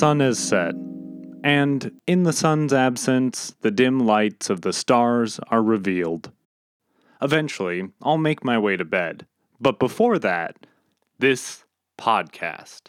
[0.00, 0.74] sun has set,
[1.44, 6.30] and in the sun's absence, the dim lights of the stars are revealed.
[7.20, 9.26] Eventually, I'll make my way to bed.
[9.60, 10.56] But before that,
[11.18, 11.66] this
[11.98, 12.84] podcast.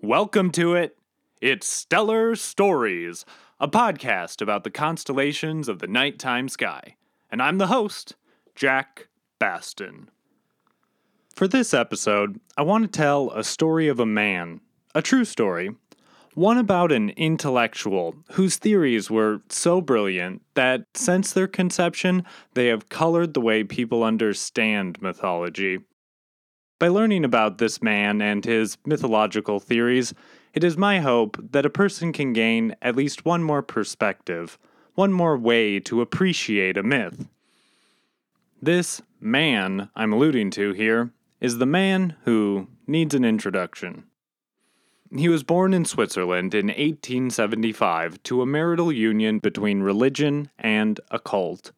[0.00, 0.96] Welcome to it.
[1.42, 3.26] It's Stellar Stories,
[3.60, 6.96] a podcast about the constellations of the nighttime sky.
[7.30, 8.16] And I'm the host,
[8.54, 10.08] Jack Baston.
[11.34, 14.62] For this episode, I want to tell a story of a man,
[14.94, 15.72] a true story,
[16.36, 22.22] one about an intellectual whose theories were so brilliant that since their conception,
[22.52, 25.78] they have colored the way people understand mythology.
[26.78, 30.12] By learning about this man and his mythological theories,
[30.52, 34.58] it is my hope that a person can gain at least one more perspective,
[34.94, 37.28] one more way to appreciate a myth.
[38.60, 44.04] This man I'm alluding to here is the man who needs an introduction.
[45.14, 51.72] He was born in Switzerland in 1875 to a marital union between religion and occult.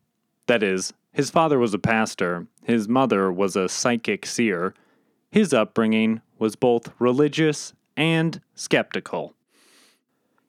[0.47, 4.73] That is, his father was a pastor, his mother was a psychic seer.
[5.31, 9.35] His upbringing was both religious and skeptical.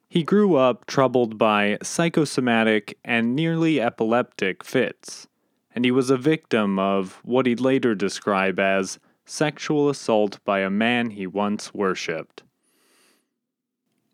[0.08, 5.28] He grew up troubled by psychosomatic and nearly epileptic fits,
[5.76, 10.70] and he was a victim of what he'd later describe as sexual assault by a
[10.70, 12.44] man he once worshipped.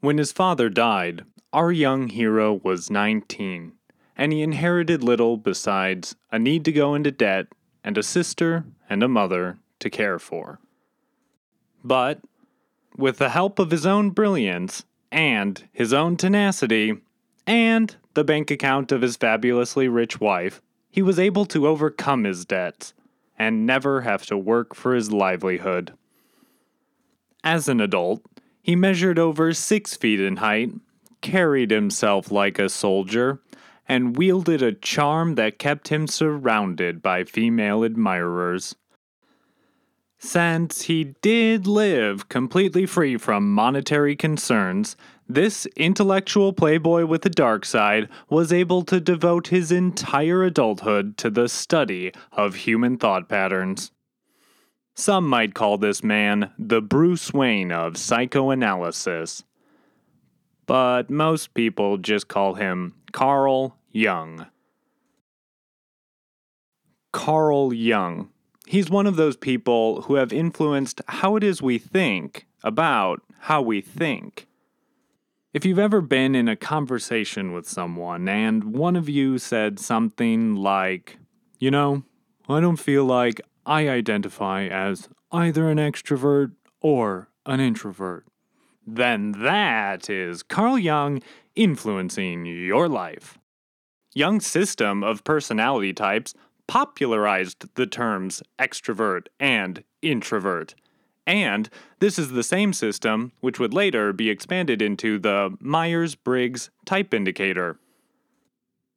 [0.05, 3.71] When his father died, our young hero was 19,
[4.15, 7.47] and he inherited little besides a need to go into debt
[7.83, 10.59] and a sister and a mother to care for.
[11.83, 12.19] But,
[12.95, 17.01] with the help of his own brilliance and his own tenacity,
[17.47, 20.61] and the bank account of his fabulously rich wife,
[20.91, 22.93] he was able to overcome his debts
[23.39, 25.95] and never have to work for his livelihood.
[27.43, 28.21] As an adult,
[28.65, 30.73] he measured over six feet in height,
[31.21, 33.39] carried himself like a soldier,
[33.87, 38.73] and wielded a charm that kept him surrounded by female admirers.
[40.17, 44.97] Since he did live completely free from monetary concerns,
[45.29, 51.29] this intellectual playboy with a dark side was able to devote his entire adulthood to
[51.29, 53.91] the study of human thought patterns.
[54.95, 59.43] Some might call this man the Bruce Wayne of psychoanalysis.
[60.65, 64.47] But most people just call him Carl Jung.
[67.11, 68.29] Carl Jung.
[68.67, 73.61] He's one of those people who have influenced how it is we think about how
[73.61, 74.47] we think.
[75.53, 80.55] If you've ever been in a conversation with someone and one of you said something
[80.55, 81.17] like,
[81.59, 82.03] You know,
[82.49, 88.25] I don't feel like I identify as either an extrovert or an introvert.
[88.85, 91.21] Then that is Carl Jung
[91.55, 93.37] influencing your life.
[94.13, 96.33] Jung's system of personality types
[96.67, 100.75] popularized the terms extrovert and introvert.
[101.27, 106.69] And this is the same system which would later be expanded into the Myers Briggs
[106.85, 107.79] type indicator.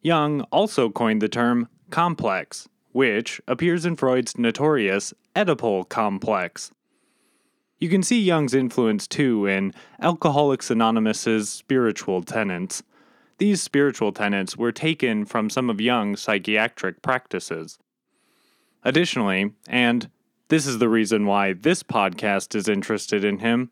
[0.02, 6.70] Jung also coined the term complex which appears in Freud's notorious Oedipal complex.
[7.78, 12.82] You can see Jung's influence too in Alcoholics Anonymous's spiritual tenets.
[13.38, 17.78] These spiritual tenets were taken from some of Jung's psychiatric practices.
[18.82, 20.10] Additionally, and
[20.48, 23.70] this is the reason why this podcast is interested in him,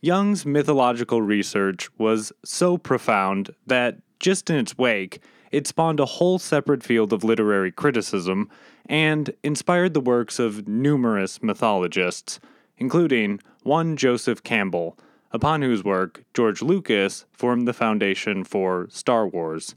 [0.00, 5.20] Jung's mythological research was so profound that, just in its wake,
[5.52, 8.50] it spawned a whole separate field of literary criticism
[8.86, 12.40] and inspired the works of numerous mythologists,
[12.78, 14.98] including one Joseph Campbell,
[15.30, 19.76] upon whose work George Lucas formed the foundation for Star Wars.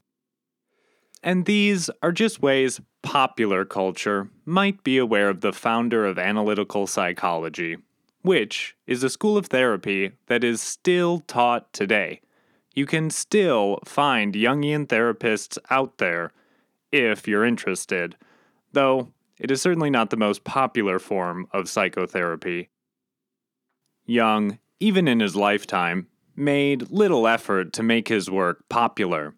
[1.21, 6.87] And these are just ways popular culture might be aware of the founder of analytical
[6.87, 7.77] psychology,
[8.21, 12.21] which is a school of therapy that is still taught today
[12.75, 16.31] you can still find Jungian therapists out there
[16.91, 18.15] if you're interested,
[18.73, 22.69] though it is certainly not the most popular form of psychotherapy.
[24.05, 29.33] Jung, even in his lifetime, made little effort to make his work popular.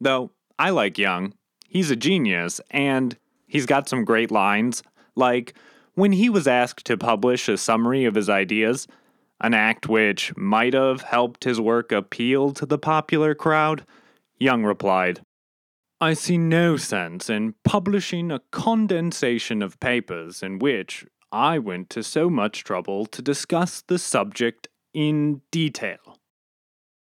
[0.00, 1.34] Though I like Jung,
[1.68, 3.16] he's a genius and
[3.46, 4.82] he's got some great lines,
[5.16, 5.54] like
[5.94, 8.86] when he was asked to publish a summary of his ideas,
[9.42, 13.84] an act which might have helped his work appeal to the popular crowd,
[14.38, 15.20] Jung replied,
[16.00, 22.02] I see no sense in publishing a condensation of papers in which I went to
[22.02, 26.18] so much trouble to discuss the subject in detail.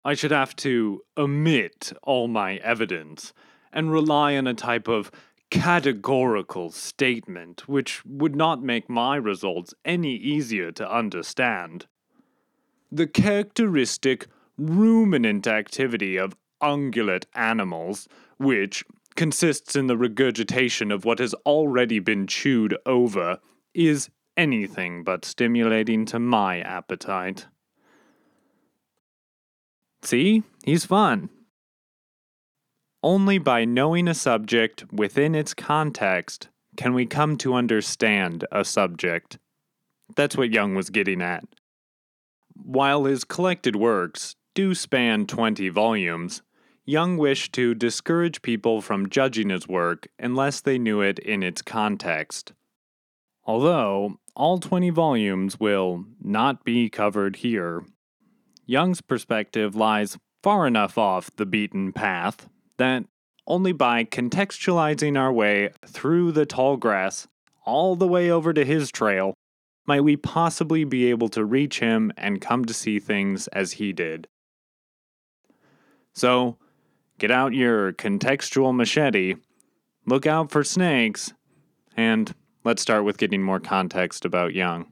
[0.03, 3.33] I should have to omit all my evidence
[3.71, 5.11] and rely on a type of
[5.51, 11.87] categorical statement which would not make my results any easier to understand.
[12.91, 14.27] The characteristic
[14.57, 18.07] ruminant activity of ungulate animals,
[18.37, 18.83] which
[19.15, 23.39] consists in the regurgitation of what has already been chewed over,
[23.73, 27.47] is anything but stimulating to my appetite.
[30.01, 31.29] See, he's fun.
[33.03, 39.37] Only by knowing a subject within its context can we come to understand a subject.
[40.15, 41.43] That's what Jung was getting at.
[42.63, 46.41] While his collected works do span 20 volumes,
[46.85, 51.61] Jung wished to discourage people from judging his work unless they knew it in its
[51.61, 52.53] context.
[53.45, 57.83] Although all 20 volumes will not be covered here,
[58.65, 63.05] Jung's perspective lies far enough off the beaten path that
[63.47, 67.27] only by contextualizing our way through the tall grass
[67.65, 69.33] all the way over to his trail
[69.89, 73.91] might we possibly be able to reach him and come to see things as he
[73.91, 74.27] did.
[76.13, 76.57] So,
[77.17, 79.37] get out your contextual machete,
[80.05, 81.33] look out for snakes,
[81.97, 84.85] and let's start with getting more context about Jung.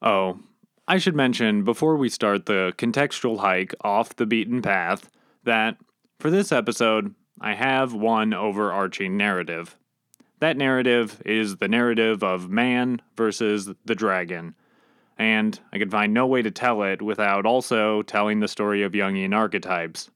[0.00, 0.38] Oh,
[0.86, 5.10] I should mention before we start the contextual hike off the beaten path
[5.42, 5.76] that
[6.20, 9.76] for this episode, I have one overarching narrative.
[10.40, 14.54] That narrative is the narrative of man versus the dragon.
[15.16, 18.92] And I could find no way to tell it without also telling the story of
[18.92, 20.10] Jungian archetypes.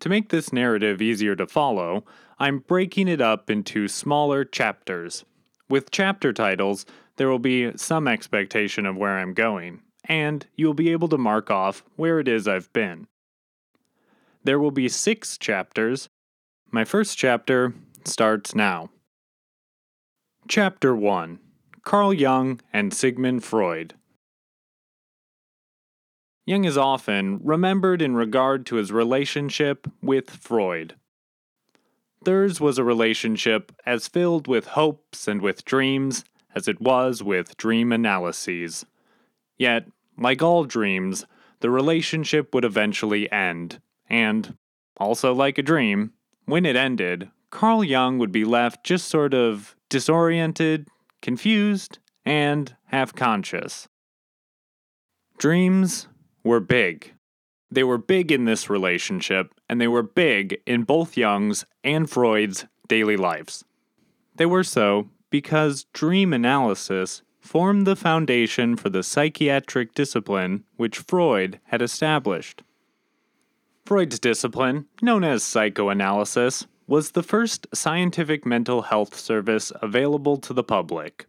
[0.00, 2.04] To make this narrative easier to follow,
[2.38, 5.24] I'm breaking it up into smaller chapters.
[5.68, 10.90] With chapter titles, there will be some expectation of where I'm going, and you'll be
[10.90, 13.06] able to mark off where it is I've been.
[14.42, 16.08] There will be six chapters.
[16.70, 18.90] My first chapter starts now.
[20.50, 21.38] Chapter 1
[21.84, 23.94] Carl Jung and Sigmund Freud.
[26.44, 30.96] Jung is often remembered in regard to his relationship with Freud.
[32.24, 37.56] Theirs was a relationship as filled with hopes and with dreams as it was with
[37.56, 38.84] dream analyses.
[39.56, 39.86] Yet,
[40.18, 41.26] like all dreams,
[41.60, 44.56] the relationship would eventually end, and,
[44.96, 46.14] also like a dream,
[46.46, 50.88] when it ended, Carl Jung would be left just sort of disoriented,
[51.20, 53.88] confused, and half conscious.
[55.36, 56.08] Dreams
[56.42, 57.12] were big.
[57.70, 62.66] They were big in this relationship, and they were big in both Jung's and Freud's
[62.88, 63.64] daily lives.
[64.36, 71.60] They were so because dream analysis formed the foundation for the psychiatric discipline which Freud
[71.64, 72.62] had established.
[73.86, 80.64] Freud's discipline, known as psychoanalysis, was the first scientific mental health service available to the
[80.64, 81.24] public.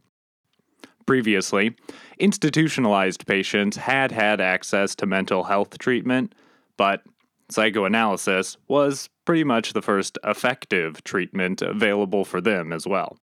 [1.05, 1.75] Previously,
[2.17, 6.33] institutionalized patients had had access to mental health treatment,
[6.77, 7.03] but
[7.51, 13.19] psychoanalysis was pretty much the first effective treatment available for them as well.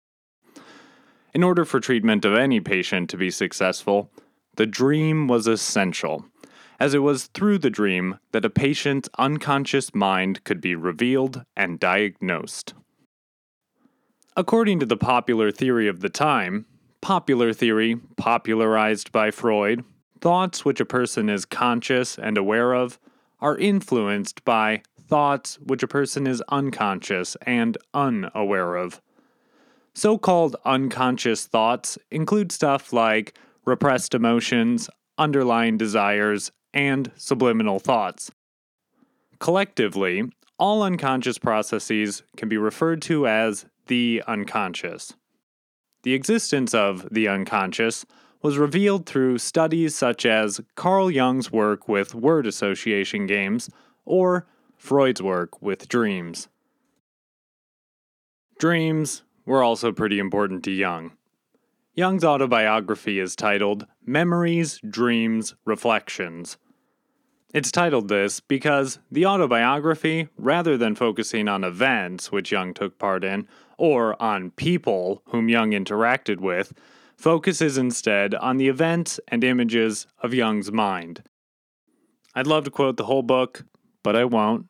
[1.32, 4.10] In order for treatment of any patient to be successful,
[4.56, 6.26] the dream was essential
[6.78, 11.80] as it was through the dream that a patient's unconscious mind could be revealed and
[11.80, 12.74] diagnosed.
[14.36, 16.66] According to the popular theory of the time,
[17.00, 19.84] popular theory popularized by Freud,
[20.20, 22.98] thoughts which a person is conscious and aware of
[23.40, 29.00] are influenced by thoughts which a person is unconscious and unaware of.
[29.94, 38.30] So called unconscious thoughts include stuff like repressed emotions, underlying desires, and subliminal thoughts.
[39.40, 45.14] Collectively, all unconscious processes can be referred to as the unconscious.
[46.02, 48.04] The existence of the unconscious
[48.42, 53.70] was revealed through studies such as Carl Jung's work with word association games
[54.04, 56.48] or Freud's work with dreams.
[58.58, 61.12] Dreams were also pretty important to Jung.
[61.94, 66.58] Jung's autobiography is titled Memories, Dreams, Reflections,
[67.54, 73.24] it's titled this because the autobiography, rather than focusing on events which Jung took part
[73.24, 73.46] in,
[73.78, 76.72] or on people whom Jung interacted with,
[77.16, 81.22] focuses instead on the events and images of Jung's mind.
[82.34, 83.64] I'd love to quote the whole book,
[84.02, 84.66] but I won't.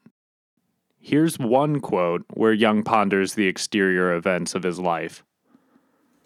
[0.98, 5.24] Here's one quote where Jung ponders the exterior events of his life.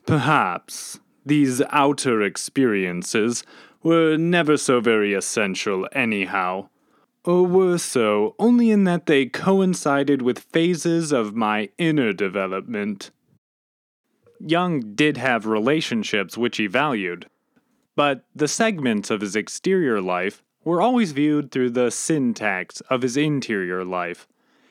[0.07, 3.45] Perhaps these outer experiences
[3.83, 6.69] were never so very essential, anyhow.
[7.25, 13.11] or were so only in that they coincided with phases of my inner development.
[14.41, 17.27] Jung did have relationships which he valued,
[17.95, 23.19] but the segments of his exterior life were always viewed through the syntax of his
[23.19, 24.27] interior life,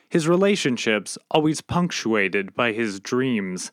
[0.08, 3.70] his relationships always punctuated by his dreams.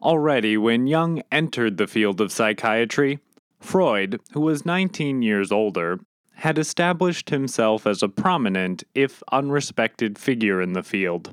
[0.00, 3.18] Already, when Jung entered the field of psychiatry,
[3.62, 6.00] Freud, who was 19 years older,
[6.34, 11.32] had established himself as a prominent, if unrespected, figure in the field.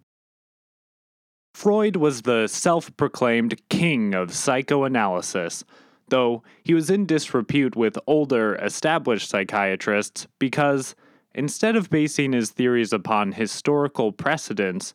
[1.53, 5.63] Freud was the self proclaimed king of psychoanalysis,
[6.09, 10.95] though he was in disrepute with older, established psychiatrists because,
[11.33, 14.93] instead of basing his theories upon historical precedents,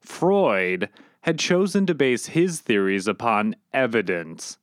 [0.00, 0.88] Freud
[1.22, 4.58] had chosen to base his theories upon evidence.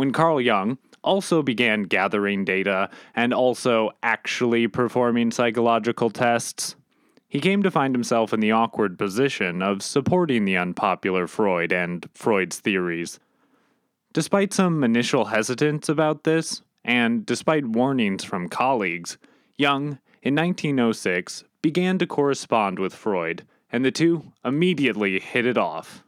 [0.00, 6.74] When Carl Jung also began gathering data and also actually performing psychological tests,
[7.28, 12.08] he came to find himself in the awkward position of supporting the unpopular Freud and
[12.14, 13.20] Freud's theories.
[14.14, 19.18] Despite some initial hesitance about this, and despite warnings from colleagues,
[19.58, 26.02] Jung, in 1906, began to correspond with Freud, and the two immediately hit it off.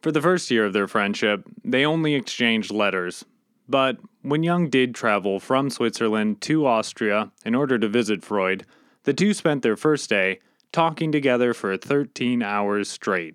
[0.00, 3.24] For the first year of their friendship, they only exchanged letters,
[3.68, 8.64] but when Jung did travel from Switzerland to Austria in order to visit Freud,
[9.04, 10.40] the two spent their first day
[10.72, 13.34] talking together for 13 hours straight.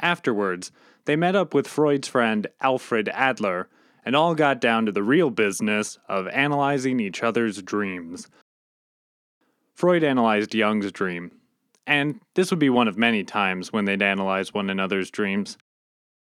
[0.00, 0.70] Afterwards,
[1.04, 3.68] they met up with Freud's friend Alfred Adler
[4.04, 8.28] and all got down to the real business of analyzing each other's dreams.
[9.74, 11.32] Freud analyzed Jung's dream,
[11.86, 15.56] and this would be one of many times when they'd analyze one another's dreams.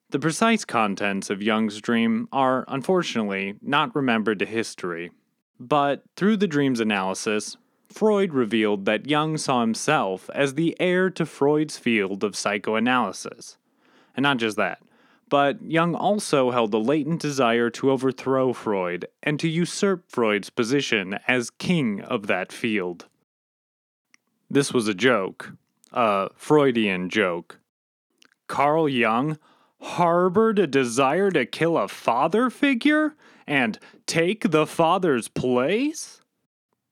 [0.09, 5.11] The precise contents of Jung's dream are, unfortunately, not remembered to history,
[5.59, 7.57] but through the dream's analysis,
[7.89, 13.57] Freud revealed that Jung saw himself as the heir to Freud's field of psychoanalysis.
[14.15, 14.79] And not just that,
[15.29, 21.19] but Jung also held a latent desire to overthrow Freud and to usurp Freud's position
[21.27, 23.07] as king of that field.
[24.49, 25.53] This was a joke,
[25.91, 27.59] a Freudian joke.
[28.47, 29.37] Carl Jung
[29.81, 36.21] harbored a desire to kill a father figure and take the father's place?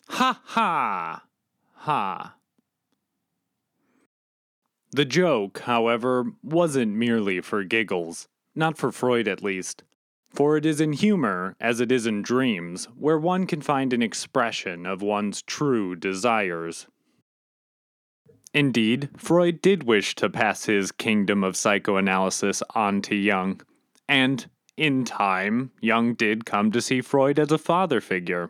[0.09, 1.23] Ha ha!
[1.73, 2.35] Ha.
[4.91, 8.27] The joke, however, wasn't merely for giggles.
[8.53, 9.83] Not for Freud, at least.
[10.29, 14.01] For it is in humor, as it is in dreams, where one can find an
[14.01, 16.87] expression of one's true desires.
[18.55, 23.59] Indeed, Freud did wish to pass his kingdom of psychoanalysis on to Jung,
[24.07, 28.49] and, in time, Jung did come to see Freud as a father figure.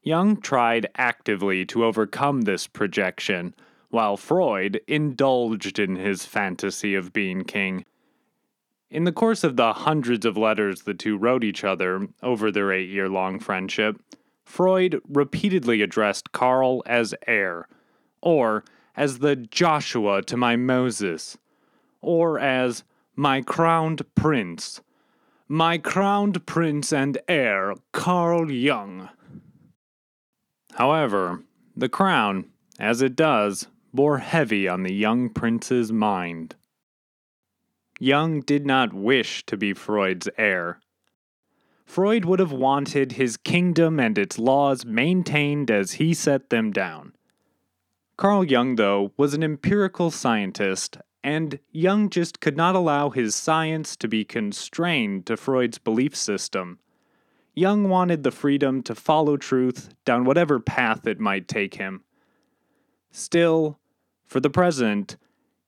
[0.00, 3.52] Jung tried actively to overcome this projection
[3.88, 7.84] while Freud indulged in his fantasy of being king.
[8.92, 12.70] In the course of the hundreds of letters the two wrote each other over their
[12.70, 14.00] eight year long friendship,
[14.44, 17.66] Freud repeatedly addressed Carl as heir,
[18.26, 18.64] or
[18.96, 21.38] as the Joshua to my Moses,
[22.00, 22.82] or as
[23.14, 24.80] my crowned prince,
[25.46, 29.10] my crowned prince and heir, Carl Jung.
[30.74, 31.44] However,
[31.76, 32.46] the crown,
[32.80, 36.56] as it does, bore heavy on the young prince's mind.
[38.00, 40.80] Jung did not wish to be Freud's heir.
[41.84, 47.12] Freud would have wanted his kingdom and its laws maintained as he set them down.
[48.16, 53.94] Carl Jung, though, was an empirical scientist, and Jung just could not allow his science
[53.96, 56.78] to be constrained to Freud's belief system.
[57.54, 62.04] Jung wanted the freedom to follow truth down whatever path it might take him.
[63.10, 63.78] Still,
[64.24, 65.16] for the present,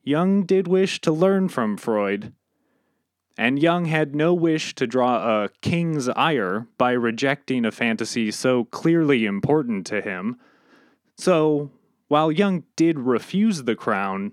[0.02, 2.32] Jung did wish to learn from Freud,
[3.36, 8.64] and Jung had no wish to draw a king's ire by rejecting a fantasy so
[8.64, 10.38] clearly important to him.
[11.16, 11.70] So,
[12.08, 14.32] while Jung did refuse the crown,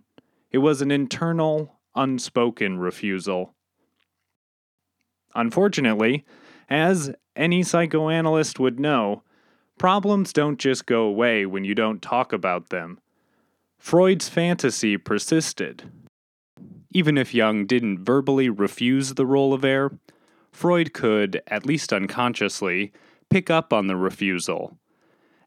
[0.52, 3.54] it was an internal, unspoken refusal.
[5.36, 6.26] Unfortunately,
[6.70, 9.22] as any psychoanalyst would know,
[9.78, 13.00] problems don't just go away when you don't talk about them.
[13.78, 15.84] Freud's fantasy persisted.
[16.94, 19.92] Even if Jung didn't verbally refuse the role of heir,
[20.54, 22.94] Freud could, at least unconsciously,
[23.30, 24.78] pick up on the refusal.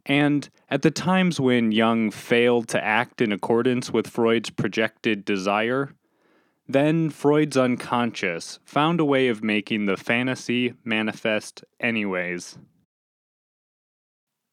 [0.09, 5.95] And at the times when Jung failed to act in accordance with Freud's projected desire,
[6.67, 12.59] then Freud's unconscious found a way of making the fantasy manifest anyways.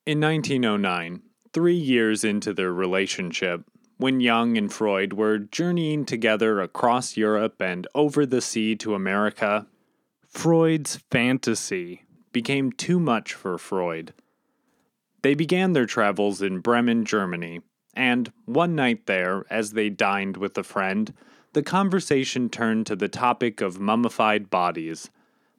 [0.05, 1.21] In 1909,
[1.53, 3.63] three years into their relationship,
[3.97, 9.67] when Jung and Freud were journeying together across Europe and over the sea to America,
[10.27, 14.13] Freud's fantasy became too much for Freud.
[15.25, 17.61] They began their travels in Bremen, Germany,
[17.95, 21.11] and one night there, as they dined with a friend,
[21.53, 25.09] the conversation turned to the topic of mummified bodies.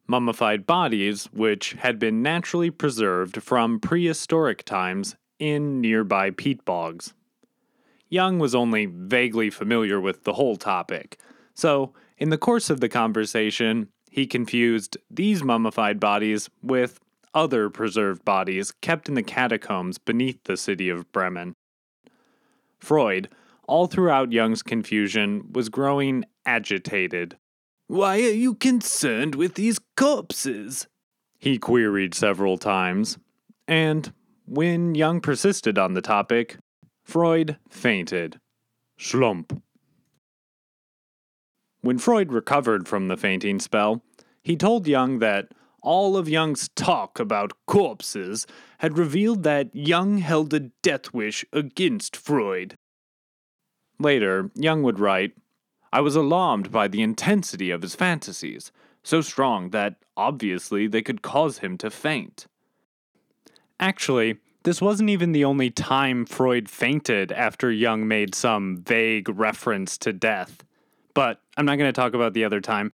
[0.06, 7.12] Mummified bodies, which had been naturally preserved from prehistoric times in nearby peat bogs.
[8.08, 11.18] Jung was only vaguely familiar with the whole topic,
[11.54, 17.00] so in the course of the conversation, he confused these mummified bodies with
[17.36, 21.54] other preserved bodies kept in the catacombs beneath the city of Bremen.
[22.78, 23.28] Freud,
[23.68, 27.36] all throughout Jung's confusion, was growing agitated.
[27.88, 30.86] Why are you concerned with these corpses?
[31.38, 33.18] He queried several times,
[33.68, 34.12] and
[34.46, 36.56] when Jung persisted on the topic,
[37.04, 38.40] Freud fainted.
[38.98, 39.62] Slump.
[41.82, 44.02] When Freud recovered from the fainting spell,
[44.42, 45.48] he told Jung that
[45.86, 48.44] all of Jung's talk about corpses
[48.78, 52.76] had revealed that Jung held a death wish against Freud.
[54.00, 55.34] Later, Jung would write,
[55.92, 58.72] I was alarmed by the intensity of his fantasies,
[59.04, 62.48] so strong that obviously they could cause him to faint.
[63.78, 69.96] Actually, this wasn't even the only time Freud fainted after Jung made some vague reference
[69.98, 70.64] to death.
[71.14, 72.92] But I'm not going to talk about the other time.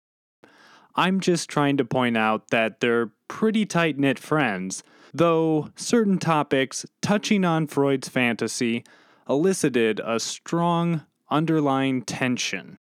[0.95, 4.83] I'm just trying to point out that they're pretty tight knit friends,
[5.15, 8.85] though certain topics touching on Freud's fantasy
[9.29, 12.79] elicited a strong underlying tension.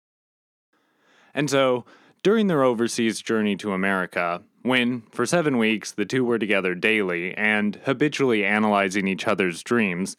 [1.33, 1.85] And so,
[2.23, 7.35] during their overseas journey to America, when, for seven weeks, the two were together daily
[7.35, 10.17] and habitually analyzing each other's dreams,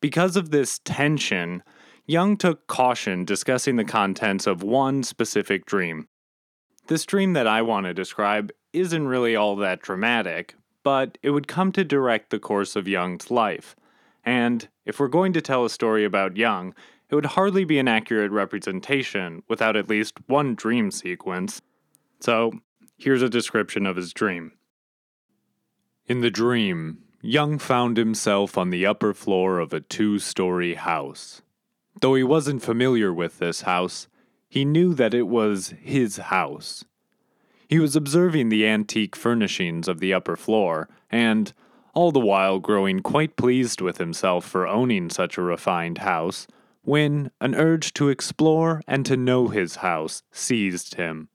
[0.00, 1.62] because of this tension,
[2.06, 6.08] Jung took caution discussing the contents of one specific dream.
[6.88, 11.48] This dream that I want to describe isn't really all that dramatic, but it would
[11.48, 13.76] come to direct the course of Jung's life.
[14.24, 16.74] And if we're going to tell a story about Jung,
[17.08, 21.62] it would hardly be an accurate representation without at least one dream sequence.
[22.20, 22.52] So,
[23.00, 24.52] Here's a description of his dream.
[26.06, 31.40] In the dream, Jung found himself on the upper floor of a two story house.
[32.00, 34.08] Though he wasn't familiar with this house,
[34.48, 36.84] he knew that it was his house.
[37.68, 41.52] He was observing the antique furnishings of the upper floor, and,
[41.92, 46.46] all the while growing quite pleased with himself for owning such a refined house,
[46.82, 51.28] when an urge to explore and to know his house seized him.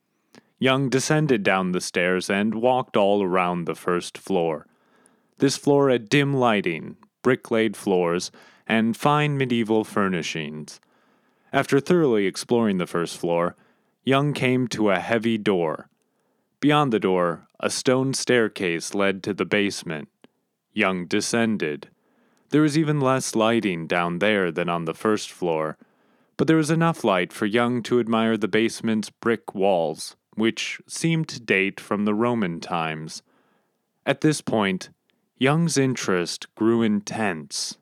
[0.58, 4.65] Jung descended down the stairs and walked all around the first floor.
[5.38, 8.32] This floor had dim lighting, brick laid floors,
[8.65, 10.80] and fine medieval furnishings.
[11.54, 13.56] After thoroughly exploring the first floor,
[14.04, 15.88] Jung came to a heavy door.
[16.60, 20.10] Beyond the door, a stone staircase led to the basement.
[20.74, 21.89] Jung descended.
[22.50, 25.78] There was even less lighting down there than on the first floor,
[26.36, 31.28] but there was enough light for Jung to admire the basement's brick walls which seemed
[31.30, 33.22] to date from the Roman times.
[34.06, 34.89] At this point,
[35.38, 37.78] Young's interest grew intense.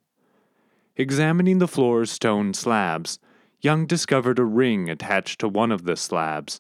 [0.96, 3.20] Examining the floor's stone slabs,
[3.62, 6.60] Jung discovered a ring attached to one of the slabs.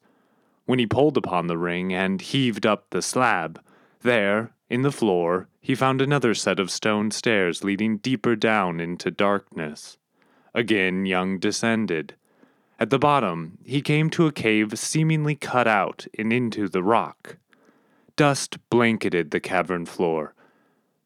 [0.66, 3.60] When he pulled upon the ring and heaved up the slab,
[4.02, 9.10] there, in the floor, he found another set of stone stairs leading deeper down into
[9.10, 9.98] darkness.
[10.54, 12.16] Again, Jung descended.
[12.80, 17.38] At the bottom, he came to a cave seemingly cut out and into the rock.
[18.16, 20.34] Dust blanketed the cavern floor.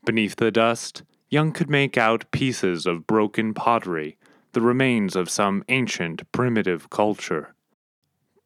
[0.06, 4.18] Beneath the dust, Jung could make out pieces of broken pottery,
[4.56, 7.54] the remains of some ancient primitive culture.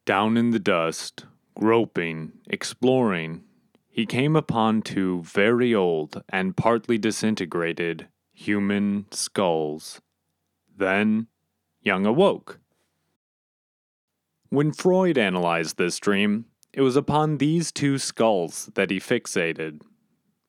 [0.04, 3.44] Down in the dust, groping, exploring,
[3.88, 10.00] he came upon two very old and partly disintegrated human skulls.
[10.76, 11.28] Then
[11.80, 12.58] Jung awoke.
[14.48, 19.82] When Freud analyzed this dream, it was upon these two skulls that he fixated.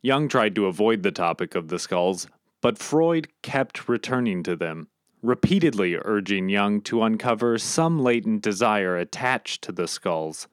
[0.01, 2.27] Jung tried to avoid the topic of the skulls,
[2.61, 4.87] but Freud kept returning to them,
[5.21, 10.47] repeatedly urging Jung to uncover some latent desire attached to the skulls.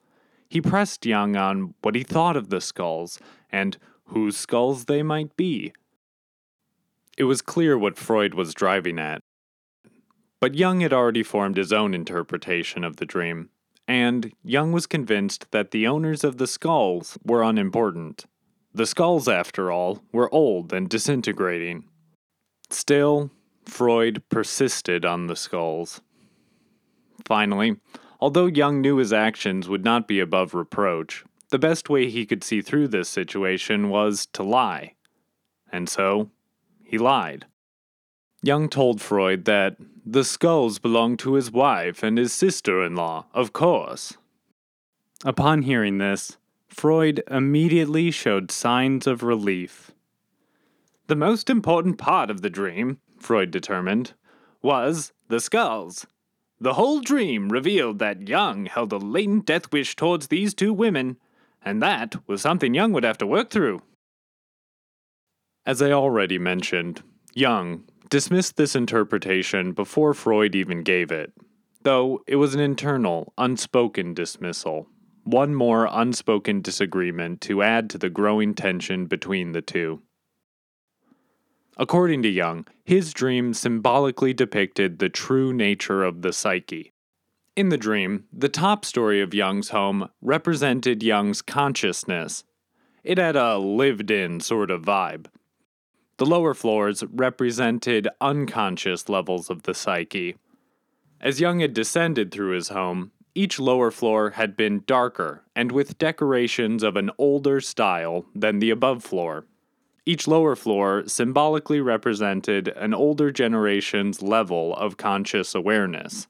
[0.49, 3.19] He pressed Jung on what he thought of the skulls
[3.51, 5.73] and whose skulls they might be.
[7.17, 9.21] It was clear what Freud was driving at.
[10.39, 13.49] But Jung had already formed his own interpretation of the dream,
[13.87, 18.25] and Jung was convinced that the owners of the skulls were unimportant.
[18.73, 21.85] The skulls, after all, were old and disintegrating.
[22.69, 23.31] Still,
[23.69, 26.01] Freud persisted on the skulls.
[27.25, 27.77] Finally,
[28.19, 32.43] although Jung knew his actions would not be above reproach, the best way he could
[32.43, 34.93] see through this situation was to lie.
[35.71, 36.29] And so,
[36.83, 37.45] he lied.
[38.41, 43.25] Jung told Freud that the skulls belonged to his wife and his sister in law,
[43.33, 44.17] of course.
[45.25, 49.91] Upon hearing this, Freud immediately showed signs of relief.
[51.07, 54.13] The most important part of the dream, Freud determined,
[54.61, 56.05] was the skulls.
[56.59, 61.17] The whole dream revealed that Jung held a latent death wish towards these two women,
[61.63, 63.81] and that was something Jung would have to work through.
[65.65, 67.03] As I already mentioned,
[67.33, 71.31] Jung dismissed this interpretation before Freud even gave it,
[71.83, 74.87] though it was an internal, unspoken dismissal,
[75.23, 80.01] one more unspoken disagreement to add to the growing tension between the two.
[81.81, 86.91] According to Jung, his dream symbolically depicted the true nature of the psyche.
[87.55, 92.43] In the dream, the top story of Jung's home represented Jung's consciousness.
[93.05, 95.27] It had a lived in sort of vibe.
[96.17, 100.35] The lower floors represented unconscious levels of the psyche.
[101.21, 105.97] As Jung had descended through his home, each lower floor had been darker and with
[105.97, 109.45] decorations of an older style than the above floor.
[110.09, 116.27] Each lower floor symbolically represented an older generation's level of conscious awareness.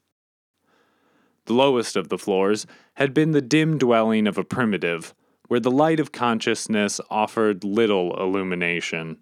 [1.46, 2.66] The lowest of the floors
[2.96, 5.14] had been the dim dwelling of a primitive,
[5.48, 9.16] where the light of consciousness offered little illumination.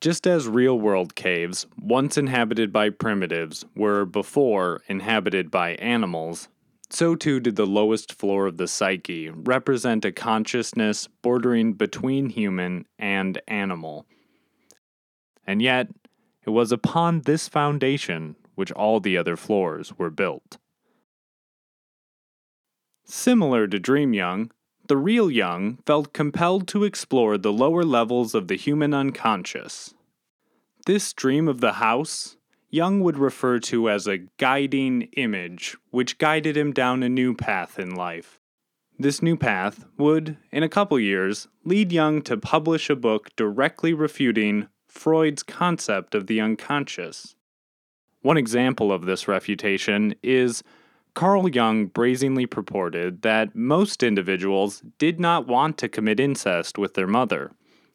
[0.00, 6.48] Just as real world caves, once inhabited by primitives, were before inhabited by animals,
[6.92, 12.86] so too did the lowest floor of the psyche represent a consciousness bordering between human
[12.98, 14.06] and animal.
[15.46, 15.88] And yet,
[16.46, 20.58] it was upon this foundation which all the other floors were built.
[23.04, 24.50] Similar to Dream Jung,
[24.86, 29.94] the real Jung felt compelled to explore the lower levels of the human unconscious.
[30.86, 32.36] This dream of the house
[32.74, 37.78] Jung would refer to as a guiding image, which guided him down a new path
[37.78, 38.40] in life.
[38.98, 43.92] This new path would, in a couple years, lead Jung to publish a book directly
[43.92, 47.36] refuting Freud's concept of the unconscious.
[48.22, 50.62] One example of this refutation is
[51.12, 57.06] Carl Jung brazenly purported that most individuals did not want to commit incest with their
[57.06, 57.52] mother.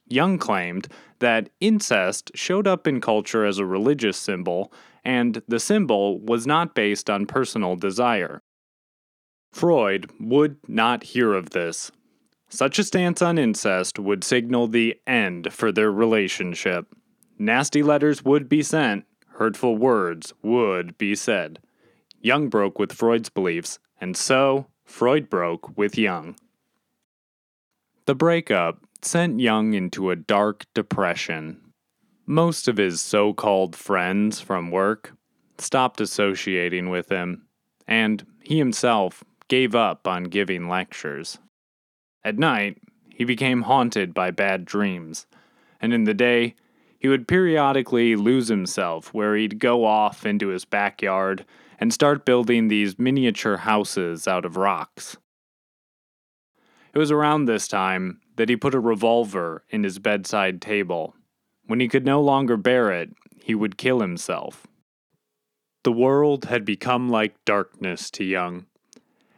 [0.09, 0.87] Jung claimed
[1.19, 4.71] that incest showed up in culture as a religious symbol,
[5.03, 8.41] and the symbol was not based on personal desire.
[9.51, 11.91] Freud would not hear of this.
[12.49, 16.87] Such a stance on incest would signal the end for their relationship.
[17.37, 21.59] Nasty letters would be sent, hurtful words would be said.
[22.21, 26.35] Jung broke with Freud's beliefs, and so Freud broke with Jung.
[28.05, 31.61] The breakup sent Jung into a dark depression.
[32.25, 35.13] Most of his so called friends from work
[35.57, 37.47] stopped associating with him,
[37.87, 41.39] and he himself gave up on giving lectures.
[42.23, 45.25] At night, he became haunted by bad dreams,
[45.79, 46.55] and in the day,
[46.99, 51.45] he would periodically lose himself where he'd go off into his backyard
[51.79, 55.17] and start building these miniature houses out of rocks.
[56.93, 61.13] It was around this time that he put a revolver in his bedside table.
[61.65, 63.09] When he could no longer bear it,
[63.43, 64.65] he would kill himself.
[65.83, 68.65] The world had become like darkness to Jung,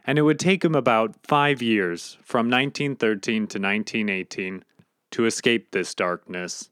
[0.06, 4.64] and it would take him about five years, from 1913 to 1918,
[5.12, 6.70] to escape this darkness.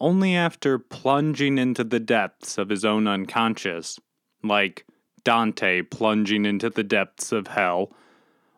[0.00, 4.00] Only after plunging into the depths of his own unconscious,
[4.42, 4.84] like
[5.24, 7.92] Dante plunging into the depths of hell,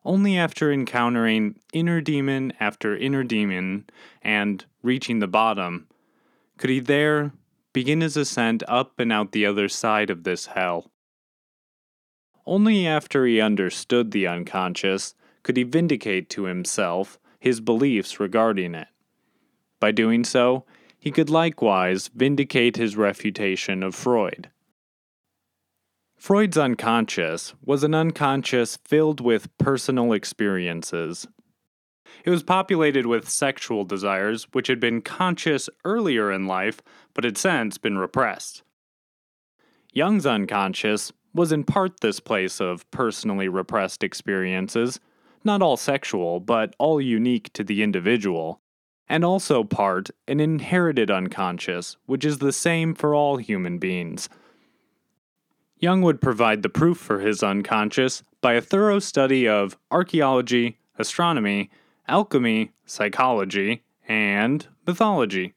[0.04, 3.84] only after encountering inner demon after inner demon
[4.22, 5.86] and reaching the bottom
[6.58, 7.32] could he there
[7.72, 10.90] begin his ascent up and out the other side of this hell.
[12.46, 18.88] Only after he understood the unconscious could he vindicate to himself his beliefs regarding it.
[19.80, 20.64] By doing so,
[20.98, 24.50] he could likewise vindicate his refutation of Freud.
[26.24, 31.26] Freud's unconscious was an unconscious filled with personal experiences.
[32.24, 36.80] It was populated with sexual desires which had been conscious earlier in life
[37.12, 38.62] but had since been repressed.
[39.92, 45.00] Jung's unconscious was in part this place of personally repressed experiences,
[45.44, 48.62] not all sexual, but all unique to the individual.
[49.06, 54.30] and also part an inherited unconscious, which is the same for all human beings.
[55.84, 61.68] Jung would provide the proof for his unconscious by a thorough study of archaeology, astronomy,
[62.08, 65.52] alchemy, psychology, and mythology.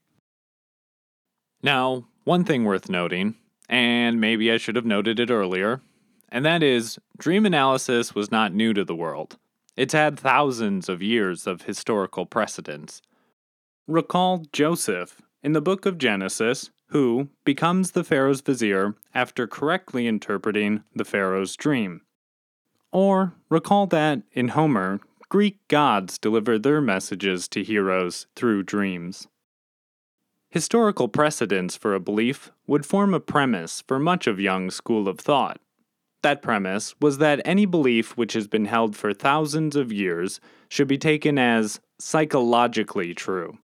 [1.63, 3.35] Now, one thing worth noting,
[3.69, 5.81] and maybe I should have noted it earlier,
[6.27, 9.37] and that is dream analysis was not new to the world.
[9.77, 13.01] It's had thousands of years of historical precedence.
[13.87, 20.84] Recall Joseph in the book of Genesis, who becomes the Pharaoh's vizier after correctly interpreting
[20.95, 22.02] the Pharaoh's dream.
[22.91, 29.28] Or recall that in Homer, Greek gods deliver their messages to heroes through dreams.
[30.50, 35.19] Historical precedents for a belief would form a premise for much of Jung's school of
[35.19, 35.60] thought.
[36.23, 40.88] That premise was that any belief which has been held for thousands of years should
[40.88, 43.58] be taken as psychologically true.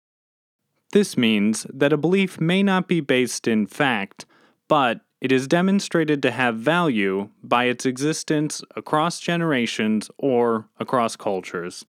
[0.92, 4.26] This means that a belief may not be based in fact,
[4.68, 11.86] but it is demonstrated to have value by its existence across generations or across cultures.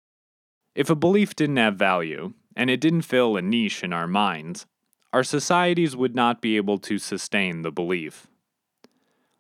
[0.76, 4.66] If a belief didn't have value, and it didn't fill a niche in our minds,
[5.14, 8.28] our societies would not be able to sustain the belief.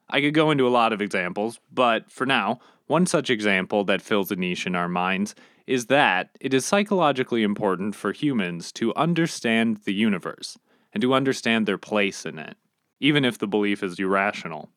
[0.10, 4.02] I could go into a lot of examples, but for now, one such example that
[4.02, 5.36] fills a niche in our minds
[5.70, 10.58] is that it is psychologically important for humans to understand the universe
[10.92, 12.58] and to understand their place in it,
[13.00, 14.72] even if the belief is irrational.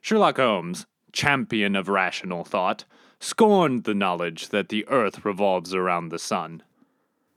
[0.00, 2.84] Sherlock Holmes, champion of rational thought,
[3.18, 6.62] scorned the knowledge that the earth revolves around the sun.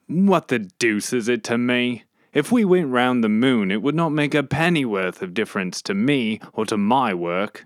[0.05, 2.03] What the deuce is it to me?
[2.33, 5.95] If we went round the moon, it would not make a pennyworth of difference to
[5.95, 7.65] me or to my work.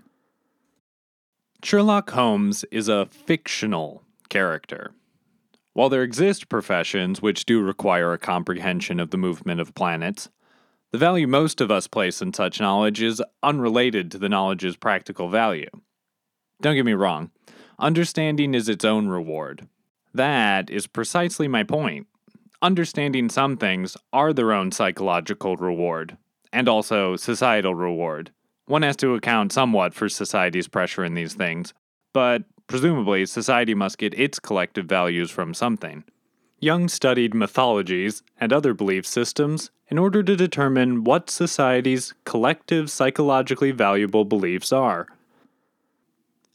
[1.62, 4.03] Sherlock Holmes is a fictional
[4.34, 4.90] character.
[5.74, 10.28] While there exist professions which do require a comprehension of the movement of planets,
[10.90, 15.28] the value most of us place in such knowledge is unrelated to the knowledge's practical
[15.28, 15.70] value.
[16.60, 17.30] Don't get me wrong,
[17.78, 19.68] understanding is its own reward.
[20.12, 22.08] That is precisely my point
[22.60, 26.16] understanding some things are their own psychological reward,
[26.50, 28.32] and also societal reward.
[28.66, 31.74] One has to account somewhat for society's pressure in these things,
[32.14, 36.04] but presumably society must get its collective values from something.
[36.60, 43.70] Jung studied mythologies and other belief systems in order to determine what society's collective psychologically
[43.70, 45.06] valuable beliefs are.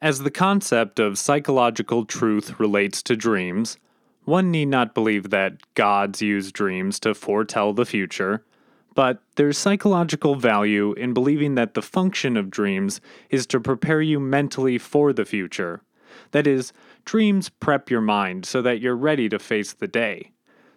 [0.01, 3.77] As the concept of psychological truth relates to dreams,
[4.23, 8.43] one need not believe that gods use dreams to foretell the future,
[8.95, 14.19] but there's psychological value in believing that the function of dreams is to prepare you
[14.19, 15.81] mentally for the future.
[16.31, 16.73] That is,
[17.05, 20.31] dreams prep your mind so that you're ready to face the day,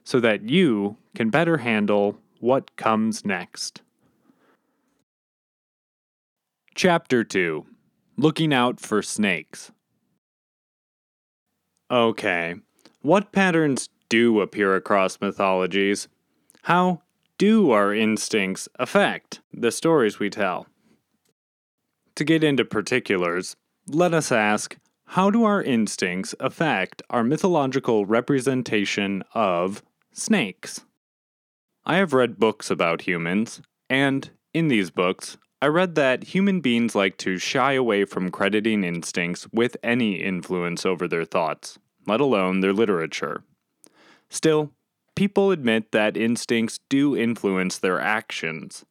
[0.04, 3.82] so that you can better handle what comes next.
[6.74, 7.66] Chapter 2
[8.16, 9.72] Looking Out for Snakes.
[11.90, 12.54] Okay,
[13.02, 16.08] what patterns do appear across mythologies?
[16.62, 17.02] How
[17.36, 20.66] do our instincts affect the stories we tell?
[22.14, 24.76] To get into particulars, let us ask
[25.12, 30.86] how do our instincts affect our mythological representation of snakes?
[31.84, 36.94] I have read books about humans, and in these books, I read that human beings
[36.94, 42.60] like to shy away from crediting instincts with any influence over their thoughts let alone
[42.60, 43.44] their literature.
[44.30, 44.72] Still,
[45.14, 48.84] people admit that instincts do influence their actions.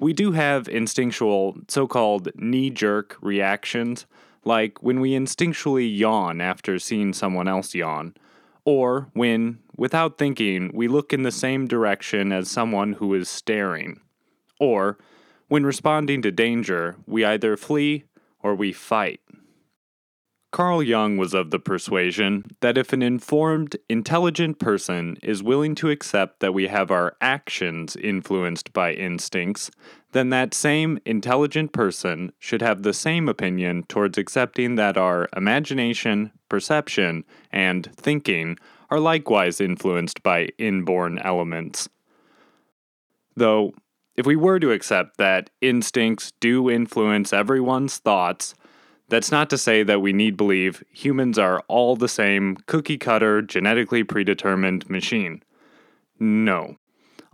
[0.00, 4.06] We do have instinctual, so called knee jerk reactions,
[4.44, 8.14] like when we instinctually yawn after seeing someone else yawn,
[8.64, 14.00] or when, without thinking, we look in the same direction as someone who is staring,
[14.60, 14.98] or
[15.48, 18.04] when responding to danger, we either flee
[18.40, 19.20] or we fight.
[20.50, 25.90] Carl Jung was of the persuasion that if an informed, intelligent person is willing to
[25.90, 29.70] accept that we have our actions influenced by instincts,
[30.12, 36.32] then that same intelligent person should have the same opinion towards accepting that our imagination,
[36.48, 38.56] perception, and thinking
[38.90, 41.88] are likewise influenced by inborn elements.
[43.36, 43.74] Though,
[44.16, 48.54] if we were to accept that instincts do influence everyone's thoughts,
[49.08, 53.42] that's not to say that we need believe humans are all the same cookie cutter,
[53.42, 55.42] genetically predetermined machine.
[56.18, 56.76] No.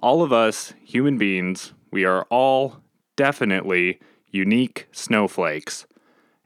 [0.00, 2.80] All of us, human beings, we are all
[3.14, 5.86] definitely unique snowflakes.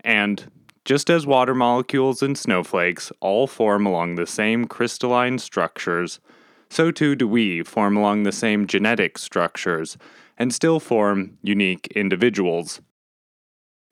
[0.05, 0.51] And
[0.85, 6.21] just as water molecules and snowflakes all form along the same crystalline structures,
[6.69, 9.97] so too do we form along the same genetic structures
[10.37, 12.83] and still form unique individuals.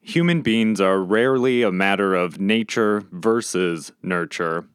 [0.03, 4.67] Human beings are rarely a matter of nature versus nurture.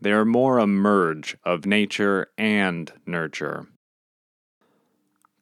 [0.00, 3.66] They are more a merge of nature and nurture.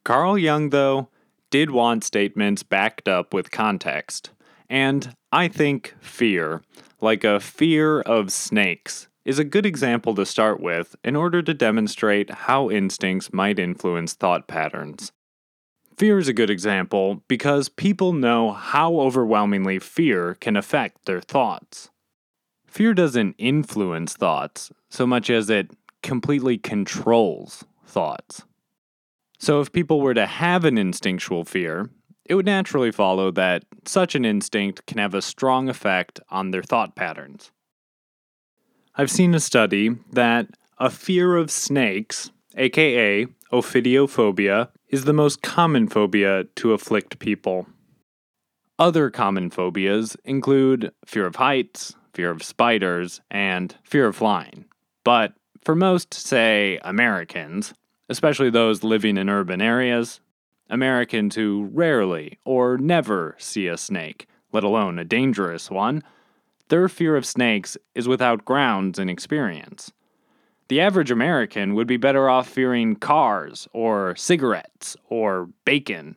[0.06, 1.08] Carl Jung, though,
[1.50, 4.30] did want statements backed up with context.
[4.70, 6.62] And I think fear,
[7.00, 11.52] like a fear of snakes, is a good example to start with in order to
[11.52, 15.10] demonstrate how instincts might influence thought patterns.
[15.96, 21.90] Fear is a good example because people know how overwhelmingly fear can affect their thoughts.
[22.68, 25.72] Fear doesn't influence thoughts so much as it
[26.04, 28.44] completely controls thoughts.
[29.38, 31.90] So, if people were to have an instinctual fear,
[32.24, 36.62] it would naturally follow that such an instinct can have a strong effect on their
[36.62, 37.52] thought patterns.
[38.94, 45.88] I've seen a study that a fear of snakes, aka ophidiophobia, is the most common
[45.88, 47.66] phobia to afflict people.
[48.78, 54.66] Other common phobias include fear of heights, fear of spiders, and fear of flying.
[55.04, 57.74] But for most, say, Americans,
[58.08, 60.20] especially those living in urban areas,
[60.68, 66.02] Americans who rarely or never see a snake, let alone a dangerous one,
[66.68, 69.92] their fear of snakes is without grounds in experience.
[70.68, 76.16] The average American would be better off fearing cars or cigarettes or bacon,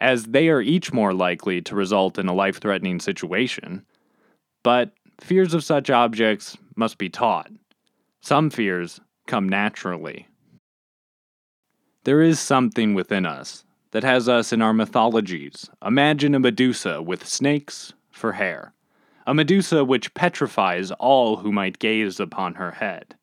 [0.00, 3.84] as they are each more likely to result in a life threatening situation.
[4.62, 7.50] But fears of such objects must be taught.
[8.22, 10.26] Some fears come naturally.
[12.04, 15.68] There is something within us that has us in our mythologies.
[15.84, 18.72] Imagine a Medusa with snakes for hair
[19.26, 23.14] a Medusa which petrifies all who might gaze upon her head.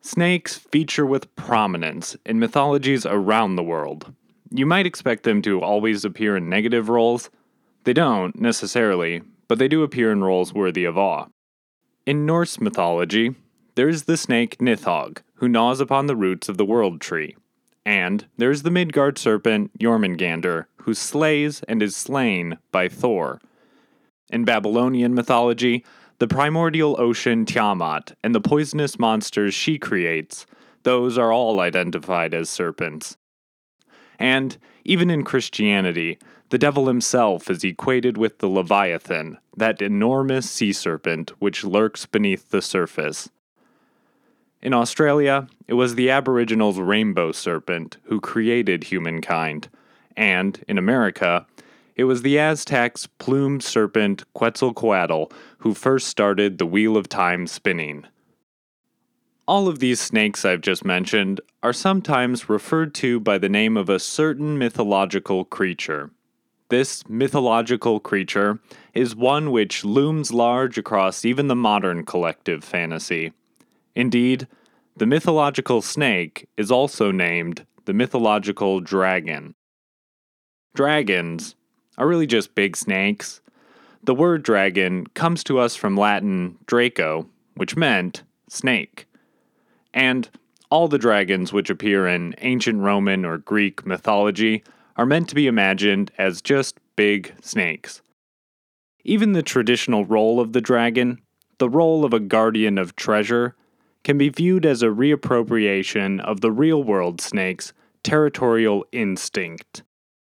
[0.00, 4.14] Snakes feature with prominence in mythologies around the world.
[4.50, 7.28] You might expect them to always appear in negative roles.
[7.82, 11.26] They don't, necessarily, but they do appear in roles worthy of awe.
[12.06, 13.34] In Norse mythology,
[13.74, 17.34] there's the snake Nidhogg, who gnaws upon the roots of the world tree.
[17.86, 23.40] And there's the Midgard serpent Jormungandr, who slays and is slain by Thor,
[24.28, 25.84] in Babylonian mythology,
[26.18, 30.46] the primordial ocean Tiamat and the poisonous monsters she creates,
[30.82, 33.16] those are all identified as serpents.
[34.18, 36.18] And even in Christianity,
[36.48, 42.50] the devil himself is equated with the Leviathan, that enormous sea serpent which lurks beneath
[42.50, 43.28] the surface.
[44.66, 49.68] In Australia, it was the Aboriginals' rainbow serpent who created humankind,
[50.16, 51.46] and in America,
[51.94, 55.26] it was the Aztecs' plumed serpent Quetzalcoatl
[55.58, 58.06] who first started the wheel of time spinning.
[59.46, 63.88] All of these snakes I've just mentioned are sometimes referred to by the name of
[63.88, 66.10] a certain mythological creature.
[66.70, 68.58] This mythological creature
[68.94, 73.32] is one which looms large across even the modern collective fantasy.
[73.96, 74.46] Indeed,
[74.96, 79.54] the mythological snake is also named the mythological dragon.
[80.74, 81.56] Dragons,
[81.98, 83.40] are really just big snakes.
[84.04, 89.06] The word dragon comes to us from Latin draco, which meant snake.
[89.94, 90.28] And
[90.70, 94.62] all the dragons which appear in ancient Roman or Greek mythology
[94.96, 98.02] are meant to be imagined as just big snakes.
[99.04, 101.22] Even the traditional role of the dragon,
[101.58, 103.54] the role of a guardian of treasure,
[104.06, 107.72] can be viewed as a reappropriation of the real world snake's
[108.04, 109.82] territorial instinct.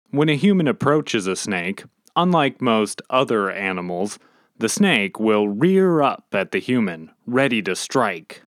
[0.09, 1.85] When a human approaches a snake,
[2.17, 4.19] unlike most other animals,
[4.57, 8.41] the snake will rear up at the human, ready to strike.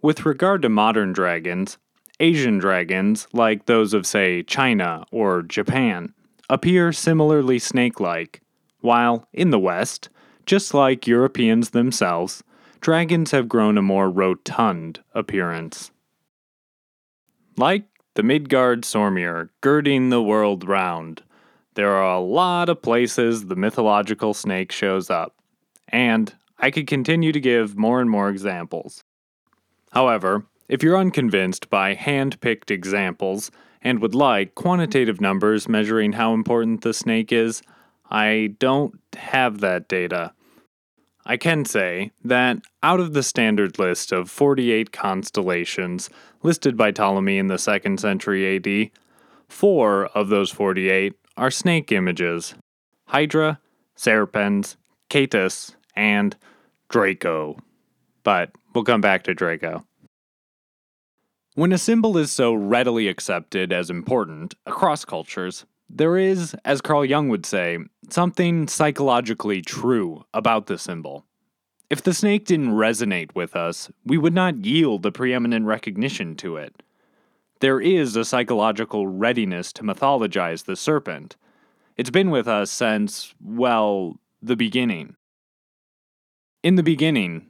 [0.00, 1.76] With regard to modern dragons,
[2.18, 6.14] Asian dragons, like those of, say, China or Japan,
[6.48, 8.40] appear similarly snake like,
[8.80, 10.08] while in the West,
[10.46, 12.42] just like Europeans themselves,
[12.84, 15.90] dragons have grown a more rotund appearance.
[17.56, 21.22] Like the Midgardsormr, girding the world round.
[21.76, 25.34] There are a lot of places the mythological snake shows up,
[25.88, 29.02] and I could continue to give more and more examples.
[29.92, 36.34] However, if you're unconvinced by hand picked examples and would like quantitative numbers measuring how
[36.34, 37.62] important the snake is,
[38.10, 40.34] I don't have that data.
[41.26, 46.10] I can say that out of the standard list of 48 constellations
[46.42, 48.90] listed by Ptolemy in the 2nd century AD,
[49.48, 52.54] four of those 48 are snake images
[53.08, 53.60] Hydra,
[53.96, 54.76] Serpens,
[55.10, 56.36] Cetus, and
[56.88, 57.56] Draco.
[58.22, 59.84] But we'll come back to Draco.
[61.54, 67.04] When a symbol is so readily accepted as important across cultures, there is, as Carl
[67.04, 67.78] Jung would say,
[68.10, 71.24] something psychologically true about the symbol.
[71.90, 76.56] If the snake didn't resonate with us, we would not yield the preeminent recognition to
[76.56, 76.82] it.
[77.60, 81.36] There is a psychological readiness to mythologize the serpent.
[81.96, 85.16] It's been with us since, well, the beginning.
[86.62, 87.46] In the beginning,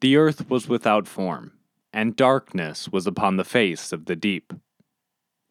[0.00, 1.52] the earth was without form,
[1.92, 4.52] and darkness was upon the face of the deep.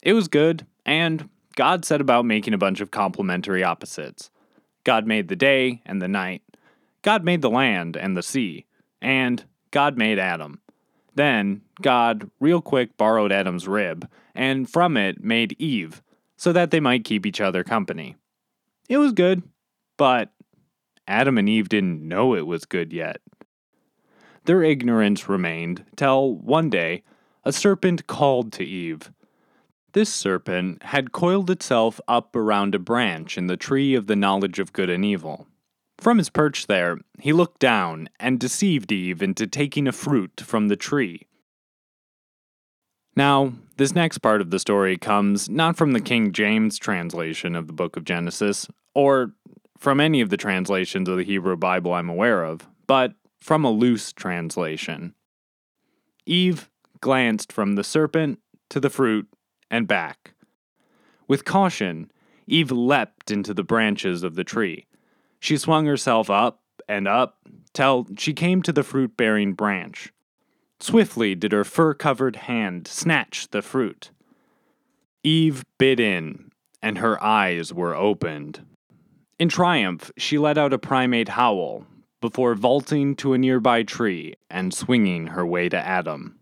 [0.02, 1.28] It was good, and
[1.58, 4.30] God set about making a bunch of complementary opposites.
[4.84, 6.40] God made the day and the night.
[7.02, 8.66] God made the land and the sea.
[9.02, 9.42] And
[9.72, 10.60] God made Adam.
[11.16, 16.00] Then God, real quick, borrowed Adam's rib, and from it made Eve,
[16.36, 18.14] so that they might keep each other company.
[18.88, 19.42] It was good,
[19.96, 20.30] but
[21.08, 23.20] Adam and Eve didn't know it was good yet.
[24.44, 27.02] Their ignorance remained till one day
[27.44, 29.10] a serpent called to Eve.
[29.98, 34.60] This serpent had coiled itself up around a branch in the tree of the knowledge
[34.60, 35.48] of good and evil.
[36.00, 40.68] From his perch there, he looked down and deceived Eve into taking a fruit from
[40.68, 41.26] the tree.
[43.16, 47.66] Now, this next part of the story comes not from the King James translation of
[47.66, 49.32] the book of Genesis, or
[49.78, 53.72] from any of the translations of the Hebrew Bible I'm aware of, but from a
[53.72, 55.16] loose translation.
[56.24, 56.70] Eve
[57.00, 58.38] glanced from the serpent
[58.70, 59.26] to the fruit
[59.70, 60.34] and back.
[61.26, 62.10] With caution,
[62.46, 64.86] Eve leapt into the branches of the tree.
[65.40, 67.38] She swung herself up and up
[67.74, 70.12] till she came to the fruit bearing branch.
[70.80, 74.10] Swiftly did her fur covered hand snatch the fruit.
[75.22, 76.50] Eve bit in,
[76.82, 78.64] and her eyes were opened.
[79.38, 81.86] In triumph, she let out a primate howl
[82.20, 86.37] before vaulting to a nearby tree and swinging her way to Adam.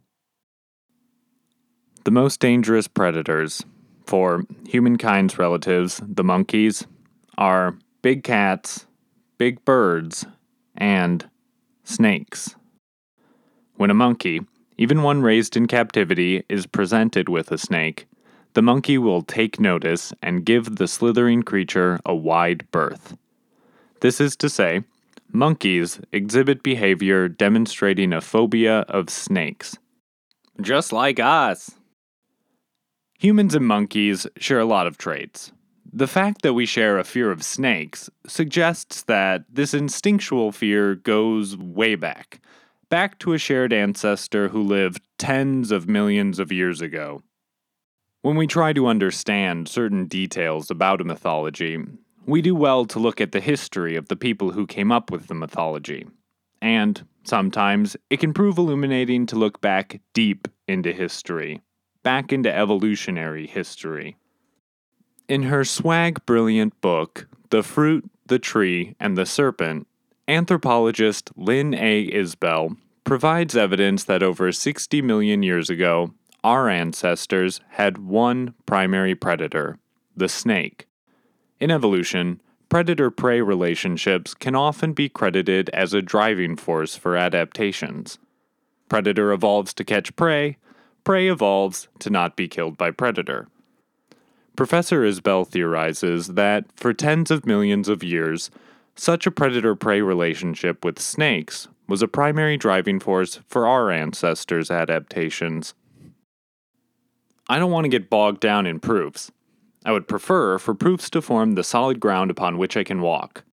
[2.06, 3.64] The most dangerous predators
[4.04, 6.86] for humankind's relatives, the monkeys,
[7.36, 8.86] are big cats,
[9.38, 10.24] big birds,
[10.76, 11.28] and
[11.82, 12.54] snakes.
[13.74, 14.42] When a monkey,
[14.78, 18.06] even one raised in captivity, is presented with a snake,
[18.54, 23.16] the monkey will take notice and give the slithering creature a wide berth.
[24.00, 24.84] This is to say,
[25.32, 29.76] monkeys exhibit behavior demonstrating a phobia of snakes.
[30.60, 31.75] Just like us.
[33.18, 35.50] Humans and monkeys share a lot of traits.
[35.90, 41.56] The fact that we share a fear of snakes suggests that this instinctual fear goes
[41.56, 42.40] way back,
[42.90, 47.22] back to a shared ancestor who lived tens of millions of years ago.
[48.20, 51.78] When we try to understand certain details about a mythology,
[52.26, 55.28] we do well to look at the history of the people who came up with
[55.28, 56.06] the mythology.
[56.60, 61.62] And sometimes it can prove illuminating to look back deep into history
[62.06, 64.16] back into evolutionary history.
[65.26, 69.88] In her swag brilliant book, The Fruit, the Tree, and the Serpent,
[70.28, 72.08] anthropologist Lynne A.
[72.08, 79.80] Isbell provides evidence that over 60 million years ago, our ancestors had one primary predator,
[80.16, 80.86] the snake.
[81.58, 88.16] In evolution, predator prey relationships can often be credited as a driving force for adaptations.
[88.88, 90.56] Predator evolves to catch prey,
[91.06, 93.46] prey evolves to not be killed by predator.
[94.56, 98.50] Professor Isbell theorizes that for tens of millions of years,
[98.96, 104.68] such a predator prey relationship with snakes was a primary driving force for our ancestors'
[104.68, 105.74] adaptations.
[107.48, 109.30] I don't want to get bogged down in proofs.
[109.84, 113.44] I would prefer for proofs to form the solid ground upon which I can walk.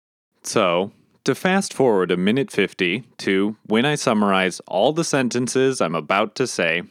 [0.43, 0.93] So,
[1.25, 6.35] to fast forward a minute 50 to when I summarize all the sentences I'm about
[6.37, 6.85] to say,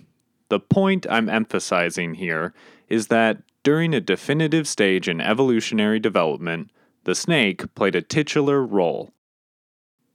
[0.51, 2.53] the point I'm emphasizing here
[2.89, 6.71] is that during a definitive stage in evolutionary development,
[7.05, 9.13] the snake played a titular role.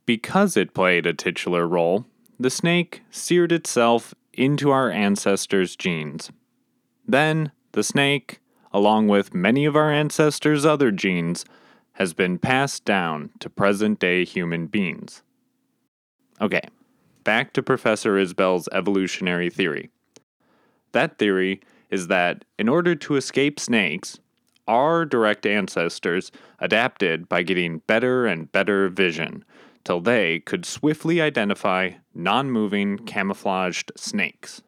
[0.05, 2.05] Because it played a titular role,
[2.39, 6.31] the snake seared itself into our ancestors' genes.
[7.09, 8.41] Then, the snake,
[8.75, 11.47] along with many of our ancestors' other genes,
[11.93, 15.23] has been passed down to present day human beings.
[16.43, 16.69] Okay,
[17.25, 19.89] back to Professor Isbell's evolutionary theory.
[20.97, 24.19] That theory is that in order to escape snakes,
[24.67, 29.45] our direct ancestors adapted by getting better and better vision
[29.85, 34.63] till they could swiftly identify non moving camouflaged snakes.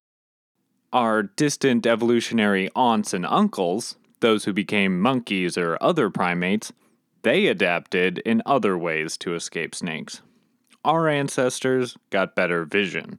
[0.92, 6.74] Our distant evolutionary aunts and uncles, those who became monkeys or other primates,
[7.22, 10.20] they adapted in other ways to escape snakes.
[10.84, 13.18] Our ancestors got better vision.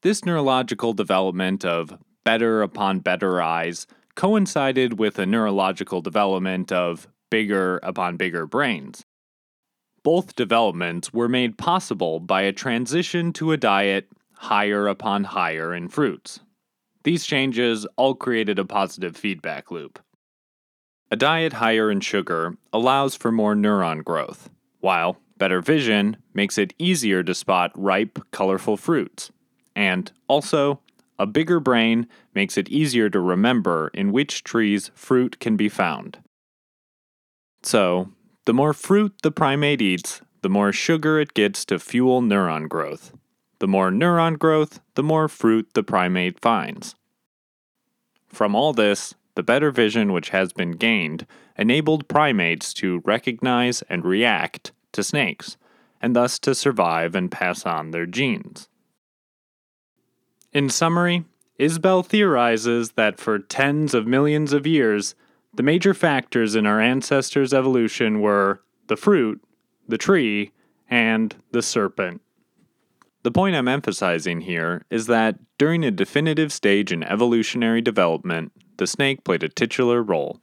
[0.00, 7.78] This neurological development of better upon better eyes coincided with a neurological development of bigger
[7.84, 9.04] upon bigger brains.
[10.02, 15.88] Both developments were made possible by a transition to a diet higher upon higher in
[15.88, 16.40] fruits.
[17.04, 20.00] These changes all created a positive feedback loop.
[21.12, 24.50] A diet higher in sugar allows for more neuron growth,
[24.80, 29.30] while better vision makes it easier to spot ripe, colorful fruits.
[29.76, 30.80] And also,
[31.18, 36.18] a bigger brain makes it easier to remember in which trees fruit can be found.
[37.62, 38.12] So,
[38.44, 43.12] the more fruit the primate eats, the more sugar it gets to fuel neuron growth.
[43.58, 46.94] The more neuron growth, the more fruit the primate finds.
[48.28, 51.26] From all this, the better vision which has been gained
[51.58, 55.56] enabled primates to recognize and react to snakes,
[56.00, 58.68] and thus to survive and pass on their genes.
[60.56, 61.26] In summary,
[61.60, 65.14] Isbell theorizes that for tens of millions of years,
[65.52, 69.44] the major factors in our ancestors' evolution were the fruit,
[69.86, 70.52] the tree,
[70.88, 72.22] and the serpent.
[73.22, 78.86] The point I'm emphasizing here is that during a definitive stage in evolutionary development, the
[78.86, 80.40] snake played a titular role.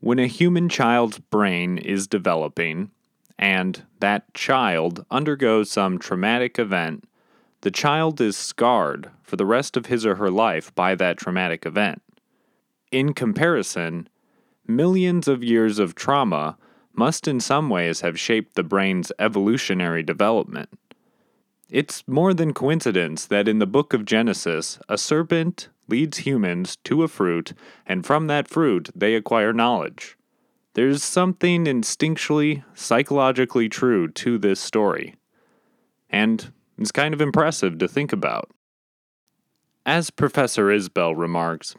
[0.00, 2.90] When a human child's brain is developing,
[3.38, 7.04] and that child undergoes some traumatic event,
[7.62, 11.66] the child is scarred for the rest of his or her life by that traumatic
[11.66, 12.02] event.
[12.90, 14.08] In comparison,
[14.66, 16.56] millions of years of trauma
[16.92, 20.70] must in some ways have shaped the brain's evolutionary development.
[21.68, 27.02] It's more than coincidence that in the book of Genesis, a serpent leads humans to
[27.02, 27.52] a fruit,
[27.86, 30.16] and from that fruit they acquire knowledge.
[30.74, 35.14] There's something instinctually, psychologically true to this story.
[36.08, 38.50] And it's kind of impressive to think about.
[39.84, 41.76] As Professor Isbell remarks,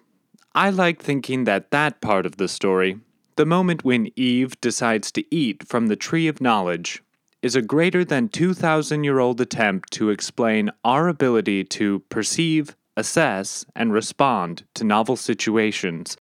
[0.54, 3.00] I like thinking that that part of the story,
[3.36, 7.02] the moment when Eve decides to eat from the tree of knowledge,
[7.42, 13.66] is a greater than 2,000 year old attempt to explain our ability to perceive, assess,
[13.76, 16.16] and respond to novel situations.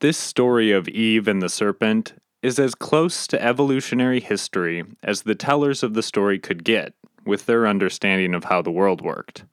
[0.00, 5.34] This story of Eve and the serpent is as close to evolutionary history as the
[5.34, 6.92] tellers of the story could get
[7.28, 9.44] with their understanding of how the world worked.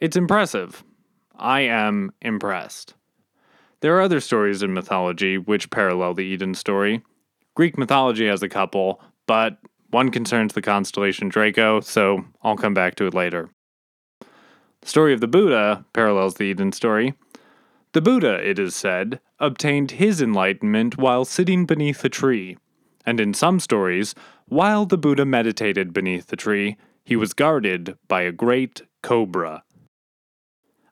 [0.00, 0.84] It's impressive.
[1.36, 2.94] I am impressed.
[3.80, 7.02] There are other stories in mythology which parallel the Eden story.
[7.54, 9.58] Greek mythology has a couple, but
[9.90, 13.48] one concerns the constellation Draco, so I'll come back to it later.
[14.20, 17.14] The story of the Buddha parallels the Eden story.
[17.92, 22.56] The Buddha, it is said, obtained his enlightenment while sitting beneath a tree,
[23.06, 24.14] and in some stories,
[24.50, 29.62] while the Buddha meditated beneath the tree, he was guarded by a great cobra.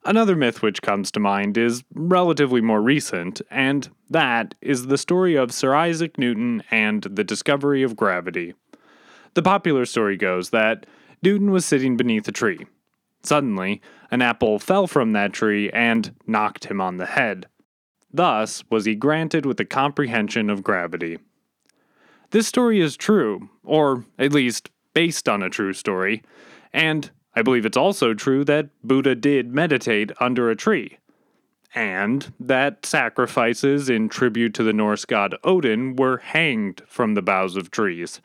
[0.05, 5.35] Another myth which comes to mind is relatively more recent, and that is the story
[5.35, 8.55] of Sir Isaac Newton and the discovery of gravity.
[9.35, 10.87] The popular story goes that
[11.21, 12.65] Newton was sitting beneath a tree.
[13.25, 13.83] Suddenly,
[14.13, 17.47] an apple fell from that tree and knocked him on the head.
[18.13, 21.19] Thus was he granted with the comprehension of gravity.
[22.31, 26.23] This story is true, or at least based on a true story,
[26.75, 30.99] and I believe it's also true that Buddha did meditate under a tree,
[31.75, 37.57] and that sacrifices in tribute to the Norse god Odin were hanged from the boughs
[37.57, 38.21] of trees,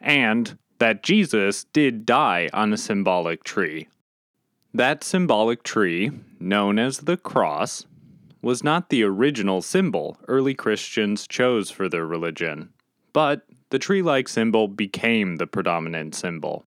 [0.00, 3.88] and that Jesus did die on a symbolic tree.
[4.72, 6.10] That symbolic tree,
[6.40, 7.84] known as the cross,
[8.40, 12.72] was not the original symbol early Christians chose for their religion
[13.16, 16.66] but the tree like symbol became the predominant symbol.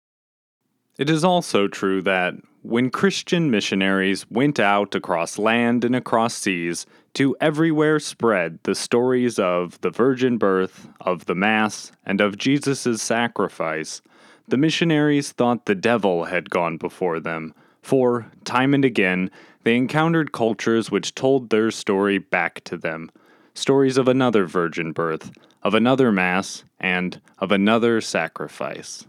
[0.99, 6.85] It is also true that when Christian missionaries went out across land and across seas
[7.15, 13.01] to everywhere spread the stories of the virgin birth, of the Mass, and of Jesus'
[13.01, 14.03] sacrifice,
[14.49, 19.31] the missionaries thought the devil had gone before them, for, time and again,
[19.63, 23.13] they encountered cultures which told their story back to them
[23.55, 25.31] stories of another virgin birth,
[25.63, 29.07] of another Mass, and of another sacrifice.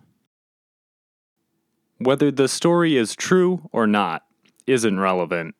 [1.97, 4.24] Whether the story is true or not
[4.68, 5.56] isn't relevant.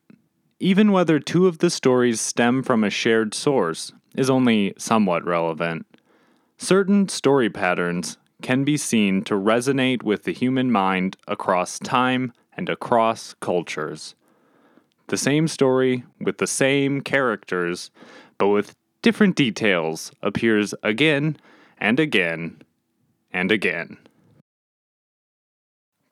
[0.60, 5.86] Even whether two of the stories stem from a shared source is only somewhat relevant.
[6.56, 12.68] Certain story patterns can be seen to resonate with the human mind across time and
[12.68, 14.14] across cultures.
[15.08, 17.90] The same story with the same characters,
[18.38, 21.36] but with different details appears again
[21.76, 22.62] and again
[23.30, 23.98] and again.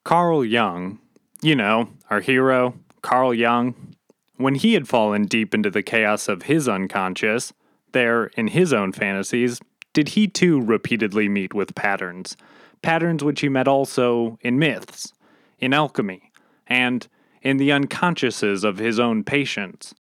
[0.04, 0.98] Carl Jung,
[1.40, 3.96] You know, our hero, Carl Jung.
[4.36, 7.54] When he had fallen deep into the chaos of his unconscious,
[7.92, 9.58] there, in his own fantasies,
[9.94, 12.36] did he too repeatedly meet with patterns.
[12.82, 15.14] Patterns which he met also in myths,
[15.58, 16.30] in alchemy,
[16.66, 17.08] and
[17.40, 19.94] in the unconsciouses of his own patients.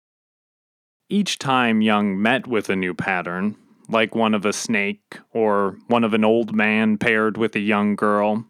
[1.13, 3.57] Each time Jung met with a new pattern,
[3.89, 7.97] like one of a snake or one of an old man paired with a young
[7.97, 8.47] girl,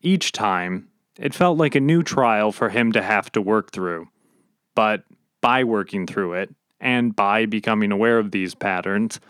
[0.00, 4.08] each time it felt like a new trial for him to have to work through.
[4.74, 5.04] But
[5.40, 9.20] by working through it, and by becoming aware of these patterns,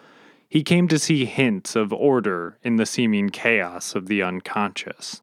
[0.49, 5.21] he came to see hints of order in the seeming chaos of the unconscious.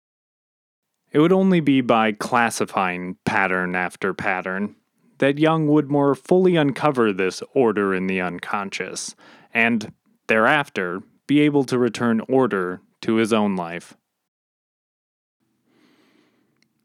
[1.12, 4.76] It would only be by classifying pattern after pattern
[5.20, 9.16] that Jung would more fully uncover this order in the unconscious,
[9.54, 9.94] and
[10.28, 13.96] thereafter be able to return order to his own life.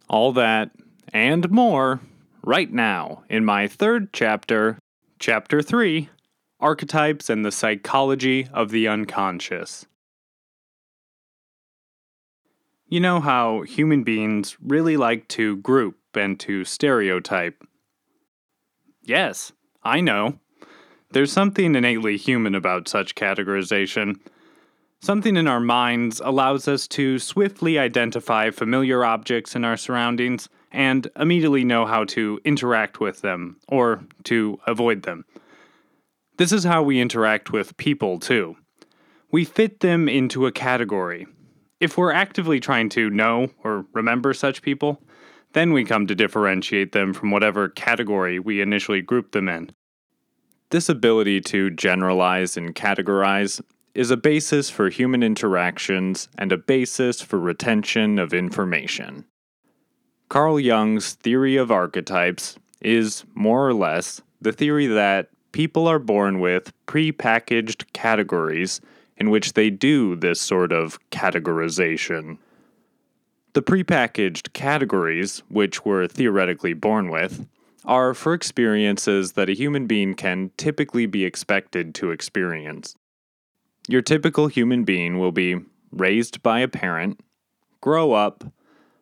[0.09, 0.71] All that
[1.13, 2.01] and more
[2.43, 4.79] right now in my third chapter,
[5.19, 6.11] Chapter 3
[6.61, 9.87] Archetypes and the Psychology of the Unconscious.
[12.87, 17.65] You know how human beings really like to group and to stereotype?
[19.05, 19.53] Yes,
[19.83, 20.39] I know.
[21.11, 24.19] There's something innately human about such categorization.
[25.01, 31.09] Something in our minds allows us to swiftly identify familiar objects in our surroundings and
[31.17, 35.27] immediately know how to interact with them or to avoid them.
[36.39, 38.57] This is how we interact with people, too.
[39.31, 41.27] We fit them into a category.
[41.79, 45.01] If we're actively trying to know or remember such people,
[45.55, 49.71] then we come to differentiate them from whatever category we initially grouped them in.
[50.71, 53.61] This ability to generalize and categorize
[53.95, 59.25] is a basis for human interactions and a basis for retention of information.
[60.29, 66.41] Carl Jung's theory of archetypes is, more or less, the theory that people are born
[66.41, 68.81] with pre-packaged categories
[69.17, 72.39] in which they do this sort of categorization.
[73.55, 77.47] The prepackaged categories, which we're theoretically born with,
[77.85, 82.97] are for experiences that a human being can typically be expected to experience.
[83.87, 85.61] Your typical human being will be
[85.93, 87.21] raised by a parent,
[87.81, 88.43] grow up,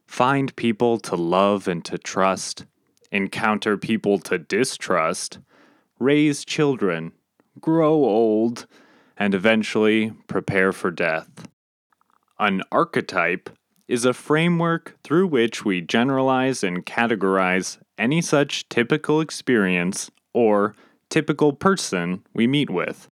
[0.07, 2.66] find people to love and to trust,
[3.11, 5.38] encounter people to distrust,
[5.98, 7.12] raise children,
[7.59, 8.66] grow old,
[9.16, 11.48] and eventually prepare for death.
[12.38, 13.48] An archetype
[13.89, 20.74] is a framework through which we generalize and categorize any such typical experience or
[21.11, 23.09] typical person we meet with.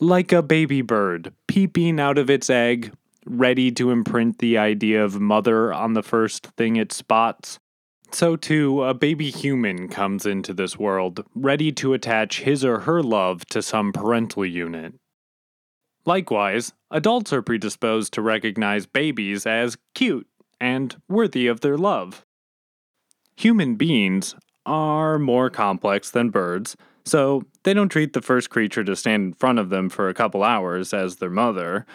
[0.00, 2.92] Like a baby bird peeping out of its egg,
[3.26, 7.58] ready to imprint the idea of mother on the first thing it spots,
[8.14, 13.02] so, too, a baby human comes into this world, ready to attach his or her
[13.02, 14.94] love to some parental unit.
[16.06, 20.28] Likewise, adults are predisposed to recognize babies as cute
[20.60, 22.24] and worthy of their love.
[23.36, 24.34] Human beings
[24.66, 29.32] are more complex than birds, so they don't treat the first creature to stand in
[29.34, 31.86] front of them for a couple hours as their mother.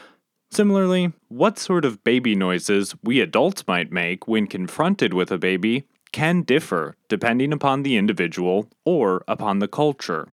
[0.51, 5.85] Similarly, what sort of baby noises we adults might make when confronted with a baby
[6.11, 10.27] can differ depending upon the individual or upon the culture.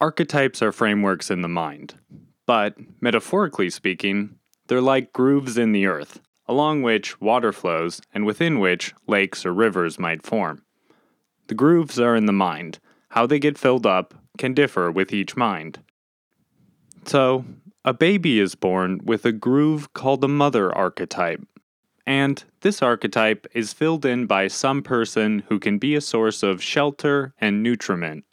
[0.00, 1.94] Archetypes are frameworks in the mind,
[2.46, 4.36] but metaphorically speaking,
[4.66, 9.52] they're like grooves in the earth, along which water flows and within which lakes or
[9.52, 10.62] rivers might form.
[11.48, 12.78] The grooves are in the mind.
[13.10, 15.80] How they get filled up can differ with each mind.
[17.04, 17.44] So,
[17.84, 21.46] a baby is born with a groove called the mother archetype
[22.06, 26.62] and this archetype is filled in by some person who can be a source of
[26.62, 28.24] shelter and nutriment.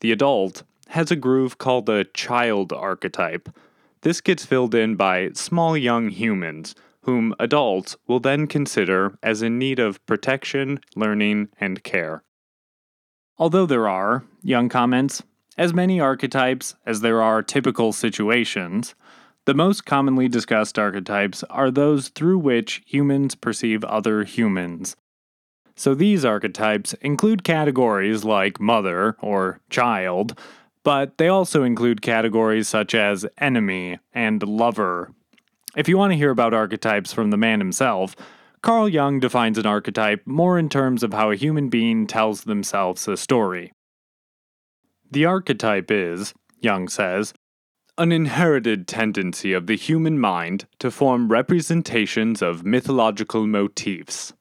[0.00, 3.48] The adult has a groove called a child archetype.
[4.02, 6.74] This gets filled in by small young humans,
[7.04, 12.22] whom adults will then consider as in need of protection, learning, and care.
[13.38, 15.22] Although there are, Jung comments,
[15.56, 18.94] as many archetypes as there are typical situations,
[19.46, 24.94] the most commonly discussed archetypes are those through which humans perceive other humans.
[25.74, 30.38] So these archetypes include categories like mother or child,
[30.84, 35.12] but they also include categories such as enemy and lover.
[35.76, 38.14] If you want to hear about archetypes from the man himself,
[38.62, 43.08] Carl Jung defines an archetype more in terms of how a human being tells themselves
[43.08, 43.72] a story.
[45.10, 47.34] The archetype is, Jung says,
[47.98, 54.32] an inherited tendency of the human mind to form representations of mythological motifs.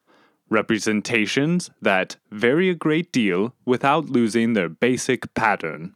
[0.49, 5.95] Representations that vary a great deal without losing their basic pattern.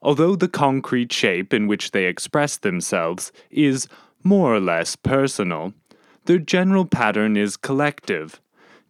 [0.00, 3.88] Although the concrete shape in which they express themselves is
[4.22, 5.72] more or less personal,
[6.26, 8.40] their general pattern is collective,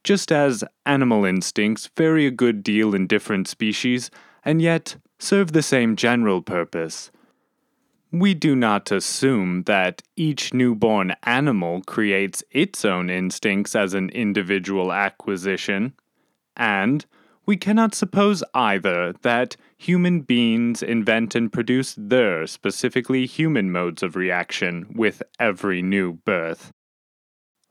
[0.04, 4.10] just as animal instincts vary a good deal in different species
[4.44, 7.10] and yet serve the same general purpose.
[8.10, 14.92] We do not assume that each newborn animal creates its own instincts as an individual
[14.92, 15.92] acquisition,
[16.56, 17.04] and
[17.44, 24.16] we cannot suppose either that human beings invent and produce their specifically human modes of
[24.16, 26.72] reaction with every new birth.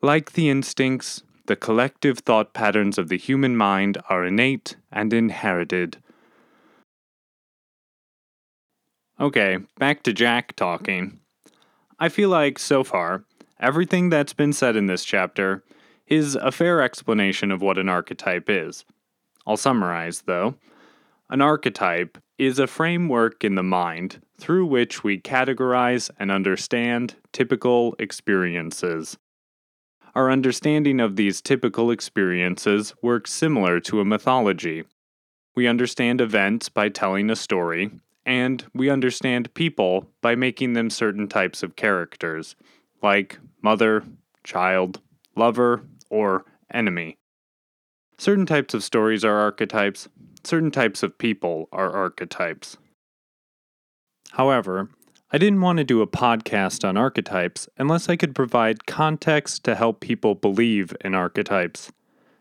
[0.02, 5.98] Like the instincts, the collective thought patterns of the human mind are innate and inherited.
[9.20, 11.20] Okay, back to Jack talking.
[12.00, 13.24] I feel like, so far,
[13.60, 15.64] everything that's been said in this chapter
[16.06, 18.86] is a fair explanation of what an archetype is.
[19.46, 20.56] I'll summarize, though.
[21.30, 27.96] An archetype is a framework in the mind through which we categorize and understand typical
[28.00, 29.18] experiences.
[30.16, 34.86] Our understanding of these typical experiences works similar to a mythology.
[35.54, 37.92] We understand events by telling a story,
[38.26, 42.56] and we understand people by making them certain types of characters,
[43.04, 44.06] like mother,
[44.46, 45.02] child,
[45.36, 47.18] lover, or enemy.
[48.18, 50.08] Certain types of stories are archetypes,
[50.48, 52.78] certain types of people are archetypes.
[54.32, 54.90] However,
[55.30, 59.76] I didn't want to do a podcast on archetypes unless I could provide context to
[59.76, 61.92] help people believe in archetypes.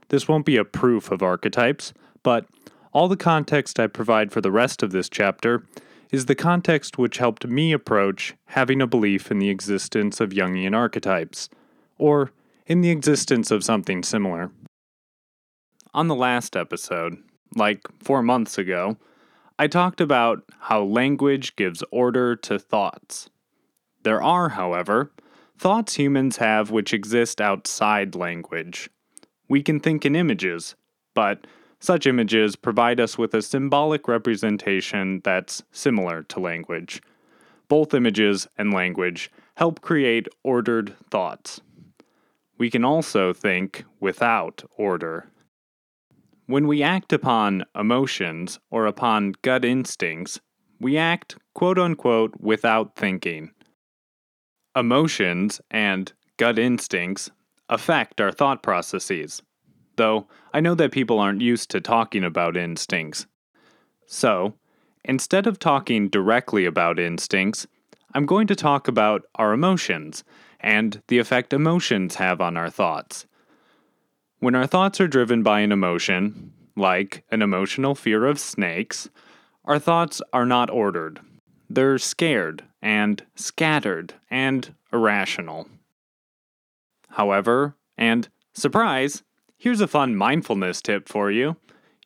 [0.09, 1.92] This won't be a proof of archetypes,
[2.22, 2.46] but
[2.92, 5.64] all the context I provide for the rest of this chapter
[6.12, 10.74] is the context which helped me approach having a belief in the existence of Jungian
[10.74, 11.48] archetypes,
[11.98, 12.30] or
[12.66, 14.52] in the existence of something similar.
[15.92, 17.16] On the last episode,
[17.55, 18.97] like four months ago,
[19.59, 23.30] I talked about how language gives order to thoughts.
[24.03, 25.11] There are, however,
[25.59, 28.90] thoughts humans have which exist outside language.
[29.49, 30.74] We can think in images,
[31.14, 31.47] but
[31.80, 37.03] such images provide us with a symbolic representation that's similar to language.
[37.68, 41.61] Both images and language help create ordered thoughts.
[42.59, 45.28] We can also think without order.
[46.47, 50.40] When we act upon emotions or upon gut instincts,
[50.80, 53.51] we act quote unquote without thinking.
[54.74, 57.30] Emotions and gut instincts
[57.68, 59.42] affect our thought processes
[59.97, 63.26] though I know that people aren't used to talking about instincts.
[64.07, 64.55] So,
[65.05, 67.66] instead of talking directly about instincts,
[68.14, 70.24] I'm going to talk about our emotions
[70.61, 73.26] and the effect emotions have on our thoughts.
[74.47, 79.09] When our thoughts are driven by an emotion, like an emotional fear of snakes,
[79.64, 81.18] our thoughts are not ordered.
[81.68, 85.66] They're scared and scattered and irrational.
[87.09, 89.24] However, and surprise,
[89.57, 91.57] Here's a fun mindfulness tip for you.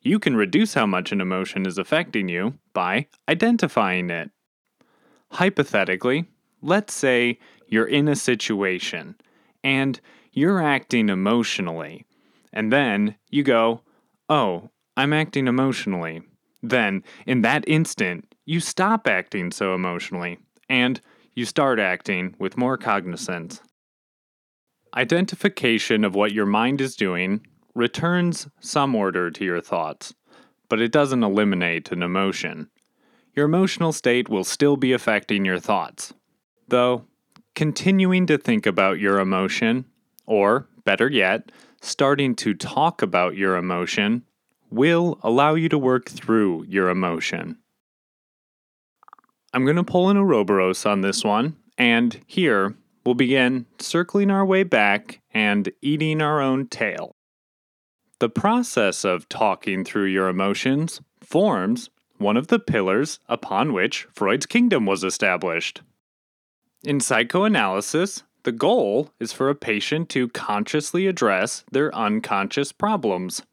[0.01, 4.31] You can reduce how much an emotion is affecting you by identifying it.
[5.33, 6.25] Hypothetically,
[6.63, 7.37] let's say
[7.67, 9.13] you're in a situation
[9.63, 12.07] and you're acting emotionally,
[12.53, 13.81] and then you go,
[14.29, 16.21] Oh, I'm acting emotionally.
[16.61, 20.37] Then, in that instant, you stop acting so emotionally
[20.69, 21.01] and
[21.33, 23.61] you start acting with more cognizance.
[24.95, 30.13] Identification of what your mind is doing returns some order to your thoughts,
[30.69, 32.69] but it doesn't eliminate an emotion.
[33.33, 36.13] Your emotional state will still be affecting your thoughts.
[36.67, 37.05] Though,
[37.55, 39.85] continuing to think about your emotion,
[40.25, 41.51] or better yet,
[41.81, 44.23] starting to talk about your emotion,
[44.69, 47.57] will allow you to work through your emotion.
[49.53, 52.75] I'm going to pull an Ouroboros on this one, and here
[53.05, 57.15] we'll begin circling our way back and eating our own tail.
[58.19, 64.45] The process of talking through your emotions forms one of the pillars upon which Freud's
[64.45, 65.81] kingdom was established.
[66.83, 73.43] In psychoanalysis, the goal is for a patient to consciously address their unconscious problems.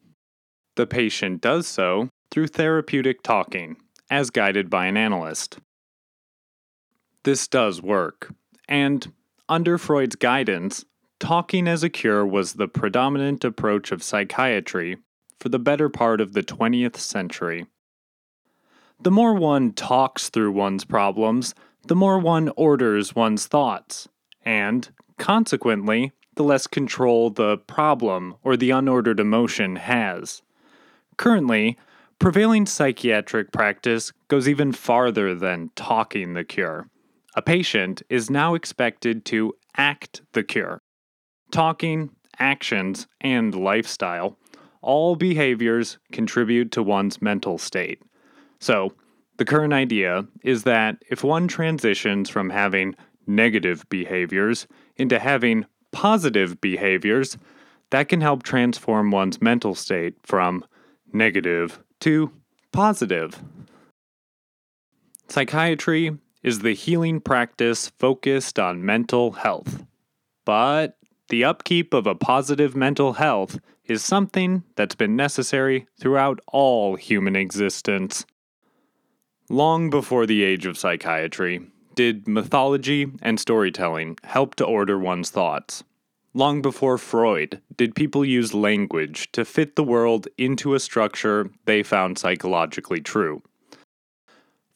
[0.76, 3.76] The patient does so through therapeutic talking,
[4.10, 5.58] as guided by an analyst.
[7.24, 8.32] This does work,
[8.68, 9.12] and
[9.48, 10.84] under Freud's guidance,
[11.18, 14.96] talking as a cure was the predominant approach of psychiatry
[15.40, 17.66] for the better part of the 20th century.
[19.00, 21.54] The more one talks through one's problems,
[21.86, 24.08] the more one orders one's thoughts,
[24.44, 30.42] and, consequently, the less control the problem or the unordered emotion has.
[31.16, 31.76] Currently,
[32.18, 36.88] prevailing psychiatric practice goes even farther than talking the cure.
[37.34, 40.80] A patient is now expected to act the cure.
[41.50, 44.38] Talking, actions, and lifestyle,
[44.80, 48.00] all behaviors contribute to one's mental state.
[48.60, 48.92] So,
[49.38, 52.96] the current idea is that if one transitions from having
[53.28, 54.66] negative behaviors
[54.96, 57.36] into having positive behaviors,
[57.90, 60.64] that can help transform one's mental state from
[61.12, 62.32] negative to
[62.72, 63.42] positive.
[65.28, 69.84] Psychiatry is the healing practice focused on mental health.
[70.44, 70.96] But
[71.28, 77.36] the upkeep of a positive mental health is something that's been necessary throughout all human
[77.36, 78.24] existence.
[79.50, 81.66] Long before the age of psychiatry,
[81.98, 85.82] did mythology and storytelling help to order one's thoughts.
[86.32, 91.82] Long before Freud, did people use language to fit the world into a structure they
[91.82, 93.42] found psychologically true.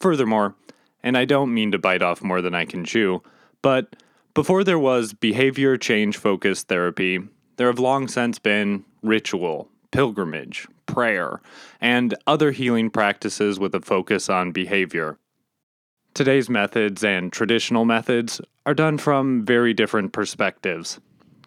[0.01, 0.55] Furthermore,
[1.01, 3.23] and I don't mean to bite off more than I can chew,
[3.61, 3.95] but
[4.33, 7.21] before there was behavior change focused therapy,
[7.55, 11.39] there have long since been ritual, pilgrimage, prayer,
[11.79, 15.17] and other healing practices with a focus on behavior.
[16.13, 20.99] Today's methods and traditional methods are done from very different perspectives.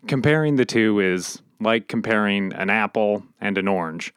[0.09, 4.13] Comparing the two is like comparing an apple and an orange.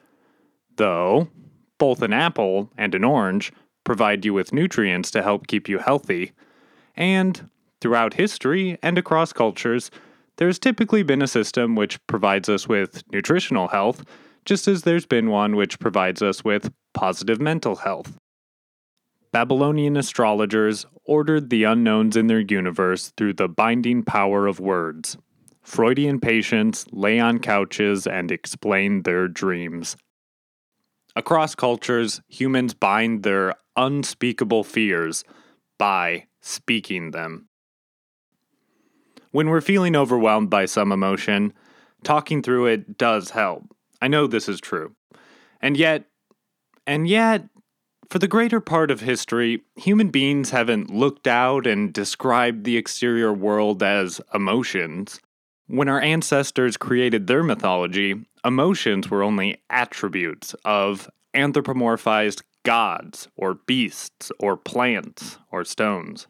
[0.77, 1.29] Though,
[1.77, 6.31] both an apple and an orange provide you with nutrients to help keep you healthy,
[6.95, 9.91] and throughout history and across cultures,
[10.37, 14.03] there's typically been a system which provides us with nutritional health,
[14.45, 18.18] just as there's been one which provides us with positive mental health.
[19.31, 25.17] Babylonian astrologers ordered the unknowns in their universe through the binding power of words.
[25.61, 29.95] Freudian patients lay on couches and explain their dreams.
[31.15, 35.23] Across cultures, humans bind their unspeakable fears
[35.77, 37.49] by speaking them.
[39.31, 41.53] When we're feeling overwhelmed by some emotion,
[42.03, 43.75] talking through it does help.
[44.01, 44.95] I know this is true.
[45.61, 46.05] And yet,
[46.87, 47.43] and yet,
[48.09, 53.31] for the greater part of history, human beings haven't looked out and described the exterior
[53.31, 55.19] world as emotions.
[55.67, 64.31] When our ancestors created their mythology, emotions were only attributes of anthropomorphized gods, or beasts,
[64.39, 66.27] or plants, or stones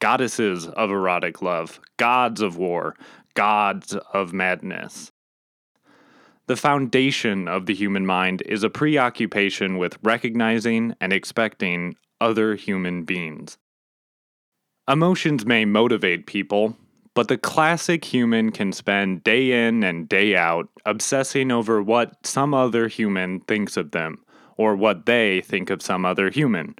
[0.00, 2.94] goddesses of erotic love, gods of war,
[3.34, 5.10] gods of madness.
[6.48, 13.04] The foundation of the human mind is a preoccupation with recognizing and expecting other human
[13.04, 13.58] beings.
[14.88, 16.74] Emotions may motivate people,
[17.12, 22.54] but the classic human can spend day in and day out obsessing over what some
[22.54, 24.24] other human thinks of them,
[24.56, 26.74] or what they think of some other human.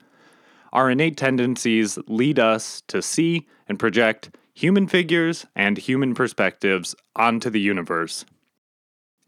[0.73, 7.51] Our innate tendencies lead us to see and project human figures and human perspectives onto
[7.51, 8.25] the universe.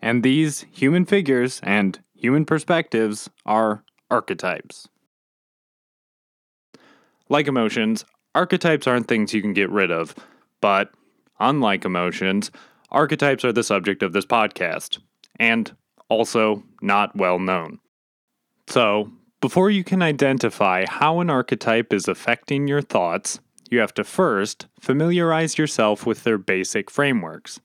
[0.02, 4.88] And these human figures and human perspectives are archetypes.
[7.28, 10.14] Like emotions, archetypes aren't things you can get rid of,
[10.60, 10.90] but
[11.38, 12.50] unlike emotions,
[12.90, 14.98] archetypes are the subject of this podcast,
[15.36, 15.74] and
[16.08, 17.78] also not well known.
[18.66, 23.40] So, before you can identify how an archetype is affecting your thoughts,
[23.70, 27.60] you have to first familiarize yourself with their basic frameworks.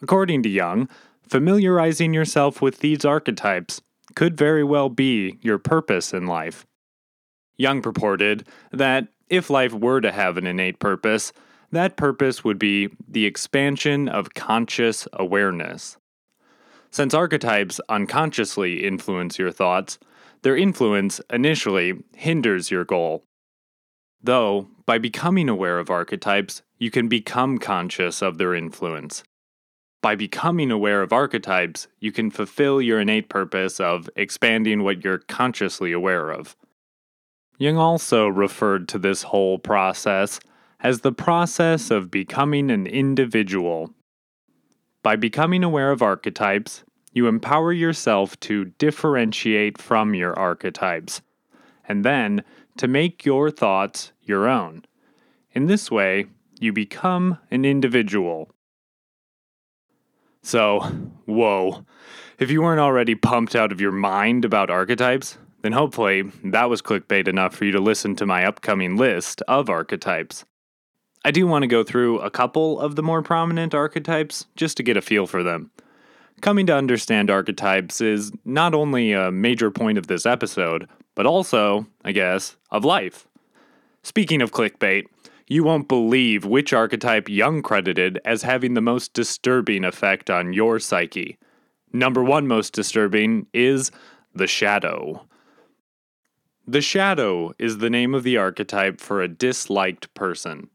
[0.00, 0.88] According to Jung,
[1.28, 3.80] familiarizing yourself with these archetypes
[4.14, 6.66] could very well be your purpose in life.
[7.56, 11.32] Jung purported that if life were to have an innate purpose,
[11.70, 15.98] that purpose would be the expansion of conscious awareness.
[16.90, 19.98] Since archetypes unconsciously influence your thoughts,
[20.42, 23.24] their influence initially hinders your goal.
[24.22, 29.22] Though, by becoming aware of archetypes, you can become conscious of their influence.
[30.00, 35.18] By becoming aware of archetypes, you can fulfill your innate purpose of expanding what you're
[35.18, 36.56] consciously aware of.
[37.58, 40.38] Jung also referred to this whole process
[40.80, 43.92] as the process of becoming an individual.
[45.02, 51.22] By becoming aware of archetypes, you empower yourself to differentiate from your archetypes,
[51.88, 52.44] and then
[52.76, 54.84] to make your thoughts your own.
[55.50, 56.26] In this way,
[56.60, 58.50] you become an individual.
[60.42, 60.80] So,
[61.26, 61.84] whoa.
[62.38, 66.82] If you weren't already pumped out of your mind about archetypes, then hopefully that was
[66.82, 70.44] clickbait enough for you to listen to my upcoming list of archetypes.
[71.24, 74.82] I do want to go through a couple of the more prominent archetypes just to
[74.82, 75.70] get a feel for them.
[76.40, 81.88] Coming to understand archetypes is not only a major point of this episode, but also,
[82.04, 83.26] I guess, of life.
[84.04, 85.06] Speaking of clickbait,
[85.48, 90.78] you won't believe which archetype Jung credited as having the most disturbing effect on your
[90.78, 91.38] psyche.
[91.92, 93.90] Number one most disturbing is
[94.34, 95.26] the shadow.
[96.66, 100.68] The shadow is the name of the archetype for a disliked person.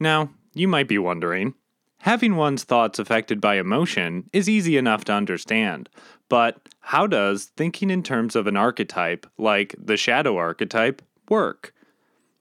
[0.00, 1.54] Now, you might be wondering,
[1.98, 5.88] having one's thoughts affected by emotion is easy enough to understand,
[6.28, 11.72] but how does thinking in terms of an archetype, like the shadow archetype, work?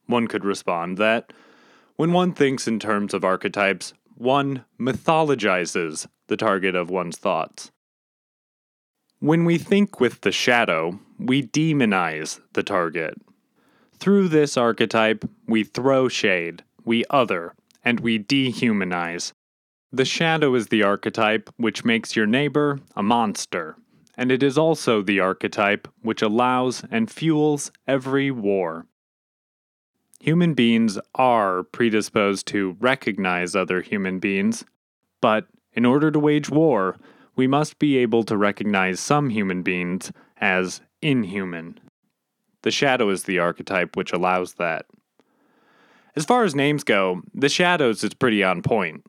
[0.07, 1.31] One could respond that
[1.99, 7.71] when one thinks in terms of archetypes, one mythologizes the target of one's thoughts.
[9.19, 13.15] When we think with the shadow, we demonize the target.
[13.97, 19.33] Through this archetype, we throw shade, we other, and we dehumanize.
[19.91, 23.75] The shadow is the archetype which makes your neighbor a monster,
[24.15, 28.85] and it is also the archetype which allows and fuels every war.
[30.19, 34.65] Human beings are predisposed to recognize other human beings,
[35.21, 36.97] but in order to wage war,
[37.35, 41.79] we must be able to recognize some human beings as inhuman.
[42.63, 44.85] The shadow is the archetype which allows that.
[46.17, 49.05] As far as names go, the shadows is pretty on point.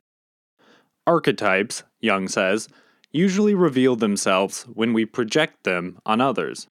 [1.09, 2.69] Archetypes, Jung says,
[3.11, 6.69] usually reveal themselves when we project them on others.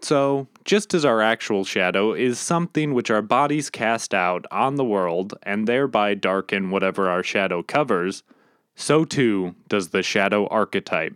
[0.00, 4.84] So, just as our actual shadow is something which our bodies cast out on the
[4.84, 8.22] world and thereby darken whatever our shadow covers,
[8.74, 11.14] so too does the shadow archetype.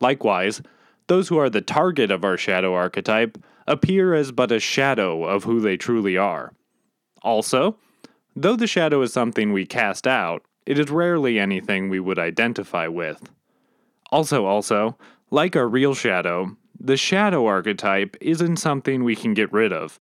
[0.00, 0.60] Likewise,
[1.06, 5.44] those who are the target of our shadow archetype appear as but a shadow of
[5.44, 6.52] who they truly are.
[7.22, 7.76] Also,
[8.34, 12.88] though the shadow is something we cast out, it is rarely anything we would identify
[12.88, 13.30] with.
[14.10, 14.96] Also, also,
[15.30, 20.00] like our real shadow, the shadow archetype isn't something we can get rid of.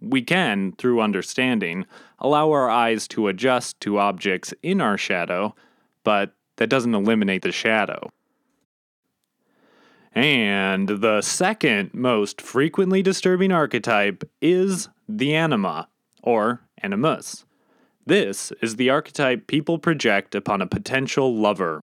[0.00, 1.86] We can, through understanding,
[2.18, 5.54] allow our eyes to adjust to objects in our shadow,
[6.02, 8.10] but that doesn't eliminate the shadow.
[10.12, 15.88] And the second most frequently disturbing archetype is the anima,
[16.22, 17.44] or animus.
[18.04, 21.80] This is the archetype people project upon a potential lover.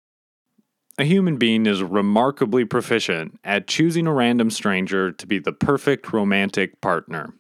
[1.01, 6.13] A human being is remarkably proficient at choosing a random stranger to be the perfect
[6.13, 7.33] romantic partner.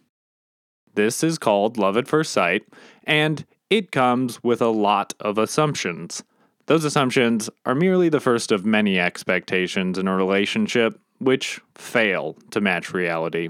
[0.95, 2.63] This is called love at first sight,
[3.03, 6.23] and it comes with a lot of assumptions.
[6.67, 12.61] Those assumptions are merely the first of many expectations in a relationship which fail to
[12.61, 13.49] match reality.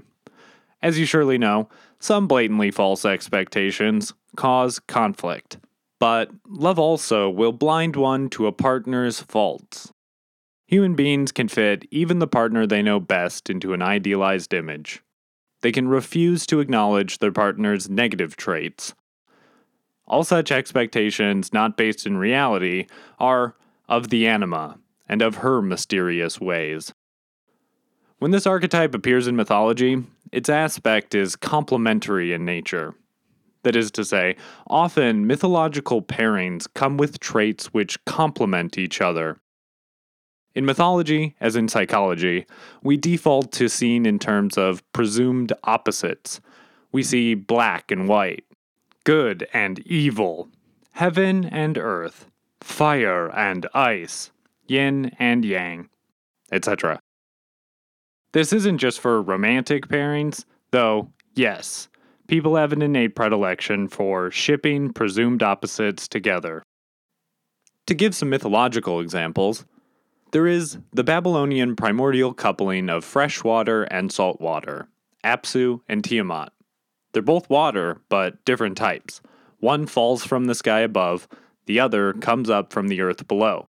[0.80, 1.68] As you surely know,
[2.00, 5.58] some blatantly false expectations cause conflict,
[6.00, 9.92] but love also will blind one to a partner's faults.
[10.68, 15.02] Human beings can fit even the partner they know best into an idealized image.
[15.62, 18.92] They can refuse to acknowledge their partner's negative traits.
[20.06, 22.86] All such expectations, not based in reality,
[23.18, 23.56] are
[23.88, 26.92] of the anima and of her mysterious ways.
[28.18, 32.94] When this archetype appears in mythology, its aspect is complementary in nature.
[33.62, 39.40] That is to say, often mythological pairings come with traits which complement each other.
[40.58, 42.44] In mythology, as in psychology,
[42.82, 46.40] we default to seeing in terms of presumed opposites.
[46.90, 48.44] We see black and white,
[49.04, 50.48] good and evil,
[50.94, 52.26] heaven and earth,
[52.60, 54.32] fire and ice,
[54.66, 55.90] yin and yang,
[56.50, 56.98] etc.
[58.32, 61.86] This isn't just for romantic pairings, though, yes,
[62.26, 66.64] people have an innate predilection for shipping presumed opposites together.
[67.86, 69.64] To give some mythological examples,
[70.32, 74.88] there is the Babylonian primordial coupling of fresh water and salt water,
[75.24, 76.52] Apsu and Tiamat.
[77.12, 79.20] They're both water, but different types.
[79.60, 81.26] One falls from the sky above,
[81.66, 83.68] the other comes up from the earth below.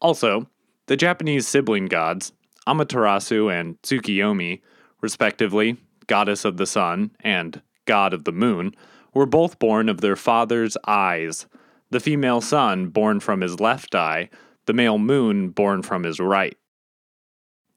[0.00, 0.48] Also,
[0.86, 2.32] the Japanese sibling gods,
[2.66, 4.60] Amaterasu and Tsukiyomi,
[5.00, 5.76] respectively,
[6.06, 8.74] goddess of the sun and god of the moon,
[9.14, 11.46] were both born of their father's eyes.
[11.90, 14.30] The female sun born from his left eye,
[14.70, 16.56] the male moon born from his right.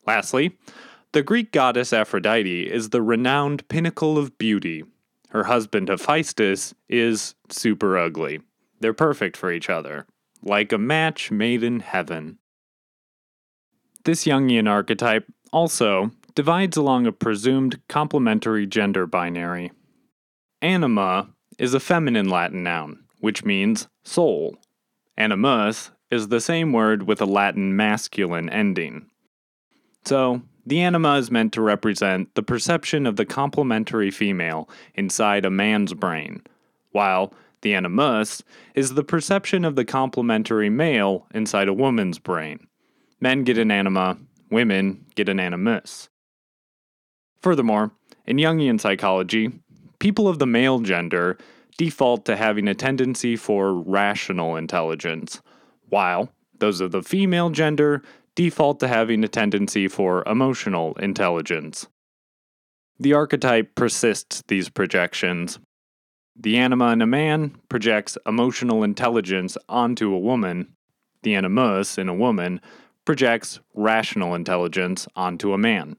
[0.05, 0.55] Lastly,
[1.11, 4.83] the Greek goddess Aphrodite is the renowned pinnacle of beauty.
[5.29, 8.41] Her husband Hephaestus is super ugly.
[8.79, 10.05] They're perfect for each other,
[10.43, 12.37] like a match made in heaven.
[14.05, 19.71] This Jungian archetype also, divides along a presumed complementary gender binary.
[20.61, 24.57] Anima is a feminine Latin noun, which means soul.
[25.17, 29.07] Animus is the same word with a Latin masculine ending.
[30.05, 35.49] So, the anima is meant to represent the perception of the complementary female inside a
[35.49, 36.43] man's brain,
[36.91, 38.43] while the animus
[38.75, 42.67] is the perception of the complementary male inside a woman's brain.
[43.19, 44.17] Men get an anima,
[44.51, 46.09] women get an animus.
[47.41, 47.91] Furthermore,
[48.25, 49.51] in Jungian psychology,
[49.99, 51.37] people of the male gender
[51.77, 55.41] default to having a tendency for rational intelligence,
[55.93, 58.01] while those of the female gender
[58.35, 61.87] default to having a tendency for emotional intelligence.
[62.99, 65.59] The archetype persists these projections.
[66.35, 70.73] The anima in a man projects emotional intelligence onto a woman.
[71.21, 72.59] The animus in a woman
[73.05, 75.95] projects rational intelligence onto a man.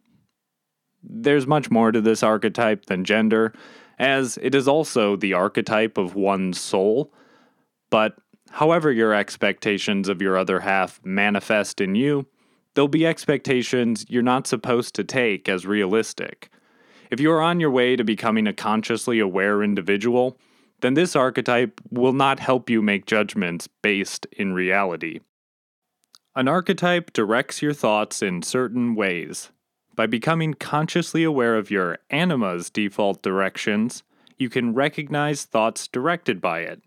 [1.05, 3.53] There's much more to this archetype than gender,
[3.99, 7.12] as it is also the archetype of one's soul.
[7.90, 8.16] But
[8.51, 12.26] however your expectations of your other half manifest in you,
[12.74, 16.51] there'll be expectations you're not supposed to take as realistic.
[17.11, 20.38] If you are on your way to becoming a consciously aware individual,
[20.80, 25.20] then this archetype will not help you make judgments based in reality.
[26.36, 29.51] An archetype directs your thoughts in certain ways.
[29.95, 34.03] By becoming consciously aware of your anima's default directions,
[34.36, 36.82] you can recognize thoughts directed by it,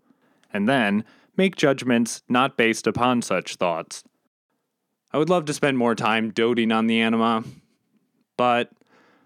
[0.52, 1.04] and then
[1.38, 4.02] make judgments not based upon such thoughts.
[5.12, 7.44] I would love to spend more time doting on the anima,
[8.36, 8.70] but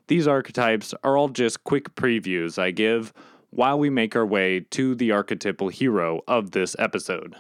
[0.07, 3.13] these archetypes are all just quick previews I give
[3.51, 7.35] while we make our way to the archetypal hero of this episode.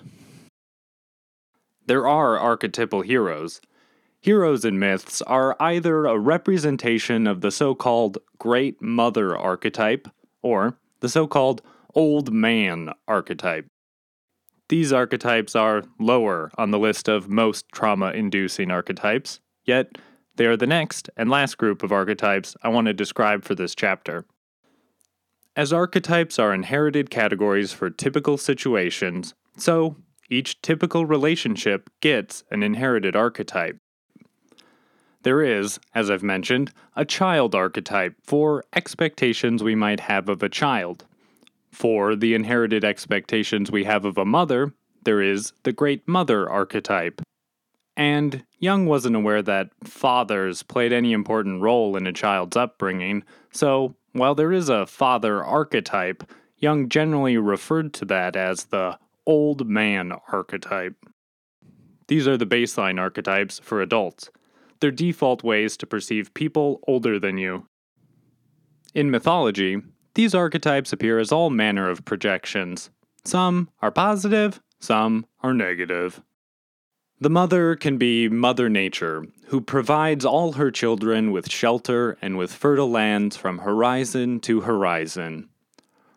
[1.86, 3.60] There are archetypal heroes.
[4.20, 10.08] Heroes in myths are either a representation of the so called Great Mother archetype
[10.42, 11.60] or the so called
[11.94, 13.66] Old Man archetype.
[14.72, 19.98] These archetypes are lower on the list of most trauma inducing archetypes, yet
[20.36, 23.74] they are the next and last group of archetypes I want to describe for this
[23.74, 24.24] chapter.
[25.54, 29.96] As archetypes are inherited categories for typical situations, so
[30.30, 33.76] each typical relationship gets an inherited archetype.
[35.22, 40.48] There is, as I've mentioned, a child archetype for expectations we might have of a
[40.48, 41.04] child.
[41.72, 44.72] For the inherited expectations we have of a mother,
[45.04, 47.22] there is the great mother archetype.
[47.96, 53.96] And Jung wasn't aware that fathers played any important role in a child's upbringing, so
[54.12, 56.22] while there is a father archetype,
[56.58, 60.94] Jung generally referred to that as the old man archetype.
[62.08, 64.30] These are the baseline archetypes for adults.
[64.80, 67.66] They're default ways to perceive people older than you.
[68.94, 69.80] In mythology,
[70.14, 72.90] these archetypes appear as all manner of projections.
[73.24, 76.22] Some are positive, some are negative.
[77.20, 82.52] The mother can be Mother Nature, who provides all her children with shelter and with
[82.52, 85.48] fertile lands from horizon to horizon.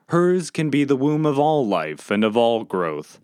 [0.08, 3.20] Hers can be the womb of all life and of all growth.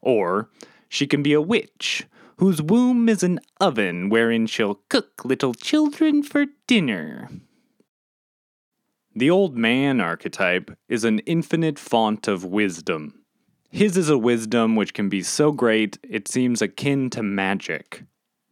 [0.00, 0.48] Or
[0.88, 6.22] she can be a witch, whose womb is an oven wherein she'll cook little children
[6.22, 7.28] for dinner.
[9.16, 13.20] The old man archetype is an infinite font of wisdom.
[13.70, 18.02] His is a wisdom which can be so great it seems akin to magic.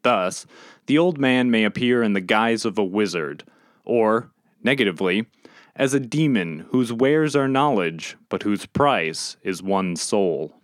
[0.02, 0.46] Thus,
[0.86, 3.42] the old man may appear in the guise of a wizard,
[3.84, 4.30] or,
[4.62, 5.26] negatively,
[5.74, 10.54] as a demon whose wares are knowledge, but whose price is one soul.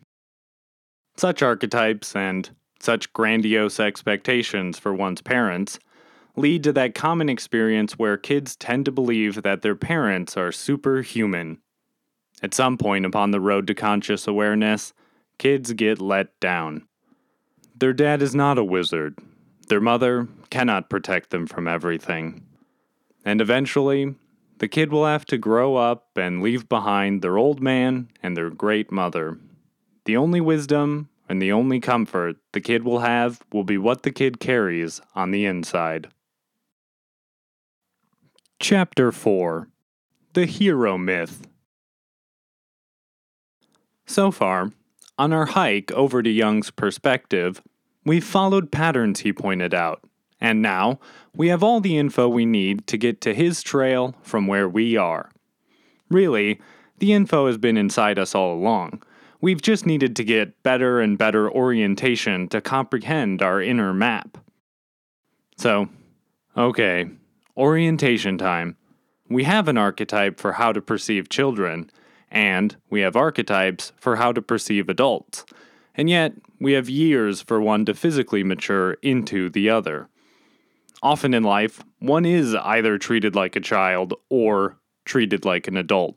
[1.17, 5.81] Such archetypes and such grandiose expectations for one's parents
[6.37, 11.59] lead to that common experience where kids tend to believe that their parents are superhuman
[12.43, 14.93] at some point upon the road to conscious awareness,
[15.39, 16.87] kids get let down.
[17.77, 19.19] Their dad is not a wizard.
[19.69, 22.47] Their mother cannot protect them from everything.
[23.25, 24.15] And eventually,
[24.59, 28.51] the kid will have to grow up and leave behind their old man and their
[28.51, 29.39] great mother.
[30.05, 34.11] The only wisdom and the only comfort the kid will have will be what the
[34.11, 36.09] kid carries on the inside.
[38.61, 39.69] Chapter 4
[40.33, 41.47] The Hero Myth
[44.05, 44.73] so far,
[45.17, 47.63] on our hike over to Jung's perspective,
[48.05, 50.03] we've followed patterns he pointed out,
[50.41, 50.99] and now
[51.37, 54.97] we have all the info we need to get to his trail from where we
[54.97, 55.31] are.
[56.11, 56.61] Really,
[56.99, 59.03] the info has been inside us all along.
[59.41, 64.39] We've just needed to get better and better orientation to comprehend our inner map.
[65.59, 65.91] So,
[66.57, 67.11] okay,
[67.59, 68.77] orientation time.
[69.29, 71.91] We have an archetype for how to perceive children,
[72.31, 75.45] and we have archetypes for how to perceive adults.
[75.95, 80.09] And yet, we have years for one to physically mature into the other.
[81.03, 86.17] Often in life, one is either treated like a child or treated like an adult.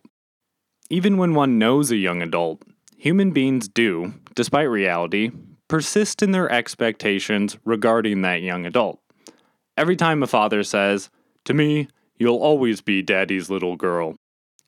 [0.89, 2.61] Even when one knows a young adult,
[2.97, 5.31] human beings do, despite reality,
[5.67, 8.99] persist in their expectations regarding that young adult.
[9.77, 11.09] Every time a father says,
[11.45, 11.87] To me,
[12.17, 14.15] you'll always be daddy's little girl,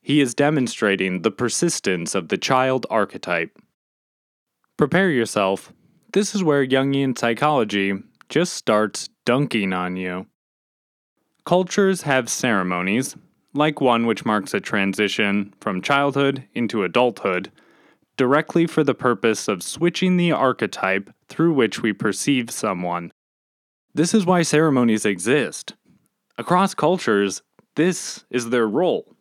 [0.04, 3.56] he is demonstrating the persistence of the child archetype.
[4.76, 5.72] Prepare yourself.
[6.12, 7.94] This is where Jungian psychology
[8.28, 10.26] just starts dunking on you.
[11.46, 13.16] Cultures have ceremonies,
[13.54, 17.50] like one which marks a transition from childhood into adulthood,
[18.18, 23.10] directly for the purpose of switching the archetype through which we perceive someone.
[23.94, 25.72] This is why ceremonies exist.
[26.36, 27.42] Across cultures,
[27.76, 29.14] this is their role.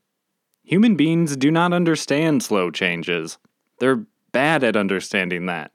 [0.63, 3.37] Human beings do not understand slow changes.
[3.79, 5.71] They're bad at understanding that.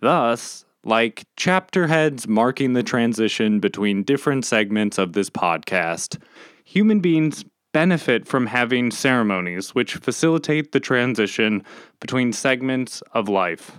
[0.00, 6.22] Thus, like chapter heads marking the transition between different segments of this podcast,
[6.64, 11.64] human beings benefit from having ceremonies which facilitate the transition
[12.00, 13.78] between segments of life.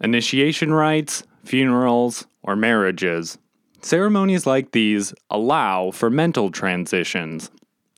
[0.00, 3.36] Initiation rites, funerals, or marriages.
[3.80, 7.50] Ceremonies like these allow for mental transitions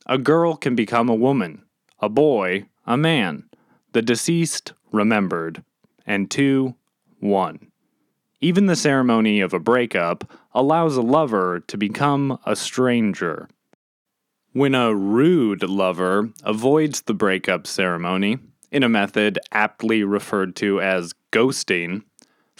[0.06, 1.62] a girl can become a woman,
[2.00, 3.44] a boy, a man,
[3.92, 5.62] the deceased remembered,
[6.04, 6.74] and two,
[7.20, 7.70] one.
[8.40, 13.48] Even the ceremony of a breakup allows a lover to become a stranger.
[14.52, 18.38] When a rude lover avoids the breakup ceremony,
[18.72, 22.02] in a method aptly referred to as ghosting,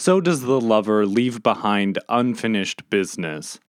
[0.01, 3.61] so does the lover leave behind unfinished business.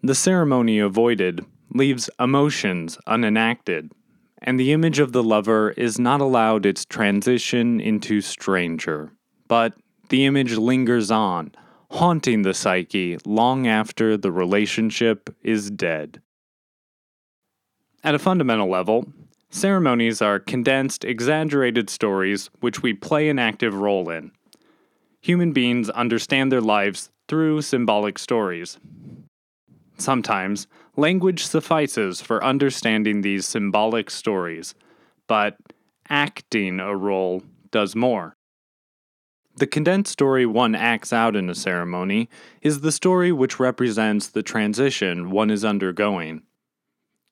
[0.00, 1.44] The ceremony avoided
[1.74, 3.90] leaves emotions unenacted,
[4.40, 9.10] and the image of the lover is not allowed its transition into stranger,
[9.48, 9.74] but
[10.08, 11.50] the image lingers on,
[11.90, 16.22] haunting the psyche long after the relationship is dead.
[18.04, 19.12] At a fundamental level,
[19.50, 24.30] ceremonies are condensed, exaggerated stories which we play an active role in.
[25.20, 28.78] Human beings understand their lives through symbolic stories,
[30.00, 30.66] Sometimes,
[30.96, 34.74] language suffices for understanding these symbolic stories,
[35.28, 35.56] but
[36.08, 38.34] acting a role does more.
[39.56, 42.30] The condensed story one acts out in a ceremony
[42.62, 46.42] is the story which represents the transition one is undergoing.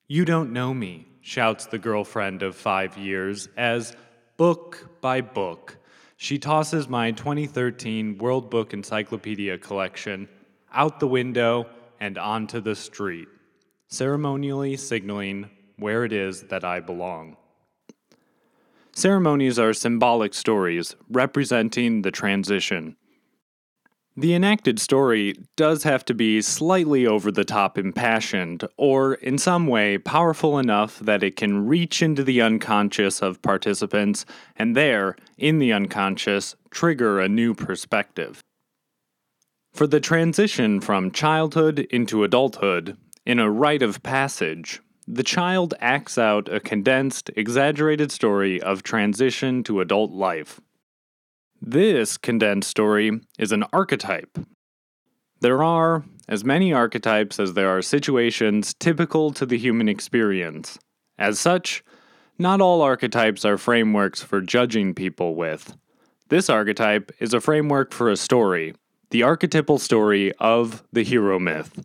[0.07, 3.97] You don't know me, shouts the girlfriend of five years, as,
[4.37, 5.79] book by book,
[6.21, 10.29] she tosses my 2013 World Book Encyclopedia collection
[10.75, 11.65] out the window
[12.01, 13.29] and onto the street,
[13.87, 17.37] ceremonially signaling where it is that I belong.
[18.97, 22.97] Ceremonies are symbolic stories representing the transition.
[24.19, 29.69] The enacted story does have to be slightly over the top impassioned, or in some
[29.69, 34.27] way powerful enough that it can reach into the unconscious of participants
[34.57, 38.41] and there, in the unconscious, trigger a new perspective.
[39.73, 46.19] For the transition from childhood into adulthood, in a rite of passage, the child acts
[46.19, 50.61] out a condensed, exaggerated story of transition to adult life.
[51.61, 54.39] This condensed story is an archetype.
[55.41, 60.79] There are as many archetypes as there are situations typical to the human experience.
[61.19, 61.83] As such,
[62.39, 65.77] not all archetypes are frameworks for judging people with.
[66.29, 68.75] This archetype is a framework for a story,
[69.11, 71.85] the archetypal story of the hero myth.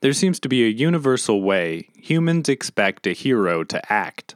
[0.00, 4.34] There seems to be a universal way humans expect a hero to act,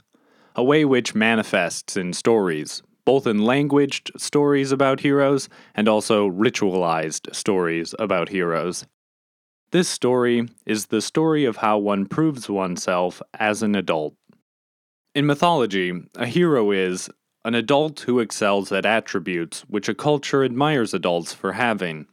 [0.55, 7.35] a way which manifests in stories, both in languaged stories about heroes and also ritualized
[7.35, 8.85] stories about heroes.
[9.70, 14.12] This story is the story of how one proves oneself as an adult.
[15.14, 17.09] In mythology, a hero is,
[17.47, 22.06] an adult who excels at attributes which a culture admires adults for having.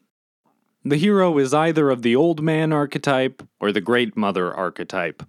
[0.86, 5.24] The hero is either of the old man archetype or the great mother archetype,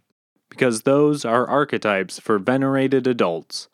[0.48, 3.66] because those are archetypes for venerated adults.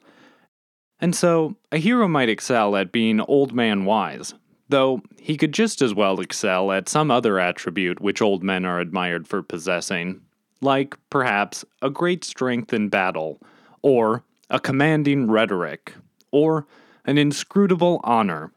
[1.02, 4.34] And so, a hero might excel at being old man wise,
[4.68, 8.78] though he could just as well excel at some other attribute which old men are
[8.78, 10.20] admired for possessing,
[10.60, 13.40] like, perhaps, a great strength in battle,
[13.82, 15.92] or a commanding rhetoric,
[16.30, 16.68] or
[17.04, 18.52] an inscrutable honor.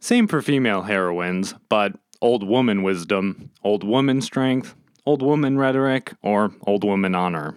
[0.00, 4.74] Same for female heroines, but old woman wisdom, old woman strength,
[5.06, 7.54] old woman rhetoric, or old woman honor.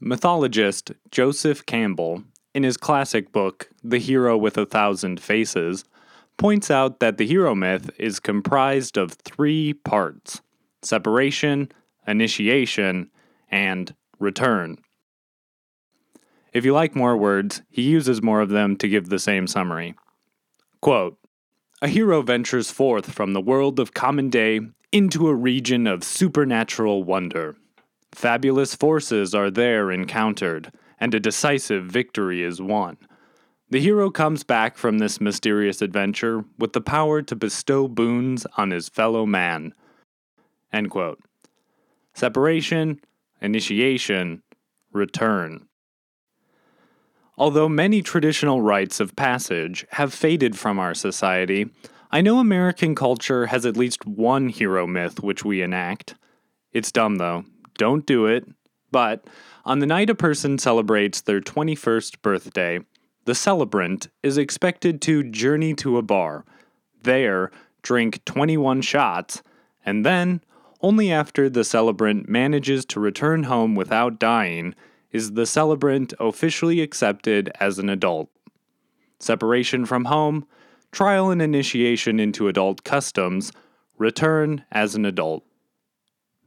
[0.00, 2.22] Mythologist Joseph Campbell,
[2.56, 5.84] in his classic book, The Hero with a Thousand Faces,
[6.38, 10.40] points out that the hero myth is comprised of three parts
[10.80, 11.70] separation,
[12.06, 13.10] initiation,
[13.50, 14.78] and return.
[16.54, 19.94] If you like more words, he uses more of them to give the same summary.
[20.80, 21.18] Quote
[21.82, 24.60] A hero ventures forth from the world of common day
[24.92, 27.54] into a region of supernatural wonder.
[28.12, 32.96] Fabulous forces are there encountered, and a decisive victory is won.
[33.68, 38.70] The hero comes back from this mysterious adventure with the power to bestow boons on
[38.70, 39.74] his fellow man.
[40.72, 41.20] End quote.
[42.14, 43.00] Separation,
[43.42, 44.42] initiation,
[44.92, 45.66] return.
[47.36, 51.68] Although many traditional rites of passage have faded from our society,
[52.10, 56.14] I know American culture has at least one hero myth which we enact.
[56.72, 57.44] It's dumb though.
[57.76, 58.46] Don't do it.
[58.90, 59.26] But
[59.66, 62.78] on the night a person celebrates their 21st birthday,
[63.24, 66.44] the celebrant is expected to journey to a bar,
[67.02, 67.50] there
[67.82, 69.42] drink 21 shots,
[69.84, 70.40] and then,
[70.80, 74.74] only after the celebrant manages to return home without dying,
[75.10, 78.28] is the celebrant officially accepted as an adult.
[79.18, 80.46] Separation from home,
[80.92, 83.52] trial and initiation into adult customs,
[83.98, 85.45] return as an adult.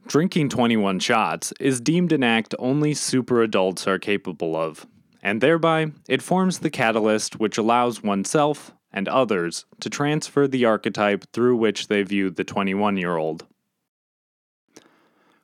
[0.08, 4.88] Drinking 21 shots is deemed an act only super adults are capable of,
[5.22, 11.26] and thereby it forms the catalyst which allows oneself and others to transfer the archetype
[11.32, 13.46] through which they view the 21 year old.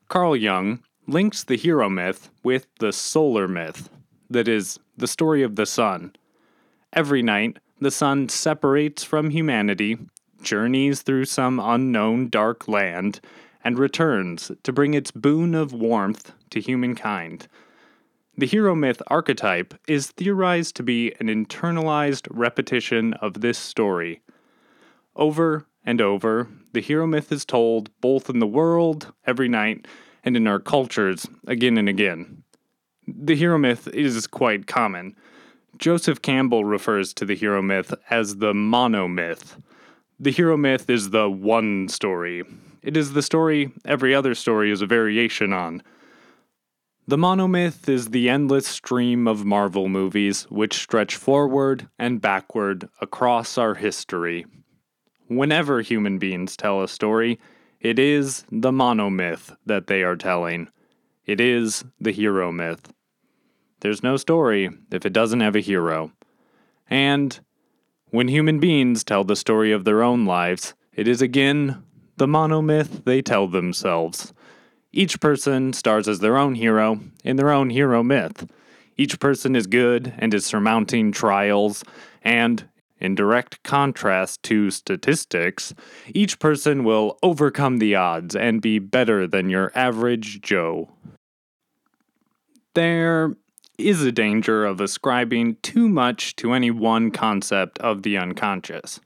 [0.08, 3.90] Carl Jung links the hero myth with the solar myth,
[4.30, 6.16] that is, the story of the sun.
[6.94, 9.98] Every night, the sun separates from humanity,
[10.42, 13.20] journeys through some unknown dark land,
[13.66, 17.48] and returns to bring its boon of warmth to humankind.
[18.38, 24.22] The hero myth archetype is theorized to be an internalized repetition of this story.
[25.16, 29.88] Over and over, the hero myth is told both in the world, every night,
[30.24, 32.44] and in our cultures, again and again.
[33.08, 35.16] The hero myth is quite common.
[35.78, 39.62] Joseph Campbell refers to the hero myth as the monomyth.
[40.20, 42.44] The hero myth is the one story.
[42.82, 45.84] It is the story every other story is a variation on.
[47.06, 53.58] The monomyth is the endless stream of Marvel movies which stretch forward and backward across
[53.58, 54.46] our history.
[55.28, 57.38] Whenever human beings tell a story,
[57.82, 60.70] it is the monomyth that they are telling.
[61.26, 62.94] It is the hero myth.
[63.82, 66.12] There's no story if it doesn't have a hero.
[66.90, 67.38] And
[68.16, 71.84] when human beings tell the story of their own lives, it is again
[72.16, 74.34] the monomyth they tell themselves.
[74.94, 78.50] Each person stars as their own hero in their own hero myth.
[78.96, 81.84] Each person is good and is surmounting trials,
[82.22, 82.70] and,
[83.02, 85.74] in direct contrast to statistics,
[86.08, 90.90] each person will overcome the odds and be better than your average Joe.
[92.74, 93.36] There
[93.78, 99.00] is a danger of ascribing too much to any one concept of the unconscious.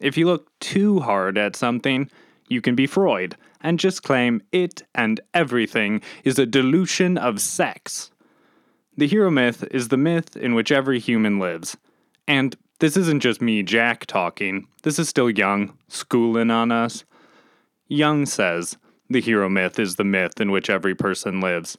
[0.00, 2.10] If you look too hard at something,
[2.48, 8.10] you can be Freud and just claim it and everything is a delusion of sex.
[8.96, 11.76] The hero myth is the myth in which every human lives.
[12.28, 14.66] And this isn't just me, Jack, talking.
[14.82, 17.04] This is still Jung, schooling on us.
[17.88, 18.76] Jung says
[19.08, 21.78] the hero myth is the myth in which every person lives,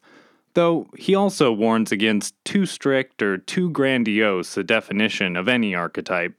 [0.54, 6.34] though he also warns against too strict or too grandiose a definition of any archetype.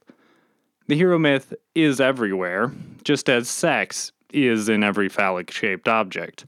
[0.87, 2.73] The hero myth is everywhere,
[3.05, 6.47] just as sex is in every phallic shaped object.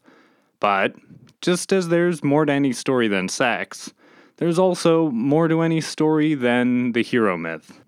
[0.61, 0.95] But,
[1.41, 3.93] just as there's more to any story than sex,
[4.39, 7.81] there's also more to any story than the hero myth.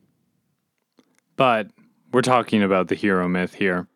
[1.37, 1.69] But
[2.13, 3.87] we're talking about the hero myth here.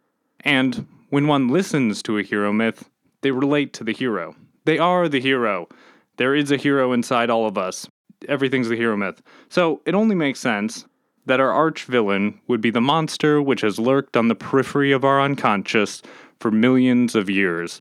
[0.40, 2.88] And when one listens to a hero myth,
[3.22, 4.34] they relate to the hero.
[4.64, 5.68] They are the hero.
[6.16, 7.88] There is a hero inside all of us.
[8.28, 9.22] Everything's the hero myth.
[9.48, 10.86] So it only makes sense
[11.26, 15.04] that our arch villain would be the monster which has lurked on the periphery of
[15.04, 16.02] our unconscious
[16.40, 17.80] for millions of years.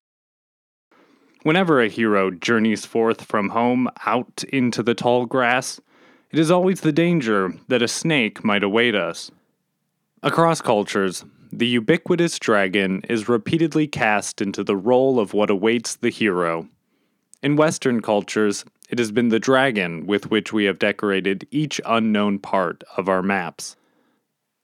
[1.44, 5.82] Whenever a hero journeys forth from home out into the tall grass,
[6.30, 9.32] it is always the danger that a snake might await us.
[10.22, 16.10] Across cultures, the ubiquitous dragon is repeatedly cast into the role of what awaits the
[16.10, 16.70] hero.
[17.44, 22.40] In Western cultures, it has been the dragon with which we have decorated each unknown
[22.40, 23.76] part of our maps.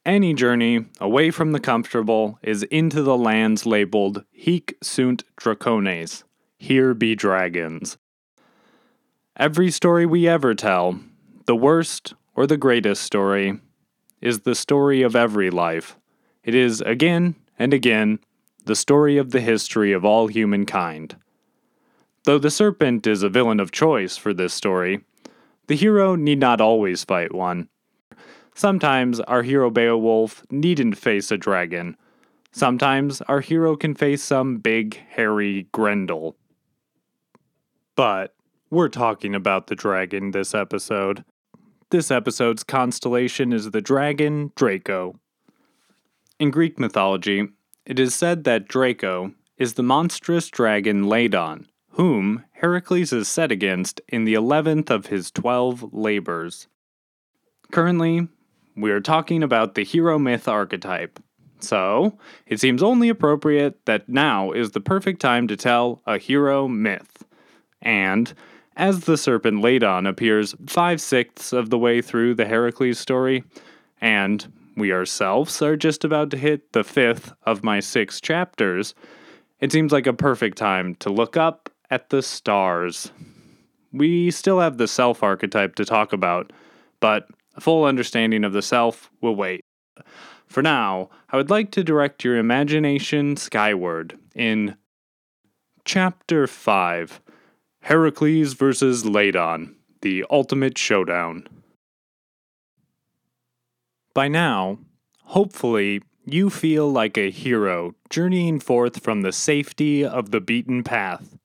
[0.06, 6.24] Any journey away from the comfortable is into the lands labeled Hic sunt dracones.
[6.58, 7.98] Here be dragons.
[9.36, 11.00] Every story we ever tell,
[11.46, 13.60] the worst or the greatest story,
[14.22, 15.98] is the story of every life.
[16.48, 18.20] It is again and again
[18.64, 21.18] the story of the history of all humankind.
[22.24, 25.02] Though the serpent is a villain of choice for this story,
[25.68, 27.68] the hero need not always fight one.
[28.56, 31.98] Sometimes our hero Beowulf needn't face a dragon.
[32.54, 36.38] Sometimes our hero can face some big, hairy Grendel.
[37.98, 38.34] But
[38.70, 41.26] we're talking about the dragon this episode.
[41.90, 45.20] This episode's constellation is the dragon Draco.
[46.40, 47.48] In Greek mythology,
[47.84, 54.02] it is said that Draco is the monstrous dragon Ladon, whom Heracles is set against
[54.08, 56.68] in the 11th of his 12 labors.
[57.72, 58.28] Currently,
[58.76, 61.20] we are talking about the hero myth archetype.
[61.60, 66.68] So, it seems only appropriate that now is the perfect time to tell a hero
[66.68, 67.24] myth.
[67.82, 68.32] And,
[68.76, 73.44] as the serpent Ladon appears five sixths of the way through the Heracles story,
[74.00, 74.46] and
[74.78, 78.94] we ourselves are just about to hit the fifth of my six chapters,
[79.60, 83.12] it seems like a perfect time to look up at the stars.
[83.92, 86.54] We still have the self archetype to talk about,
[87.00, 89.62] but a full understanding of the self will wait.
[90.46, 94.78] For now, I would like to direct your imagination skyward in
[95.84, 97.22] Chapter 5
[97.82, 101.48] Heracles versus Ladon, the ultimate showdown.
[104.18, 104.80] By now,
[105.26, 111.38] hopefully, you feel like a hero journeying forth from the safety of the beaten path.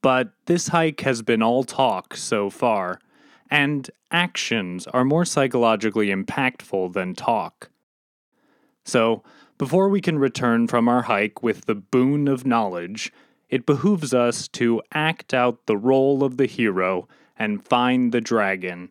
[0.00, 3.00] But this hike has been all talk so far,
[3.50, 7.68] and actions are more psychologically impactful than talk.
[8.84, 9.24] So,
[9.58, 13.12] before we can return from our hike with the boon of knowledge,
[13.48, 18.90] it behooves us to act out the role of the hero and find the dragon.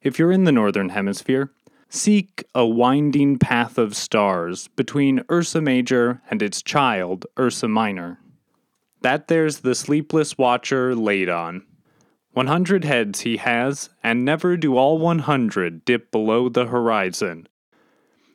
[0.00, 1.50] If you're in the Northern Hemisphere,
[1.88, 8.18] seek a winding path of stars between Ursa Major and its child, Ursa Minor.
[9.00, 11.62] That there's the sleepless watcher Ladon.
[12.32, 17.48] 100 heads he has, and never do all 100 dip below the horizon.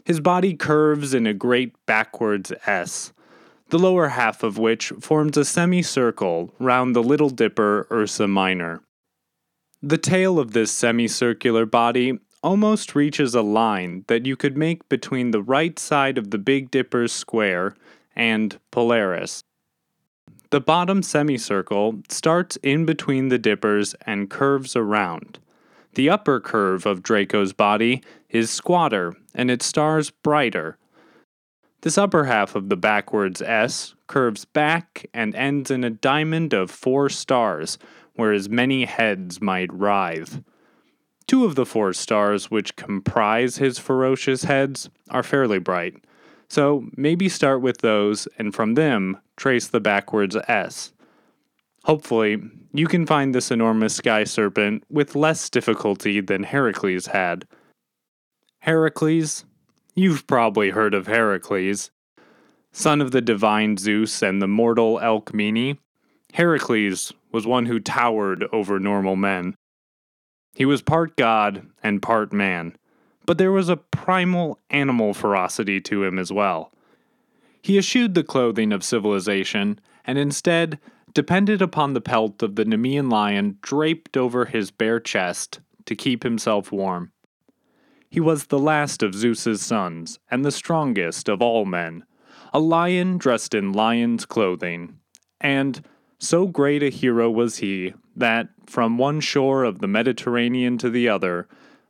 [0.03, 3.13] His body curves in a great backwards S,
[3.69, 8.81] the lower half of which forms a semicircle round the Little Dipper Ursa Minor.
[9.81, 15.31] The tail of this semicircular body almost reaches a line that you could make between
[15.31, 17.75] the right side of the Big Dipper's square
[18.15, 19.43] and Polaris.
[20.51, 25.39] The bottom semicircle starts in between the dippers and curves around.
[25.95, 30.77] The upper curve of Draco's body is squatter and its stars brighter.
[31.81, 36.71] This upper half of the backwards S curves back and ends in a diamond of
[36.71, 37.77] four stars,
[38.15, 40.41] where as many heads might writhe.
[41.27, 46.03] Two of the four stars which comprise his ferocious heads are fairly bright,
[46.49, 50.93] so maybe start with those and from them trace the backwards S.
[51.85, 52.41] Hopefully,
[52.73, 57.45] you can find this enormous sky serpent with less difficulty than Heracles had.
[58.59, 59.45] Heracles?
[59.95, 61.91] You've probably heard of Heracles.
[62.71, 65.77] Son of the divine Zeus and the mortal Alcmene,
[66.33, 69.55] Heracles was one who towered over normal men.
[70.55, 72.75] He was part god and part man,
[73.25, 76.71] but there was a primal animal ferocity to him as well.
[77.61, 80.80] He eschewed the clothing of civilization and instead
[81.13, 86.23] depended upon the pelt of the Nemean lion draped over his bare chest to keep
[86.23, 87.11] himself warm.
[88.09, 92.03] He was the last of Zeus's sons and the strongest of all men,
[92.53, 94.99] a lion dressed in lion's clothing,
[95.41, 95.84] and
[96.23, 101.09] so great a hero was he that, from one shore of the Mediterranean to the
[101.09, 101.47] other,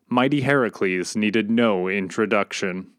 [0.08, 2.90] mighty Heracles needed no introduction.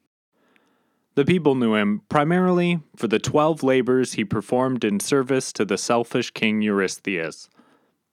[1.16, 5.78] The people knew him primarily for the twelve labors he performed in service to the
[5.78, 7.48] selfish king Eurystheus.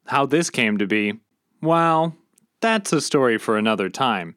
[0.07, 1.19] How this came to be,
[1.61, 2.15] well,
[2.59, 4.35] that's a story for another time.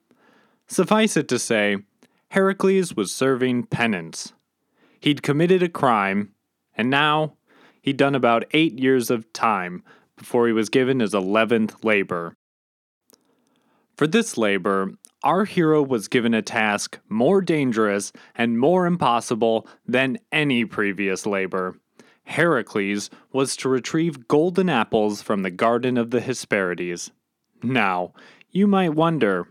[0.66, 1.78] Suffice it to say,
[2.30, 4.32] Heracles was serving penance.
[5.00, 6.32] He'd committed a crime,
[6.74, 7.36] and now
[7.84, 9.82] he'd done about eight years of time
[10.16, 12.34] before he was given his 11th labor.
[13.94, 14.92] For this labor,
[15.22, 21.78] our hero was given a task more dangerous and more impossible than any previous labor.
[22.24, 27.10] Heracles was to retrieve golden apples from the Garden of the Hesperides.
[27.62, 28.14] Now,
[28.50, 29.48] you might wonder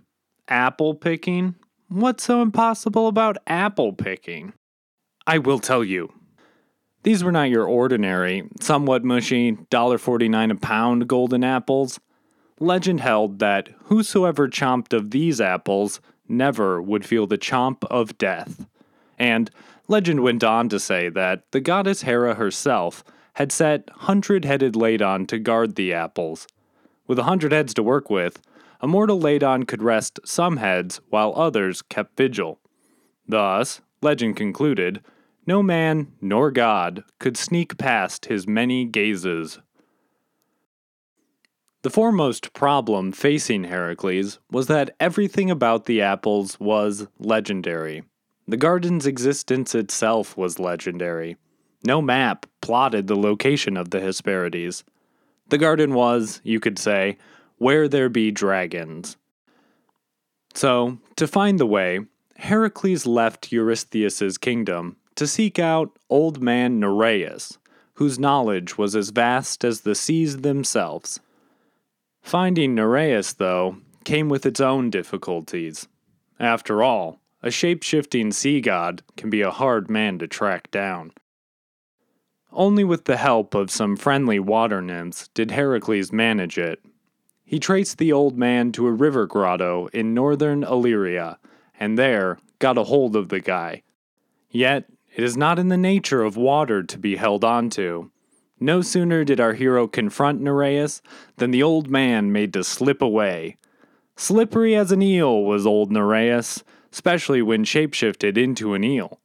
[0.47, 1.55] apple picking?
[1.87, 4.53] what's so impossible about apple picking?
[5.27, 6.11] I will tell you.
[7.03, 11.99] These were not your ordinary, somewhat mushy, $1.49 a pound golden apples.
[12.59, 15.99] Legend held that whosoever chomped of these apples
[16.29, 18.65] never would feel the chomp of death.
[19.19, 19.51] And
[19.87, 23.03] legend went on to say that the goddess Hera herself
[23.33, 26.47] had set hundred headed Ladon to guard the apples.
[27.05, 28.41] With a hundred heads to work with,
[28.79, 32.59] a mortal Ladon could rest some heads while others kept vigil.
[33.27, 35.01] Thus, legend concluded,
[35.45, 39.59] no man nor god could sneak past his many gazes.
[41.83, 48.03] The foremost problem facing Heracles was that everything about the apples was legendary.
[48.47, 51.35] The garden's existence itself was legendary.
[51.85, 54.85] No map plotted the location of the Hesperides.
[55.49, 57.17] The garden was, you could say,
[57.57, 59.17] where there be dragons.
[60.53, 62.01] So, to find the way,
[62.37, 67.57] Heracles left Eurystheus' kingdom to seek out old man Nereus,
[67.95, 71.19] whose knowledge was as vast as the seas themselves.
[72.21, 75.87] Finding Nereus, though, came with its own difficulties.
[76.39, 81.11] After all, a shape shifting sea god can be a hard man to track down.
[82.51, 86.83] Only with the help of some friendly water nymphs did Heracles manage it.
[87.43, 91.39] He traced the old man to a river grotto in northern Illyria,
[91.79, 93.83] and there got a hold of the guy.
[94.49, 94.85] Yet,
[95.15, 98.09] it is not in the nature of water to be held onto.
[98.59, 101.01] No sooner did our hero confront Nereus
[101.37, 103.57] than the old man made to slip away.
[104.15, 109.19] Slippery as an eel was old Nereus, especially when shapeshifted into an eel.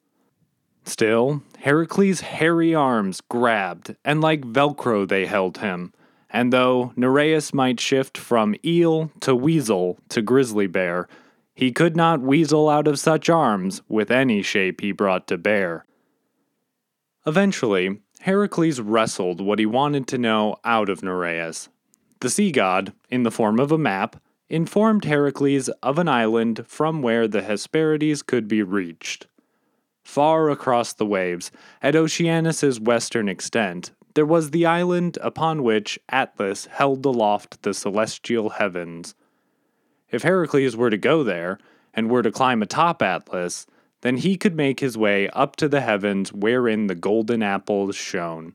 [0.84, 5.92] Still, Heracles' hairy arms grabbed, and like Velcro they held him.
[6.30, 11.08] And though Nereus might shift from eel to weasel to grizzly bear,
[11.58, 15.84] he could not weasel out of such arms with any shape he brought to bear.
[17.26, 21.68] Eventually, Heracles wrestled what he wanted to know out of Nereus.
[22.20, 27.02] The sea god, in the form of a map, informed Heracles of an island from
[27.02, 29.26] where the Hesperides could be reached.
[30.04, 31.50] Far across the waves,
[31.82, 38.50] at Oceanus's western extent, there was the island upon which Atlas held aloft the celestial
[38.50, 39.16] heavens.
[40.10, 41.58] If Heracles were to go there,
[41.94, 43.66] and were to climb atop Atlas,
[44.02, 48.54] then he could make his way up to the heavens wherein the golden apples shone.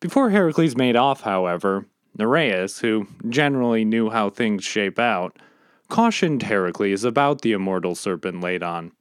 [0.00, 1.86] Before Heracles made off, however,
[2.18, 5.38] Nereus, who generally knew how things shape out,
[5.88, 8.92] cautioned Heracles about the immortal serpent Ladon.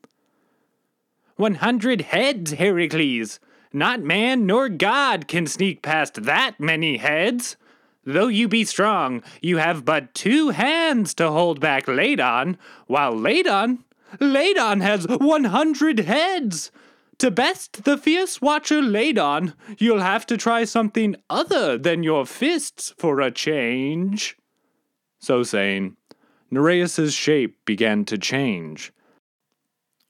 [1.38, 3.40] One hundred heads, Heracles!
[3.73, 7.56] Not man nor god can sneak past that many heads!
[8.03, 12.57] Though you be strong, you have but two hands to hold back Ladon,
[12.88, 13.80] while Ladon,
[14.19, 16.72] Ladon has one hundred heads!
[17.19, 22.95] To best the fierce watcher Ladon, you'll have to try something other than your fists
[22.98, 24.36] for a change.
[25.19, 25.95] So saying,
[26.49, 28.91] Nereus's shape began to change.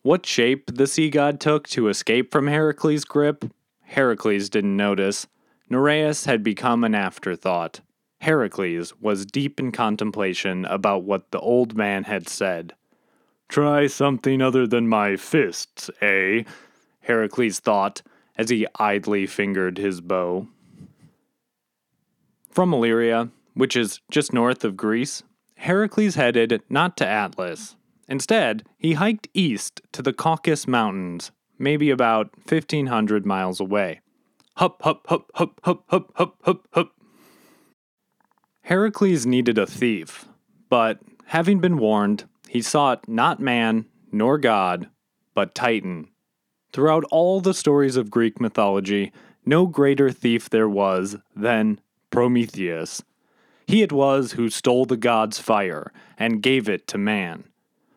[0.03, 3.43] What shape the sea god took to escape from Heracles' grip,
[3.81, 5.27] Heracles didn't notice.
[5.72, 7.80] Nereus had become an afterthought.
[8.19, 12.73] Heracles was deep in contemplation about what the old man had said.
[13.48, 16.43] Try something other than my fists, eh?
[16.99, 18.02] Heracles thought
[18.38, 20.49] as he idly fingered his bow.
[22.49, 25.23] From Illyria, which is just north of Greece,
[25.56, 27.77] Heracles headed not to Atlas,
[28.10, 34.02] Instead, he hiked east to the Caucasus Mountains, maybe about 1,500 miles away.
[34.57, 36.91] Hup, hup, hup, hup, hup, hup, hup, hup, hup.
[38.64, 40.26] Heracles needed a thief,
[40.69, 44.90] but having been warned, he sought not man nor god,
[45.34, 46.10] but Titan.
[46.73, 49.11] Throughout all the stories of Greek mythology,
[49.45, 51.80] no greater thief there was than
[52.11, 53.02] Prometheus.
[53.65, 57.45] He it was who stole the god's fire and gave it to man.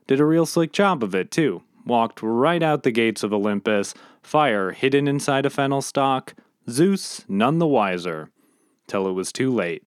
[0.06, 1.62] Did a real slick job of it, too.
[1.84, 6.34] Walked right out the gates of Olympus, fire hidden inside a fennel stalk,
[6.68, 8.30] Zeus none the wiser,
[8.86, 9.82] till it was too late.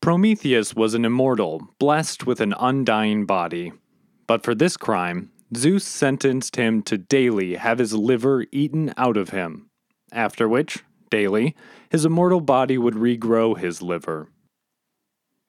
[0.00, 3.72] Prometheus was an immortal, blessed with an undying body.
[4.26, 9.30] But for this crime, Zeus sentenced him to daily have his liver eaten out of
[9.30, 9.70] him,
[10.12, 11.54] after which, daily,
[11.90, 14.28] his immortal body would regrow his liver.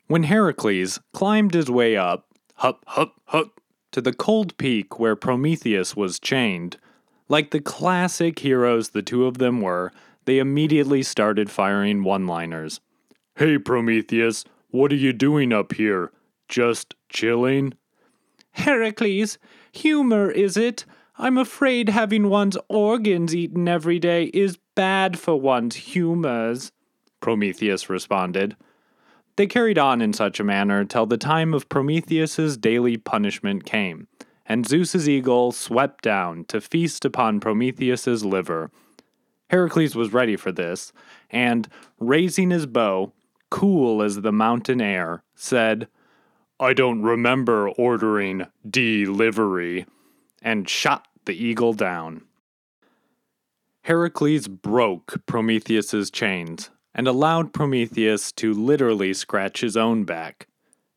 [0.08, 3.60] When Heracles climbed his way up, hup, hup, hup,
[3.92, 6.78] to the cold peak where Prometheus was chained.
[7.28, 9.92] Like the classic heroes the two of them were,
[10.26, 12.82] they immediately started firing one liners.
[13.36, 16.12] Hey, Prometheus, what are you doing up here?
[16.48, 17.74] Just chilling?
[18.52, 19.38] Heracles,
[19.72, 20.86] humor, is it?
[21.18, 26.72] I'm afraid having one's organs eaten every day is bad for one's humors,
[27.22, 28.56] Prometheus responded.
[29.38, 34.08] They carried on in such a manner till the time of Prometheus's daily punishment came,
[34.46, 38.72] and Zeus's eagle swept down to feast upon Prometheus's liver.
[39.50, 40.92] Heracles was ready for this,
[41.30, 41.68] and,
[42.00, 43.14] raising his bow,
[43.50, 45.88] cool as the mountain air, said,
[46.60, 49.86] I don't remember ordering delivery,
[50.42, 52.22] and shot the eagle down.
[53.84, 60.48] Heracles broke Prometheus's chains and allowed Prometheus to literally scratch his own back,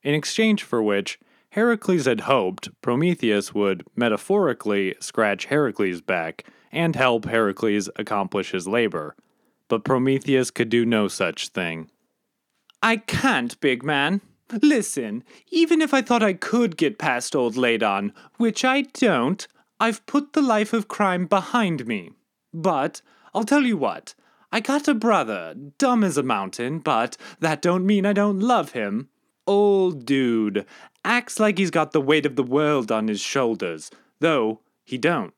[0.03, 1.19] in exchange for which
[1.51, 9.17] Heracles had hoped Prometheus would metaphorically scratch Heracles' back and help Heracles accomplish his labor.
[9.69, 11.91] But Prometheus could do no such thing.
[12.83, 14.21] I can't, big man.
[14.63, 19.47] Listen, even if I thought I could get past old Ladon, which I don't,
[19.81, 22.13] I've put the life of crime behind me.
[22.53, 23.03] But
[23.35, 24.15] I'll tell you what,
[24.51, 28.73] I got a brother, dumb as a mountain, but that don't mean I don't love
[28.73, 29.09] him.
[29.49, 30.67] Old dude,
[31.07, 35.33] acts like he's got the weight of the world on his shoulders, though he don't.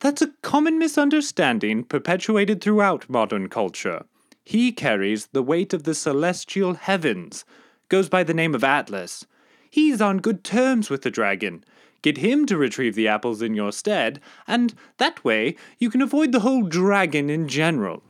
[0.00, 4.06] That's a common misunderstanding perpetuated throughout modern culture.
[4.42, 7.44] He carries the weight of the celestial heavens,
[7.90, 9.26] goes by the name of Atlas.
[9.68, 11.62] He's on good terms with the dragon.
[12.00, 16.32] Get him to retrieve the apples in your stead, and that way you can avoid
[16.32, 18.02] the whole dragon in general.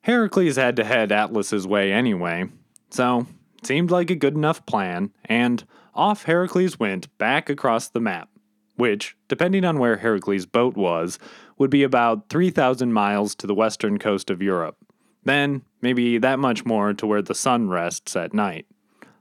[0.00, 2.48] Heracles had to head Atlas's way anyway,
[2.90, 3.26] so
[3.62, 5.64] seemed like a good enough plan, and
[5.94, 8.28] off Heracles went back across the map,
[8.76, 11.18] which, depending on where Heracles' boat was,
[11.58, 14.76] would be about 3,000 miles to the western coast of Europe.
[15.24, 18.66] Then, maybe that much more to where the sun rests at night.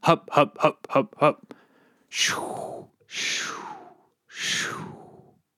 [0.03, 1.53] Hup, hup, hup, hup, hup.
[2.09, 3.55] Shoo, shoo,
[4.27, 4.93] shoo,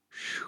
[0.09, 0.47] shoo.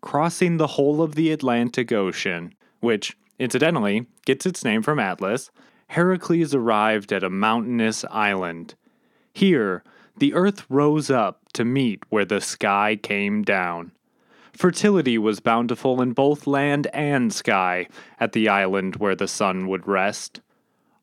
[0.00, 5.50] Crossing the whole of the Atlantic Ocean, which incidentally, gets its name from Atlas,
[5.88, 8.74] Heracles arrived at a mountainous island.
[9.32, 9.82] Here,
[10.18, 13.92] the earth rose up to meet where the sky came down.
[14.52, 17.86] Fertility was bountiful in both land and sky
[18.20, 20.40] at the island where the sun would rest.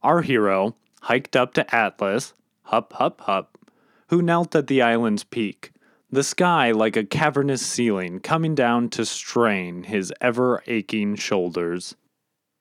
[0.04, 2.34] Our hero hiked up to Atlas,
[2.64, 3.58] hup, hup, hup,
[4.10, 5.72] who knelt at the island's peak,
[6.12, 11.96] the sky like a cavernous ceiling coming down to strain his ever aching shoulders.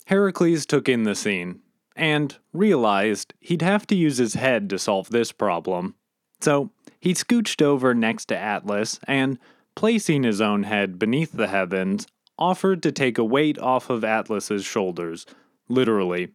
[0.07, 1.61] Heracles took in the scene
[1.97, 5.95] and realized he'd have to use his head to solve this problem.
[6.41, 9.39] So he scooched over next to Atlas and,
[9.75, 12.07] placing his own head beneath the heavens,
[12.39, 15.27] offered to take a weight off of Atlas's shoulders,
[15.69, 16.29] literally,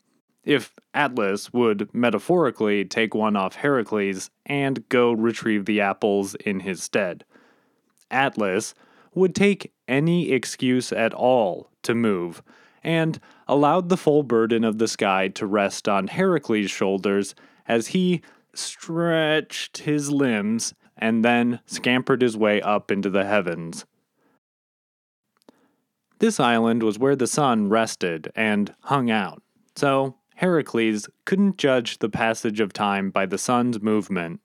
[0.44, 6.82] if Atlas would metaphorically take one off Heracles and go retrieve the apples in his
[6.82, 7.26] stead.
[8.10, 8.74] Atlas
[9.14, 12.42] would take any excuse at all to move
[12.84, 17.36] and allowed the full burden of the sky to rest on Heracles' shoulders
[17.68, 18.22] as he
[18.54, 23.86] stretched his limbs and then scampered his way up into the heavens.
[26.20, 29.42] This island was where the sun rested and hung out,
[29.76, 34.42] so Heracles couldn't judge the passage of time by the sun's movement.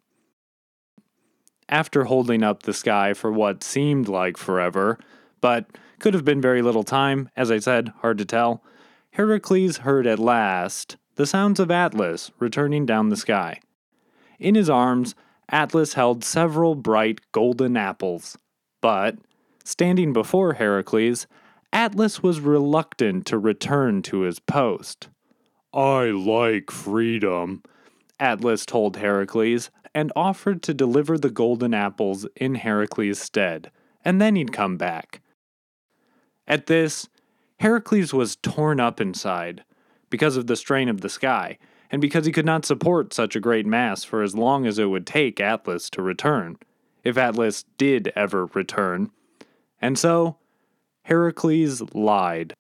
[1.68, 4.98] After holding up the sky for what seemed like forever,
[5.40, 5.66] but
[6.04, 8.62] could have been very little time, as I said, hard to tell.
[9.12, 13.60] Heracles heard at last the sounds of Atlas returning down the sky.
[14.38, 15.14] In his arms,
[15.48, 18.36] Atlas held several bright golden apples.
[18.82, 19.16] But,
[19.64, 21.26] standing before Heracles,
[21.72, 25.08] Atlas was reluctant to return to his post.
[25.72, 27.62] I like freedom,
[28.20, 33.70] Atlas told Heracles, and offered to deliver the golden apples in Heracles' stead,
[34.04, 35.22] and then he'd come back.
[36.46, 37.08] At this,
[37.60, 39.64] Heracles was torn up inside
[40.10, 41.58] because of the strain of the sky,
[41.90, 44.86] and because he could not support such a great mass for as long as it
[44.86, 46.56] would take Atlas to return,
[47.02, 49.10] if Atlas did ever return.
[49.80, 50.36] And so,
[51.02, 52.54] Heracles lied.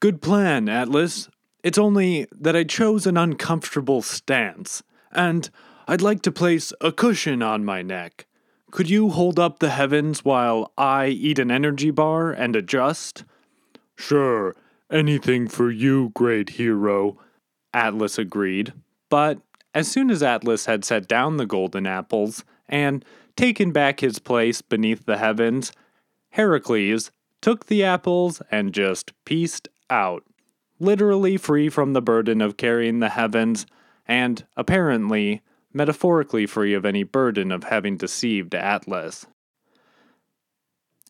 [0.00, 1.28] Good plan, Atlas.
[1.62, 4.82] It's only that I chose an uncomfortable stance,
[5.12, 5.48] and
[5.88, 8.26] I'd like to place a cushion on my neck.
[8.74, 13.22] Could you hold up the heavens while I eat an energy bar and adjust?
[13.94, 14.56] Sure,
[14.90, 17.16] anything for you, great hero,
[17.72, 18.72] Atlas agreed.
[19.08, 19.38] But
[19.76, 23.04] as soon as Atlas had set down the golden apples and
[23.36, 25.70] taken back his place beneath the heavens,
[26.30, 30.24] Heracles took the apples and just pieced out,
[30.80, 33.66] literally free from the burden of carrying the heavens,
[34.08, 35.42] and apparently
[35.74, 39.26] metaphorically free of any burden of having deceived Atlas.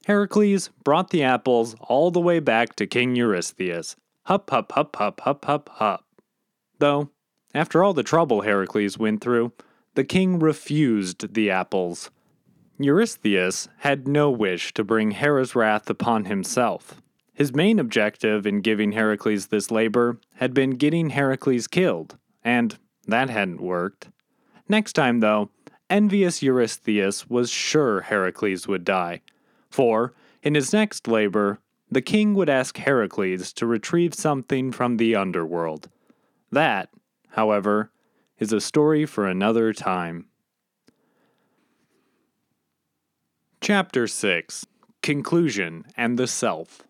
[0.07, 3.97] Heracles brought the apples all the way back to King Eurystheus.
[4.24, 6.05] Hup, hup, hup, hup, hup, hup, hup.
[6.78, 7.11] Though,
[7.55, 9.53] after all the trouble Heracles went through,
[9.95, 12.11] the king refused the apples.
[12.78, 17.01] Eurystheus had no wish to bring Hera's wrath upon himself.
[17.32, 22.77] His main objective in giving Heracles this labor had been getting Heracles killed, and
[23.07, 24.09] that hadn't worked.
[24.69, 25.51] Next time, though,
[25.91, 29.20] envious Eurystheus was sure Heracles would die,
[29.70, 31.61] for, in his next labor,
[31.91, 35.91] the king would ask Heracles to retrieve something from the underworld.
[36.51, 36.89] That,
[37.31, 37.91] however,
[38.39, 40.27] is a story for another time.
[43.61, 44.66] Chapter 6
[45.03, 46.82] Conclusion and the Self.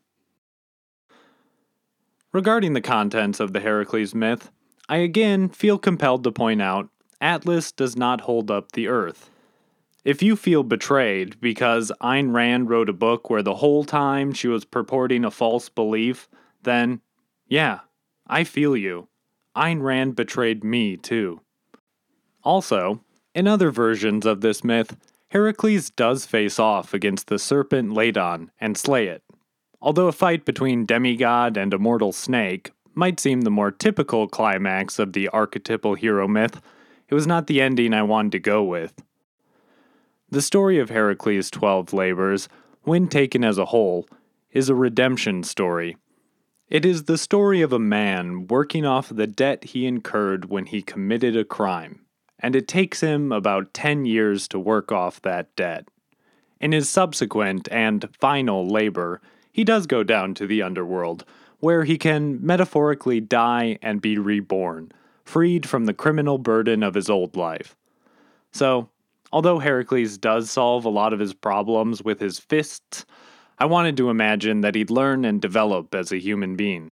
[2.32, 4.50] Regarding the contents of the Heracles myth,
[4.88, 6.88] I again feel compelled to point out
[7.20, 9.30] Atlas does not hold up the earth.
[10.04, 14.48] If you feel betrayed because Ayn Rand wrote a book where the whole time she
[14.48, 16.28] was purporting a false belief,
[16.62, 17.00] then,
[17.46, 17.80] yeah,
[18.26, 19.08] I feel you.
[19.56, 21.40] Ayn Rand betrayed me too.
[22.42, 23.00] Also,
[23.34, 24.96] in other versions of this myth,
[25.28, 29.22] Heracles does face off against the serpent Ladon and slay it.
[29.80, 35.12] Although a fight between demigod and immortal snake might seem the more typical climax of
[35.12, 36.60] the archetypal hero myth,
[37.08, 39.02] it was not the ending I wanted to go with.
[40.30, 42.48] The story of Heracles' 12 labors,
[42.82, 44.06] when taken as a whole,
[44.50, 45.96] is a redemption story.
[46.68, 50.82] It is the story of a man working off the debt he incurred when he
[50.82, 52.00] committed a crime,
[52.38, 55.88] and it takes him about 10 years to work off that debt.
[56.60, 59.20] In his subsequent and final labor,
[59.52, 61.24] he does go down to the underworld,
[61.60, 64.90] where he can metaphorically die and be reborn,
[65.24, 67.76] freed from the criminal burden of his old life.
[68.52, 68.88] So,
[69.34, 73.04] Although Heracles does solve a lot of his problems with his fists,
[73.58, 76.88] I wanted to imagine that he'd learn and develop as a human being.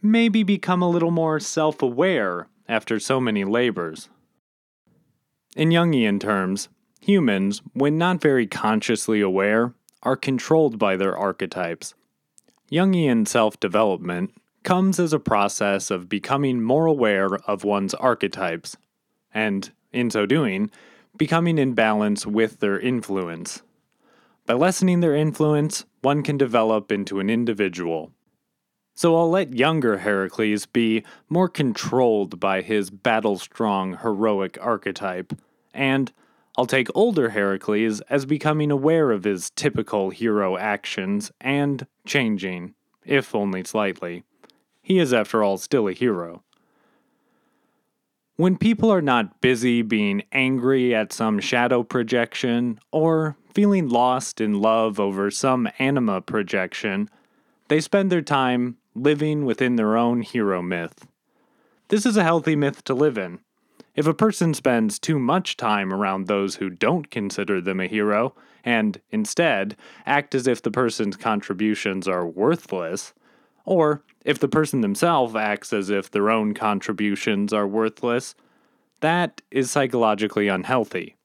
[0.00, 4.08] Maybe become a little more self aware after so many labors.
[5.56, 6.68] In Jungian terms,
[7.00, 9.74] humans, when not very consciously aware,
[10.04, 11.94] are controlled by their archetypes.
[12.70, 14.32] Jungian self development
[14.64, 18.76] comes as a process of becoming more aware of one's archetypes,
[19.32, 20.70] and, in so doing,
[21.16, 23.62] becoming in balance with their influence.
[24.46, 28.10] By lessening their influence, one can develop into an individual.
[28.96, 35.32] So I'll let younger Heracles be more controlled by his battle strong, heroic archetype,
[35.72, 36.12] and
[36.56, 42.74] I'll take older Heracles as becoming aware of his typical hero actions and changing,
[43.04, 44.22] if only slightly.
[44.84, 46.42] He is, after all, still a hero.
[48.36, 54.60] When people are not busy being angry at some shadow projection or feeling lost in
[54.60, 57.08] love over some anima projection,
[57.68, 61.06] they spend their time living within their own hero myth.
[61.88, 63.38] This is a healthy myth to live in.
[63.94, 68.34] If a person spends too much time around those who don't consider them a hero,
[68.64, 73.14] and instead act as if the person's contributions are worthless,
[73.64, 78.34] or if the person themselves acts as if their own contributions are worthless,
[79.00, 81.16] that is psychologically unhealthy.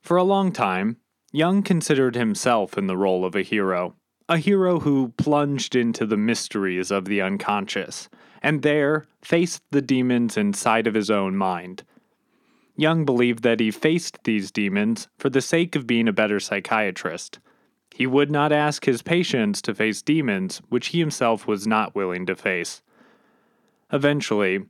[0.00, 0.96] For a long time,
[1.32, 3.94] Jung considered himself in the role of a hero,
[4.28, 8.08] a hero who plunged into the mysteries of the unconscious,
[8.42, 11.82] and there faced the demons inside of his own mind.
[12.76, 17.40] Jung believed that he faced these demons for the sake of being a better psychiatrist
[17.98, 22.24] he would not ask his patients to face demons which he himself was not willing
[22.24, 22.80] to face.
[23.92, 24.66] Eventually,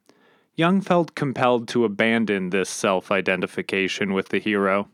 [0.54, 4.88] Jung felt compelled to abandon this self identification with the hero.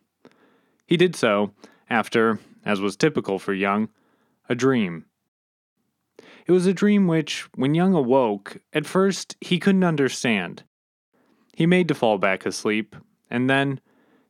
[0.84, 1.52] He did so
[1.88, 3.88] after, as was typical for Jung,
[4.48, 5.04] a dream.
[6.44, 10.64] It was a dream which, when Jung awoke, at first he couldn't understand.
[11.54, 12.96] He made to fall back asleep,
[13.30, 13.78] and then,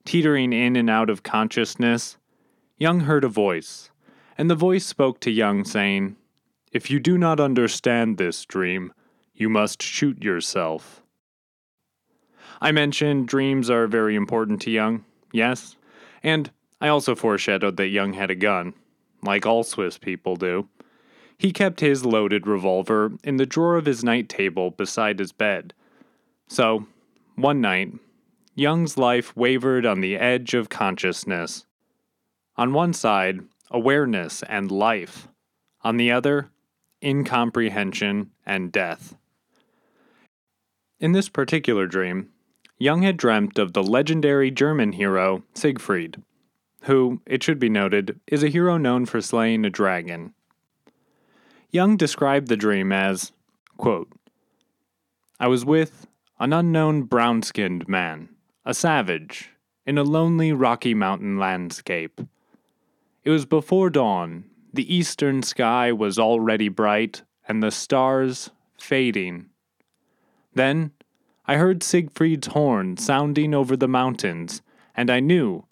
[0.04, 2.18] teetering in and out of consciousness,
[2.76, 3.90] Jung heard a voice
[4.36, 6.16] and the voice spoke to Jung, saying,
[6.72, 8.92] If you do not understand this dream,
[9.34, 11.02] you must shoot yourself.
[12.60, 15.76] I mentioned dreams are very important to Jung, yes,
[16.22, 16.50] and
[16.80, 18.74] I also foreshadowed that Jung had a gun,
[19.22, 20.68] like all Swiss people do.
[21.38, 25.74] He kept his loaded revolver in the drawer of his night table beside his bed.
[26.48, 26.86] So,
[27.34, 27.92] one night,
[28.54, 31.66] Jung's life wavered on the edge of consciousness.
[32.56, 33.40] On one side,
[33.70, 35.28] awareness and life.
[35.82, 36.50] On the other,
[37.02, 39.16] incomprehension and death.
[40.98, 42.30] In this particular dream,
[42.78, 46.22] Jung had dreamt of the legendary German hero Siegfried,
[46.82, 50.34] who, it should be noted, is a hero known for slaying a dragon.
[51.70, 53.32] Jung described the dream as,
[53.76, 54.12] quote,
[55.40, 56.06] I was with
[56.38, 58.28] an unknown brown skinned man,
[58.64, 59.50] a savage,
[59.86, 62.20] in a lonely rocky mountain landscape.
[63.24, 69.46] It was before dawn, the eastern sky was already bright, and the stars fading.
[70.52, 70.92] Then
[71.46, 74.60] I heard Siegfried's horn sounding over the mountains,
[74.94, 75.64] and I knew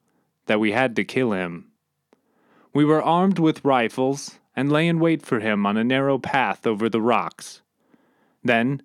[0.46, 1.70] that we had to kill him.
[2.72, 6.66] We were armed with rifles and lay in wait for him on a narrow path
[6.66, 7.60] over the rocks.
[8.42, 8.82] Then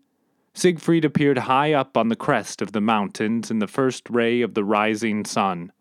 [0.54, 4.56] Siegfried appeared high up on the crest of the mountains in the first ray of
[4.56, 5.72] the rising sun.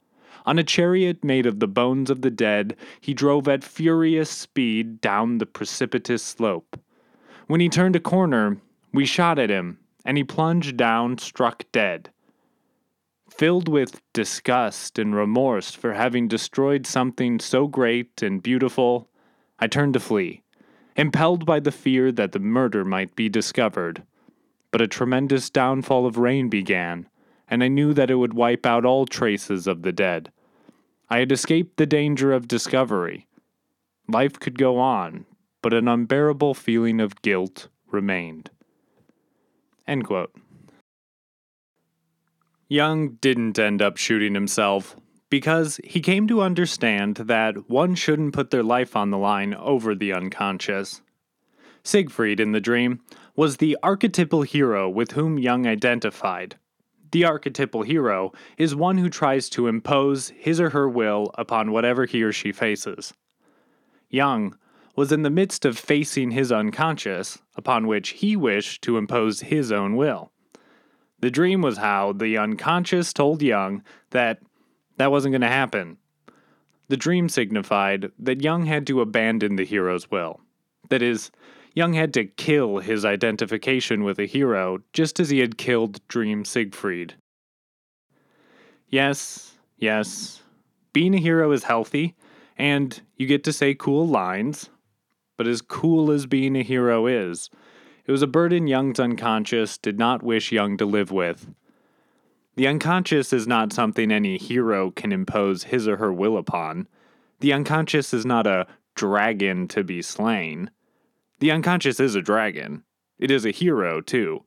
[0.46, 5.00] On a chariot made of the bones of the dead, he drove at furious speed
[5.00, 6.78] down the precipitous slope.
[7.48, 8.58] When he turned a corner,
[8.92, 12.10] we shot at him, and he plunged down, struck dead.
[13.28, 19.08] Filled with disgust and remorse for having destroyed something so great and beautiful,
[19.58, 20.42] I turned to flee,
[20.94, 24.04] impelled by the fear that the murder might be discovered.
[24.70, 27.08] But a tremendous downfall of rain began,
[27.48, 30.30] and I knew that it would wipe out all traces of the dead.
[31.08, 33.26] I had escaped the danger of discovery.
[34.08, 35.24] Life could go on,
[35.62, 38.50] but an unbearable feeling of guilt remained.
[42.68, 44.96] Jung didn't end up shooting himself
[45.30, 49.94] because he came to understand that one shouldn't put their life on the line over
[49.94, 51.02] the unconscious.
[51.84, 53.00] Siegfried in the dream
[53.36, 56.56] was the archetypal hero with whom Jung identified.
[57.12, 62.04] The archetypal hero is one who tries to impose his or her will upon whatever
[62.04, 63.14] he or she faces.
[64.08, 64.56] Jung
[64.96, 69.70] was in the midst of facing his unconscious, upon which he wished to impose his
[69.70, 70.32] own will.
[71.20, 74.40] The dream was how the unconscious told Jung that
[74.96, 75.98] that wasn't going to happen.
[76.88, 80.40] The dream signified that Jung had to abandon the hero's will.
[80.88, 81.30] That is,
[81.76, 86.42] Jung had to kill his identification with a hero just as he had killed Dream
[86.46, 87.16] Siegfried.
[88.88, 90.42] Yes, yes,
[90.94, 92.14] being a hero is healthy,
[92.56, 94.70] and you get to say cool lines,
[95.36, 97.50] but as cool as being a hero is,
[98.06, 101.46] it was a burden Jung's unconscious did not wish Jung to live with.
[102.54, 106.88] The unconscious is not something any hero can impose his or her will upon.
[107.40, 110.70] The unconscious is not a dragon to be slain.
[111.38, 112.84] The unconscious is a dragon.
[113.18, 114.44] It is a hero, too,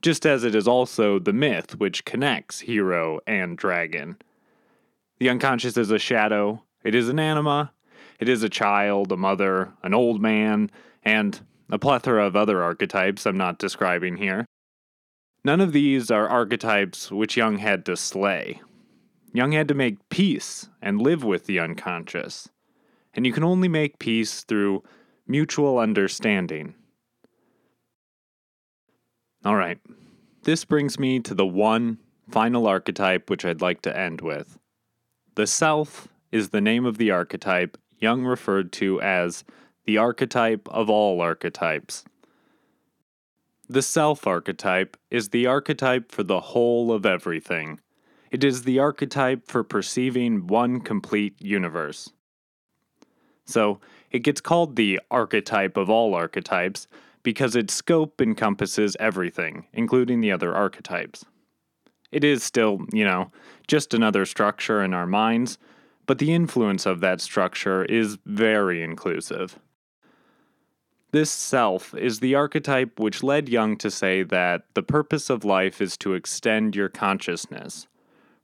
[0.00, 4.16] just as it is also the myth which connects hero and dragon.
[5.18, 7.72] The unconscious is a shadow, it is an anima,
[8.18, 10.70] it is a child, a mother, an old man,
[11.02, 11.40] and
[11.70, 14.46] a plethora of other archetypes I'm not describing here.
[15.44, 18.60] None of these are archetypes which Jung had to slay.
[19.32, 22.48] Jung had to make peace and live with the unconscious.
[23.14, 24.82] And you can only make peace through
[25.26, 26.74] mutual understanding.
[29.44, 29.78] All right,
[30.42, 31.98] this brings me to the one
[32.30, 34.58] final archetype which I'd like to end with.
[35.34, 39.44] The Self is the name of the archetype Jung referred to as
[39.84, 42.04] the archetype of all archetypes.
[43.68, 47.80] The self archetype is the archetype for the whole of everything.
[48.30, 52.12] It is the archetype for perceiving one complete universe.
[53.44, 53.80] So,
[54.12, 56.86] it gets called the archetype of all archetypes
[57.22, 61.24] because its scope encompasses everything, including the other archetypes.
[62.10, 63.32] It is still, you know,
[63.66, 65.56] just another structure in our minds,
[66.06, 69.58] but the influence of that structure is very inclusive.
[71.12, 75.80] This self is the archetype which led Jung to say that the purpose of life
[75.80, 77.86] is to extend your consciousness,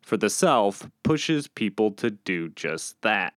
[0.00, 3.34] for the self pushes people to do just that.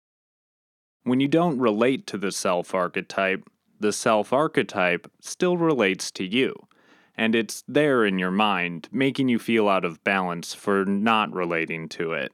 [1.03, 3.49] When you don't relate to the self archetype,
[3.79, 6.67] the self archetype still relates to you,
[7.17, 11.89] and it's there in your mind, making you feel out of balance for not relating
[11.89, 12.31] to it.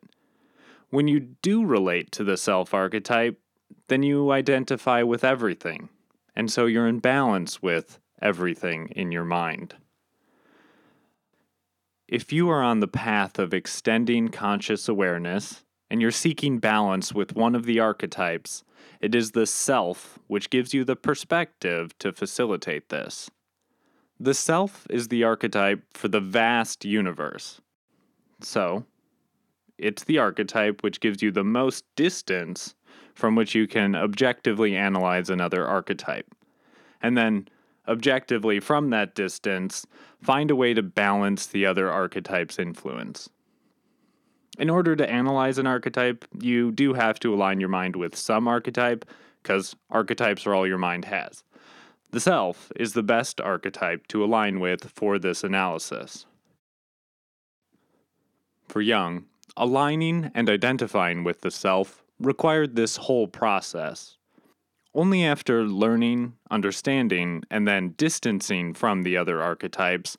[0.89, 3.39] When you do relate to the self archetype,
[3.87, 5.87] then you identify with everything,
[6.35, 9.75] and so you're in balance with everything in your mind.
[12.07, 17.35] If you are on the path of extending conscious awareness, and you're seeking balance with
[17.35, 18.63] one of the archetypes,
[18.99, 23.29] it is the self which gives you the perspective to facilitate this.
[24.19, 27.61] The self is the archetype for the vast universe.
[28.41, 28.85] So,
[29.77, 32.73] it's the archetype which gives you the most distance
[33.13, 36.33] from which you can objectively analyze another archetype.
[37.01, 37.47] And then
[37.87, 39.85] objectively from that distance,
[40.21, 43.29] find a way to balance the other archetype's influence.
[44.57, 48.47] In order to analyze an archetype, you do have to align your mind with some
[48.47, 49.05] archetype,
[49.41, 51.43] because archetypes are all your mind has.
[52.11, 56.25] The self is the best archetype to align with for this analysis.
[58.67, 59.25] For Jung,
[59.55, 64.17] aligning and identifying with the self required this whole process.
[64.95, 70.17] Only after learning, understanding, and then distancing from the other archetypes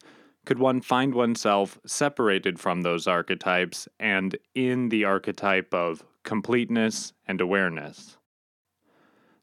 [0.49, 7.39] could one find oneself separated from those archetypes and in the archetype of completeness and
[7.43, 8.16] awareness.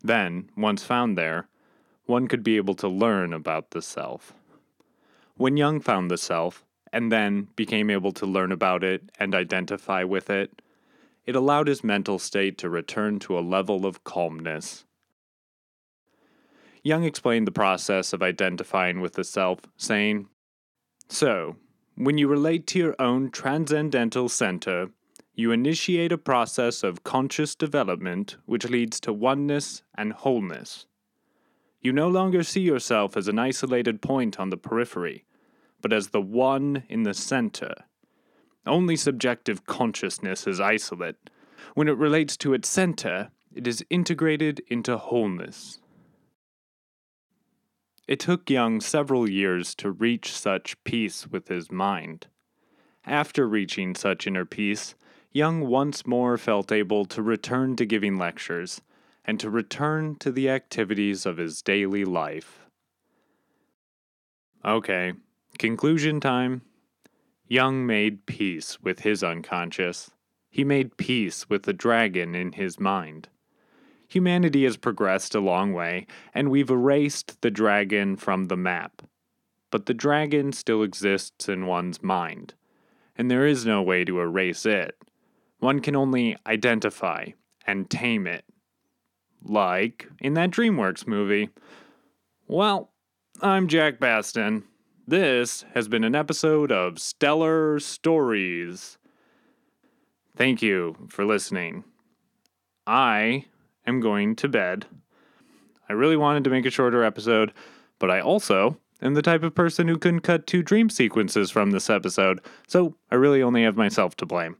[0.01, 1.47] Then, once found there,
[2.07, 4.33] one could be able to learn about the self.
[5.35, 10.03] When Jung found the self, and then became able to learn about it and identify
[10.03, 10.59] with it,
[11.27, 14.85] it allowed his mental state to return to a level of calmness.
[16.81, 20.29] Jung explained the process of identifying with the self, saying,
[21.07, 21.55] so,
[21.95, 24.89] when you relate to your own transcendental center,
[25.33, 30.85] you initiate a process of conscious development which leads to oneness and wholeness.
[31.81, 35.25] You no longer see yourself as an isolated point on the periphery,
[35.81, 37.75] but as the one in the center.
[38.65, 41.29] Only subjective consciousness is isolate.
[41.75, 45.79] When it relates to its center, it is integrated into wholeness.
[48.07, 52.27] It took Jung several years to reach such peace with his mind.
[53.05, 54.95] After reaching such inner peace,
[55.31, 58.81] Jung once more felt able to return to giving lectures
[59.25, 62.65] and to return to the activities of his daily life.
[64.63, 65.13] Okay,
[65.57, 66.61] conclusion time.
[67.47, 70.11] Jung made peace with his unconscious.
[70.49, 73.29] He made peace with the dragon in his mind.
[74.15, 79.01] Humanity has progressed a long way, and we've erased the dragon from the map.
[79.71, 82.53] But the dragon still exists in one's mind,
[83.17, 84.95] and there is no way to erase it.
[85.59, 87.25] One can only identify
[87.67, 88.45] and tame it.
[89.43, 91.49] Like in that DreamWorks movie.
[92.47, 92.93] Well,
[93.41, 94.63] I'm Jack Baston.
[95.05, 98.97] This has been an episode of Stellar Stories.
[100.37, 101.83] Thank you for listening.
[102.87, 103.47] I
[103.87, 104.85] am going to bed.
[105.89, 107.53] I really wanted to make a shorter episode,
[107.99, 111.71] but I also am the type of person who couldn't cut two dream sequences from
[111.71, 114.57] this episode, so I really only have myself to blame.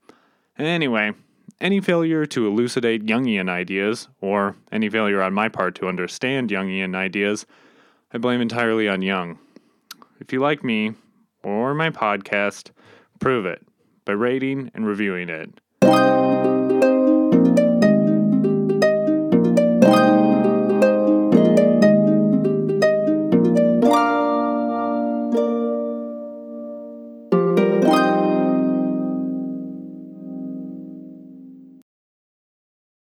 [0.58, 1.14] Anyway,
[1.60, 6.96] any failure to elucidate Jungian ideas, or any failure on my part to understand Jungian
[6.96, 7.46] ideas,
[8.14, 9.40] I blame entirely on Jung.
[10.20, 10.94] If you like me,
[11.44, 12.72] or my podcast,
[13.20, 13.66] prove it
[14.06, 15.60] by rating and reviewing it.